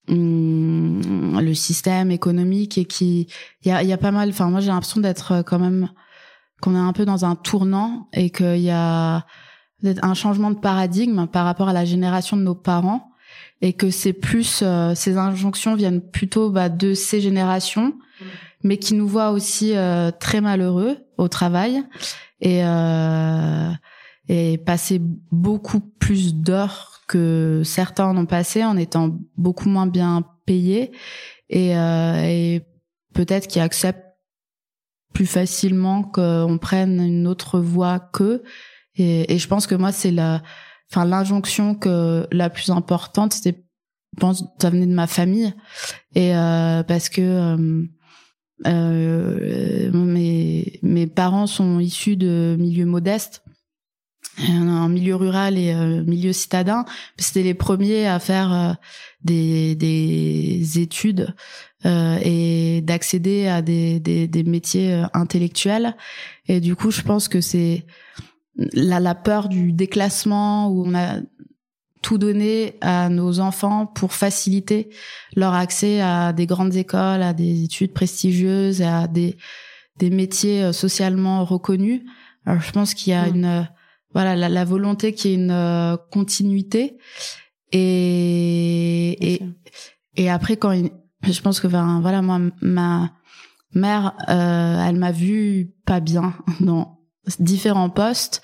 hum, 0.09 1.41
le 1.41 1.55
système 1.55 2.11
économique 2.11 2.79
et 2.79 2.85
qui 2.85 3.29
il 3.65 3.69
y 3.69 3.71
a, 3.71 3.83
y 3.83 3.93
a 3.93 3.99
pas 3.99 4.11
mal 4.11 4.29
enfin 4.31 4.51
moi 4.51 4.61
j'ai 4.61 4.69
l'impression 4.69 5.01
d'être 5.01 5.43
quand 5.47 5.59
même 5.59 5.89
qu'on 6.61 6.75
est 6.75 6.79
un 6.79 6.93
peu 6.93 7.05
dans 7.05 7.25
un 7.25 7.37
tournant 7.37 8.09
et 8.13 8.31
qu'il 8.31 8.59
y 8.59 8.71
a 8.71 9.27
un 9.85 10.15
changement 10.15 10.51
de 10.51 10.59
paradigme 10.59 11.27
par 11.27 11.45
rapport 11.45 11.69
à 11.69 11.73
la 11.73 11.85
génération 11.85 12.37
de 12.37 12.43
nos 12.43 12.55
parents 12.55 13.11
et 13.61 13.73
que 13.73 13.91
c'est 13.91 14.13
plus 14.13 14.61
euh, 14.63 14.95
ces 14.95 15.19
injonctions 15.19 15.75
viennent 15.75 16.01
plutôt 16.01 16.51
bah, 16.51 16.69
de 16.69 16.95
ces 16.95 17.21
générations 17.21 17.95
mais 18.63 18.79
qui 18.79 18.95
nous 18.95 19.07
voient 19.07 19.31
aussi 19.31 19.75
très 20.19 20.41
malheureux 20.41 20.97
au 21.19 21.29
travail 21.29 21.85
et 22.41 22.65
euh, 22.65 23.71
et 24.29 24.59
passer 24.59 25.01
beaucoup 25.31 25.81
plus 25.81 26.35
d'heures 26.35 26.96
que 27.07 27.63
certains 27.65 28.07
en 28.07 28.17
ont 28.17 28.27
passé 28.27 28.65
en 28.65 28.77
étant 28.77 29.17
beaucoup 29.37 29.69
moins 29.69 29.87
bien 29.87 30.25
payés 30.45 30.93
et, 31.49 31.77
euh, 31.77 32.23
et 32.25 32.63
peut-être 33.15 33.47
qu'ils 33.47 33.63
acceptent 33.63 34.05
plus 35.13 35.27
facilement 35.27 36.03
qu'on 36.03 36.59
prenne 36.61 37.01
une 37.01 37.27
autre 37.27 37.59
voie 37.59 37.99
qu'eux. 37.99 38.43
Et, 38.97 39.33
et 39.35 39.39
je 39.39 39.49
pense 39.49 39.67
que 39.67 39.75
moi 39.75 39.93
c'est 39.93 40.11
la 40.11 40.43
enfin 40.91 41.05
l'injonction 41.05 41.75
que 41.75 42.27
la 42.31 42.51
plus 42.51 42.71
importante 42.71 43.33
c'était 43.33 43.67
je 44.17 44.21
pense 44.21 44.45
ça 44.61 44.71
venait 44.71 44.87
de 44.87 44.95
ma 44.95 45.07
famille. 45.07 45.53
Et 46.15 46.35
euh, 46.35 46.83
parce 46.83 47.09
que 47.09 47.21
euh, 47.21 47.85
euh, 48.67 49.93
mes, 49.93 50.79
mes 50.83 51.07
parents 51.07 51.47
sont 51.47 51.79
issus 51.79 52.17
de 52.17 52.57
milieux 52.59 52.87
modestes, 52.87 53.43
un 54.39 54.89
milieu 54.89 55.17
rural 55.17 55.59
et 55.59 55.73
euh, 55.73 56.03
milieu 56.05 56.33
citadin. 56.33 56.85
C'était 57.19 57.43
les 57.43 57.55
premiers 57.55 58.07
à 58.07 58.19
faire 58.19 58.53
euh, 58.53 58.73
des, 59.23 59.75
des 59.75 60.79
études 60.79 61.35
euh, 61.85 62.19
et 62.23 62.81
d'accéder 62.83 63.47
à 63.47 63.63
des, 63.63 64.01
des, 64.01 64.29
des, 64.29 64.43
métiers 64.45 64.95
euh, 64.95 65.07
intellectuels. 65.15 65.97
Et 66.49 66.61
du 66.61 66.77
coup, 66.77 66.91
je 66.91 67.03
pense 67.03 67.29
que 67.29 67.41
c'est 67.41 67.87
la, 68.57 69.01
la 69.01 69.15
peur 69.15 69.49
du 69.49 69.73
déclassement 69.73 70.69
où 70.69 70.87
on 70.87 70.95
a 70.95 71.21
tout 72.03 72.19
donner 72.19 72.77
à 72.83 73.09
nos 73.09 73.41
enfants 73.41 73.87
pour 73.87 74.13
faciliter 74.13 74.91
leur 75.35 75.55
accès 75.55 76.01
à 76.01 76.33
des 76.33 76.47
grandes 76.47 76.77
écoles, 76.77 77.23
à 77.23 77.33
des 77.33 77.65
études 77.65 77.93
prestigieuses, 77.93 78.83
à 78.83 79.09
des 79.09 79.37
des 79.99 80.11
métiers 80.11 80.63
euh, 80.63 80.73
socialement 80.73 81.45
reconnus. 81.45 82.03
Alors 82.45 82.63
je 82.63 82.71
pense 82.73 82.95
qu'il 82.95 83.13
y 83.13 83.17
a 83.17 83.27
mmh. 83.27 83.35
une 83.35 83.45
euh, 83.45 83.63
voilà 84.13 84.49
la, 84.49 84.65
volonté 84.65 85.13
qu'il 85.13 85.31
y 85.31 85.35
ait 85.35 85.37
une 85.37 85.51
euh, 85.51 85.97
continuité. 86.11 86.97
Et 87.73 89.35
et, 89.35 89.43
et 90.17 90.31
après 90.31 90.57
quand 90.57 90.73
je 91.23 91.41
pense 91.41 91.61
que 91.61 91.67
voilà 91.67 92.23
moi 92.23 92.41
ma 92.63 93.13
mère 93.75 94.15
elle 94.29 94.97
m'a 94.97 95.13
vu 95.13 95.73
pas 95.85 96.01
bien 96.01 96.35
dans 96.61 97.01
différents 97.41 97.91
postes. 97.91 98.43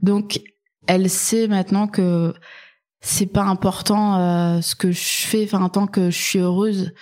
Donc 0.00 0.40
elle 0.86 1.08
sait 1.08 1.48
maintenant 1.48 1.86
que 1.86 2.34
c'est 3.00 3.26
pas 3.26 3.42
important 3.42 4.18
euh, 4.18 4.60
ce 4.62 4.74
que 4.74 4.90
je 4.90 5.26
fais 5.26 5.44
enfin 5.44 5.68
tant 5.68 5.86
que 5.86 6.10
je 6.10 6.18
suis 6.18 6.38
heureuse 6.38 6.92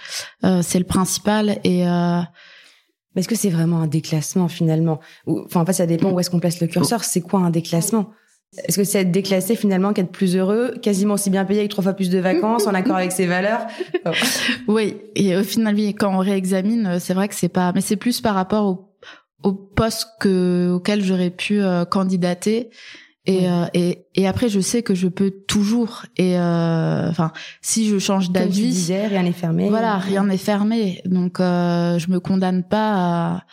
euh, 0.44 0.60
c'est 0.62 0.78
le 0.78 0.84
principal. 0.84 1.60
Et 1.64 1.86
euh... 1.86 2.20
est-ce 3.16 3.28
que 3.28 3.34
c'est 3.34 3.50
vraiment 3.50 3.80
un 3.80 3.86
déclassement 3.86 4.48
finalement? 4.48 5.00
Enfin 5.26 5.60
en 5.60 5.66
fait 5.66 5.72
ça 5.72 5.86
dépend 5.86 6.10
où 6.10 6.20
est-ce 6.20 6.30
qu'on 6.30 6.40
place 6.40 6.60
le 6.60 6.66
curseur. 6.66 7.04
C'est 7.04 7.20
quoi 7.20 7.40
un 7.40 7.50
déclassement? 7.50 8.10
Est-ce 8.68 8.76
que 8.76 8.84
c'est 8.84 9.00
être 9.00 9.10
déclassé 9.10 9.56
finalement 9.56 9.94
qu'être 9.94 10.12
plus 10.12 10.36
heureux 10.36 10.74
quasiment 10.82 11.14
aussi 11.14 11.30
bien 11.30 11.46
payé 11.46 11.60
avec 11.60 11.70
trois 11.70 11.82
fois 11.82 11.94
plus 11.94 12.10
de 12.10 12.18
vacances 12.18 12.66
en 12.66 12.74
accord 12.74 12.96
avec 12.96 13.12
ses 13.12 13.26
valeurs? 13.26 13.66
Oui 14.68 14.96
et 15.14 15.36
au 15.36 15.42
final 15.42 15.76
quand 15.94 16.14
on 16.14 16.18
réexamine 16.18 16.98
c'est 17.00 17.14
vrai 17.14 17.28
que 17.28 17.34
c'est 17.34 17.48
pas 17.48 17.72
mais 17.74 17.80
c'est 17.80 17.96
plus 17.96 18.20
par 18.20 18.34
rapport 18.34 18.66
au, 18.66 18.92
au 19.42 19.52
poste 19.52 20.06
que 20.20 20.70
auquel 20.74 21.02
j'aurais 21.02 21.30
pu 21.30 21.62
euh, 21.62 21.84
candidater 21.84 22.70
et, 23.26 23.48
euh, 23.48 23.66
et, 23.72 24.06
et 24.14 24.26
après, 24.26 24.48
je 24.48 24.60
sais 24.60 24.82
que 24.82 24.94
je 24.94 25.08
peux 25.08 25.30
toujours. 25.30 26.06
Et 26.16 26.38
euh, 26.38 27.08
enfin, 27.08 27.32
si 27.60 27.88
je 27.88 27.98
change 27.98 28.30
d'avis, 28.30 28.92
rien 28.92 29.22
n'est 29.22 29.32
fermé. 29.32 29.68
Voilà, 29.68 29.96
rien 29.98 30.24
n'est 30.24 30.36
fermé. 30.36 31.00
Donc, 31.04 31.38
euh, 31.38 31.98
je 31.98 32.10
me 32.10 32.18
condamne 32.18 32.64
pas 32.64 33.44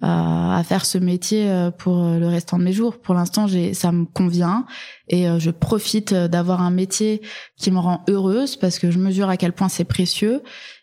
à, 0.00 0.56
à, 0.58 0.62
faire 0.64 0.86
ce 0.86 0.96
métier 0.96 1.50
euh, 1.50 1.70
pour 1.70 1.96
le 1.96 2.26
restant 2.26 2.58
de 2.58 2.64
mes 2.64 2.72
jours. 2.72 2.98
Pour 2.98 3.14
l'instant, 3.14 3.46
j'ai, 3.46 3.74
ça 3.74 3.92
me 3.92 4.06
convient 4.06 4.64
et 5.08 5.26
je 5.38 5.50
profite 5.50 6.14
d'avoir 6.14 6.62
un 6.62 6.70
métier 6.70 7.20
qui 7.56 7.70
me 7.70 7.78
rend 7.78 8.04
heureuse 8.08 8.56
parce 8.56 8.78
que 8.78 8.90
je 8.90 8.98
mesure 8.98 9.28
à 9.28 9.36
quel 9.36 9.52
point 9.52 9.68
c'est 9.68 9.84
précieux 9.84 10.42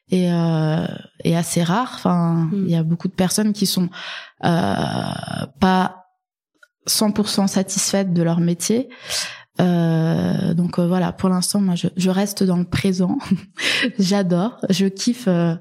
et, 0.10 0.32
euh, 0.32 0.86
et 1.24 1.36
assez 1.36 1.64
rare. 1.64 1.92
Enfin, 1.96 2.50
hmm. 2.52 2.66
il 2.66 2.72
y 2.72 2.76
a 2.76 2.84
beaucoup 2.84 3.08
de 3.08 3.14
personnes 3.14 3.54
qui 3.54 3.66
sont 3.66 3.90
euh, 4.44 5.46
pas 5.60 6.05
100% 6.88 7.48
satisfaites 7.48 8.14
de 8.14 8.24
leur 8.24 8.40
métier. 8.40 8.90
Euh, 9.62 10.54
donc 10.54 10.80
euh, 10.80 10.88
voilà, 10.88 11.12
pour 11.12 11.30
l'instant, 11.30 11.62
moi, 11.62 11.76
je, 11.76 11.88
je, 11.96 12.10
reste 12.10 12.44
dans 12.44 12.58
le 12.58 12.66
présent. 12.66 13.18
J'adore, 14.00 14.58
je 14.70 14.88
kiffe 14.88 15.28
euh, 15.28 15.56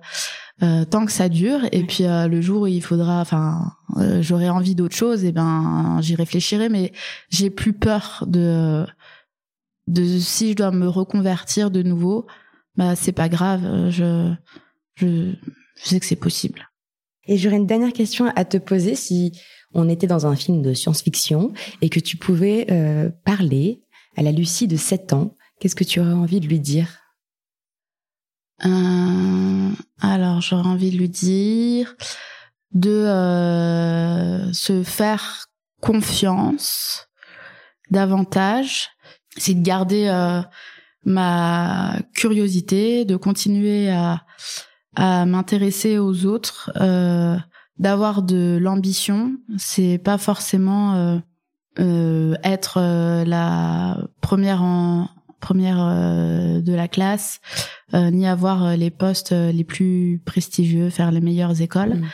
euh, 0.63 0.85
tant 0.85 1.07
que 1.07 1.13
ça 1.13 1.29
dure. 1.29 1.61
Et 1.73 1.85
puis 1.85 2.05
le 2.05 2.41
jour 2.41 2.63
où 2.63 2.67
il 2.67 2.83
faudra, 2.83 3.21
enfin, 3.21 3.73
j'aurai 4.21 4.49
envie 4.49 4.75
d'autre 4.75 4.97
chose, 4.97 5.25
et 5.25 5.29
eh 5.29 5.33
ben, 5.33 5.99
j'y 6.01 6.15
réfléchirai. 6.15 6.69
Mais 6.69 6.93
j'ai 7.31 7.51
plus 7.51 7.73
peur 7.73 8.25
de, 8.27 8.85
de 9.87 10.19
si 10.19 10.51
je 10.51 10.57
dois 10.57 10.71
me 10.71 10.89
reconvertir 10.89 11.71
de 11.71 11.83
nouveau, 11.83 12.27
bah 12.77 12.97
c'est 12.97 13.13
pas 13.13 13.29
grave. 13.29 13.91
Je, 13.91 14.33
je, 14.97 15.33
je 15.77 15.89
sais 15.89 16.01
que 16.01 16.07
c'est 16.07 16.17
possible. 16.17 16.69
Et 17.27 17.39
j'aurais 17.39 17.57
une 17.57 17.67
dernière 17.67 17.93
question 17.93 18.31
à 18.37 18.45
te 18.45 18.59
poser 18.59 18.97
si 18.97 19.33
on 19.75 19.89
était 19.89 20.07
dans 20.07 20.27
un 20.27 20.37
film 20.37 20.63
de 20.63 20.75
science-fiction 20.75 21.53
et 21.83 21.89
que 21.89 22.01
tu 22.01 22.17
pouvais 22.17 22.67
euh, 22.71 23.11
parler 23.25 23.83
à 24.17 24.23
la 24.23 24.33
Lucie 24.33 24.69
de 24.69 24.77
7 24.77 25.13
ans, 25.13 25.37
qu'est-ce 25.61 25.75
que 25.75 25.85
tu 25.85 26.01
aurais 26.01 26.13
envie 26.13 26.41
de 26.41 26.47
lui 26.47 26.61
dire? 26.61 27.05
Euh, 28.65 29.71
Alors, 30.01 30.41
j'aurais 30.41 30.69
envie 30.69 30.91
de 30.91 30.97
lui 30.97 31.09
dire 31.09 31.95
de 32.73 32.91
euh, 32.91 34.53
se 34.53 34.83
faire 34.83 35.47
confiance 35.81 37.09
davantage, 37.91 38.91
c'est 39.37 39.55
de 39.55 39.63
garder 39.63 40.07
euh, 40.09 40.41
ma 41.05 41.99
curiosité, 42.15 43.05
de 43.05 43.17
continuer 43.17 43.91
à, 43.91 44.21
m'intéresser 44.97 45.99
aux 45.99 46.25
autres. 46.25 46.71
D'avoir 47.79 48.23
de 48.23 48.59
l'ambition, 48.61 49.37
c'est 49.57 49.99
pas 49.99 50.19
forcément 50.19 50.95
euh, 50.95 51.19
euh, 51.81 52.35
être 52.45 52.79
euh, 52.79 53.25
la 53.25 53.99
première 54.21 54.63
en 54.63 55.09
première 55.41 55.79
euh, 55.81 56.61
de 56.61 56.73
la 56.73 56.89
classe, 56.89 57.41
euh, 57.93 58.11
ni 58.11 58.27
avoir 58.27 58.77
les 58.77 58.91
postes 58.91 59.33
les 59.33 59.65
plus 59.65 60.23
prestigieux, 60.25 60.89
faire 60.89 61.11
les 61.11 61.21
meilleures 61.21 61.61
écoles, 61.61 61.97
mm. 61.97 62.07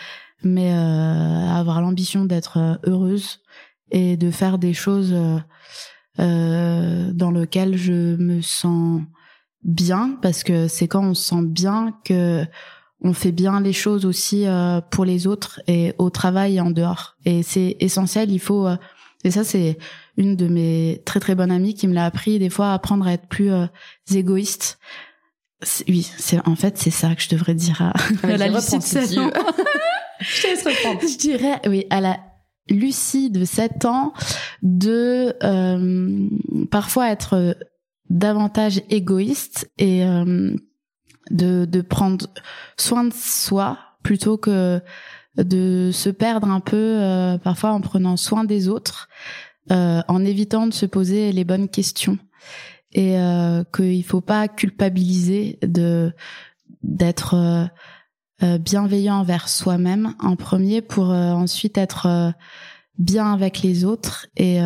mais 0.43 0.73
avoir 0.73 1.81
l'ambition 1.81 2.25
d'être 2.25 2.81
heureuse 2.85 3.41
et 3.93 4.17
de 4.17 4.33
faire 4.33 4.59
des 4.59 4.75
choses 4.75 5.15
dans 6.19 7.31
lesquelles 7.31 7.77
je 7.77 8.17
me 8.17 8.41
sens 8.41 9.03
bien, 9.63 10.19
parce 10.23 10.43
que 10.43 10.67
c'est 10.67 10.89
quand 10.89 11.05
on 11.05 11.15
se 11.15 11.29
sent 11.29 11.45
bien 11.45 11.95
que 12.05 12.45
on 13.03 13.13
fait 13.13 13.33
bien 13.33 13.61
les 13.61 13.73
choses 13.73 14.05
aussi 14.05 14.47
euh, 14.47 14.81
pour 14.91 15.05
les 15.05 15.27
autres 15.27 15.61
et 15.67 15.95
au 15.99 16.11
travail 16.11 16.57
et 16.57 16.61
en 16.61 16.71
dehors. 16.71 17.17
Et 17.25 17.43
c'est 17.43 17.77
essentiel. 17.81 18.31
Il 18.31 18.41
faut 18.41 18.67
euh, 18.67 18.77
et 19.25 19.31
ça 19.31 19.45
c'est 19.45 19.79
une 20.17 20.37
de 20.37 20.49
mes 20.49 21.03
très 21.05 21.21
très 21.21 21.35
bonnes 21.35 21.51
amies 21.51 21.75
qui 21.75 21.89
me 21.89 21.95
l'a 21.95 22.07
appris 22.07 22.39
des 22.39 22.51
fois 22.51 22.73
apprendre 22.73 23.07
à 23.07 23.13
être 23.13 23.27
plus 23.27 23.51
euh, 23.51 23.67
égoïste. 24.15 24.79
Oui, 25.89 26.11
c'est 26.17 26.47
en 26.47 26.57
fait 26.57 26.79
c'est 26.79 26.91
ça 26.91 27.15
que 27.15 27.23
je 27.23 27.29
devrais 27.29 27.55
dire 27.55 27.83
à, 27.83 27.93
ah, 28.23 28.37
la 28.37 28.49
Lucie 28.49 28.79
de 28.79 28.81
Je 30.21 30.43
te 30.43 30.47
laisse 30.47 30.67
reprendre. 30.67 31.01
Je 31.03 31.19
dirais 31.19 31.61
oui 31.67 31.87
à 31.91 32.01
la 32.01 32.19
Lucie 32.69 33.31
de 33.31 33.45
7 33.45 33.85
ans 33.85 34.13
de 34.63 35.35
euh, 35.43 36.29
parfois 36.71 37.11
être 37.11 37.57
davantage 38.11 38.83
égoïste 38.91 39.71
et 39.79 40.05
euh, 40.05 40.55
de, 41.31 41.65
de 41.65 41.81
prendre 41.81 42.27
soin 42.77 43.05
de 43.05 43.15
soi 43.15 43.79
plutôt 44.03 44.37
que 44.37 44.81
de 45.37 45.91
se 45.93 46.11
perdre 46.11 46.49
un 46.49 46.61
peu 46.61 46.77
euh, 46.77 47.39
parfois 47.39 47.71
en 47.71 47.81
prenant 47.81 48.17
soin 48.17 48.45
des 48.45 48.69
autres, 48.69 49.09
euh, 49.71 50.03
en 50.09 50.25
évitant 50.25 50.67
de 50.67 50.75
se 50.75 50.87
poser 50.87 51.33
les 51.33 51.45
bonnes 51.45 51.69
questions. 51.69 52.19
Et 52.93 53.19
euh, 53.19 53.63
qu'il 53.75 54.05
faut 54.05 54.21
pas 54.21 54.49
culpabiliser 54.49 55.59
de 55.63 56.13
d'être 56.83 57.69
bienveillant 58.41 59.17
envers 59.17 59.51
soi-même 59.51 60.15
en 60.19 60.35
premier 60.35 60.81
pour 60.81 61.11
ensuite 61.11 61.77
être 61.77 62.33
bien 62.99 63.35
avec 63.35 63.61
les 63.61 63.85
autres 63.85 64.27
et 64.37 64.57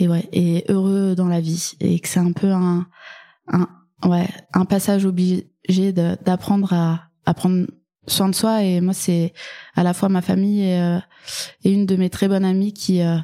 et 0.00 0.08
ouais 0.08 0.28
et 0.32 0.64
heureux 0.68 1.14
dans 1.14 1.28
la 1.28 1.40
vie. 1.40 1.74
Et 1.78 2.00
que 2.00 2.08
c'est 2.08 2.18
un 2.18 2.32
peu 2.32 2.50
un 2.50 2.88
un 3.46 3.68
ouais 4.04 4.28
un 4.52 4.64
passage 4.64 5.04
obligé 5.06 5.92
d'apprendre 5.92 6.72
à, 6.72 7.08
à 7.24 7.34
prendre 7.34 7.66
soin 8.06 8.28
de 8.28 8.34
soi 8.34 8.62
et 8.62 8.80
moi 8.80 8.94
c'est 8.94 9.32
à 9.74 9.82
la 9.82 9.92
fois 9.92 10.08
ma 10.08 10.22
famille 10.22 10.62
et, 10.62 10.80
euh, 10.80 10.98
et 11.64 11.72
une 11.72 11.86
de 11.86 11.96
mes 11.96 12.10
très 12.10 12.28
bonnes 12.28 12.44
amies 12.44 12.72
qui 12.72 13.02
euh, 13.02 13.18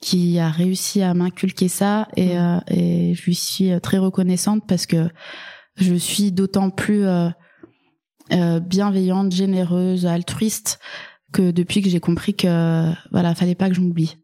qui 0.00 0.38
a 0.38 0.48
réussi 0.48 1.02
à 1.02 1.12
m'inculquer 1.12 1.68
ça 1.68 2.06
et, 2.16 2.34
mmh. 2.34 2.38
euh, 2.38 2.60
et 2.68 3.14
je 3.14 3.24
lui 3.24 3.34
suis 3.34 3.80
très 3.80 3.98
reconnaissante 3.98 4.64
parce 4.68 4.86
que 4.86 5.08
je 5.76 5.94
suis 5.94 6.30
d'autant 6.32 6.70
plus 6.70 7.04
bienveillante, 8.30 9.32
généreuse, 9.32 10.06
altruiste 10.06 10.78
que 11.32 11.50
depuis 11.50 11.82
que 11.82 11.90
j'ai 11.90 12.00
compris 12.00 12.34
que 12.34 12.92
voilà, 13.10 13.34
fallait 13.34 13.54
pas 13.54 13.68
que 13.68 13.74
je 13.74 13.80
m'oublie. 13.80 14.18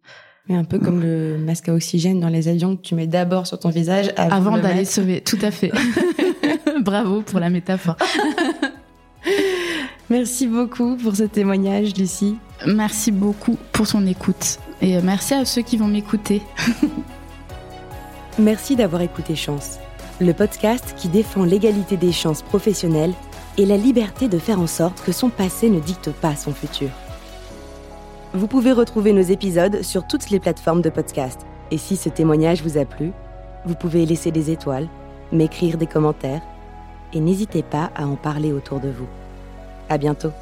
Mais 0.48 0.56
un 0.56 0.64
peu 0.64 0.78
comme 0.78 1.00
le 1.00 1.38
masque 1.38 1.70
à 1.70 1.74
oxygène 1.74 2.20
dans 2.20 2.28
les 2.28 2.48
avions 2.48 2.76
que 2.76 2.82
tu 2.82 2.94
mets 2.94 3.06
d'abord 3.06 3.46
sur 3.46 3.58
ton 3.58 3.70
visage 3.70 4.12
avant, 4.16 4.36
avant 4.36 4.58
d'aller 4.58 4.84
sauver. 4.84 5.22
Tout 5.22 5.38
à 5.40 5.50
fait. 5.50 5.72
Bravo 6.82 7.22
pour 7.22 7.40
la 7.40 7.48
métaphore. 7.48 7.96
Merci 10.10 10.46
beaucoup 10.46 10.96
pour 10.96 11.16
ce 11.16 11.22
témoignage, 11.22 11.96
Lucie. 11.96 12.36
Merci 12.66 13.10
beaucoup 13.10 13.56
pour 13.72 13.86
son 13.86 14.06
écoute. 14.06 14.58
Et 14.82 15.00
merci 15.00 15.32
à 15.32 15.46
ceux 15.46 15.62
qui 15.62 15.78
vont 15.78 15.86
m'écouter. 15.86 16.42
merci 18.38 18.76
d'avoir 18.76 19.00
écouté 19.00 19.34
Chance, 19.34 19.78
le 20.20 20.34
podcast 20.34 20.94
qui 20.98 21.08
défend 21.08 21.44
l'égalité 21.44 21.96
des 21.96 22.12
chances 22.12 22.42
professionnelles 22.42 23.14
et 23.56 23.64
la 23.64 23.78
liberté 23.78 24.28
de 24.28 24.38
faire 24.38 24.60
en 24.60 24.66
sorte 24.66 25.02
que 25.04 25.12
son 25.12 25.30
passé 25.30 25.70
ne 25.70 25.80
dicte 25.80 26.10
pas 26.10 26.36
son 26.36 26.52
futur. 26.52 26.90
Vous 28.34 28.48
pouvez 28.48 28.72
retrouver 28.72 29.12
nos 29.12 29.22
épisodes 29.22 29.82
sur 29.82 30.08
toutes 30.08 30.30
les 30.30 30.40
plateformes 30.40 30.82
de 30.82 30.90
podcast. 30.90 31.46
Et 31.70 31.78
si 31.78 31.94
ce 31.94 32.08
témoignage 32.08 32.64
vous 32.64 32.78
a 32.78 32.84
plu, 32.84 33.12
vous 33.64 33.76
pouvez 33.76 34.04
laisser 34.06 34.32
des 34.32 34.50
étoiles, 34.50 34.88
m'écrire 35.30 35.78
des 35.78 35.86
commentaires 35.86 36.42
et 37.12 37.20
n'hésitez 37.20 37.62
pas 37.62 37.92
à 37.94 38.08
en 38.08 38.16
parler 38.16 38.52
autour 38.52 38.80
de 38.80 38.88
vous. 38.88 39.06
À 39.88 39.98
bientôt. 39.98 40.32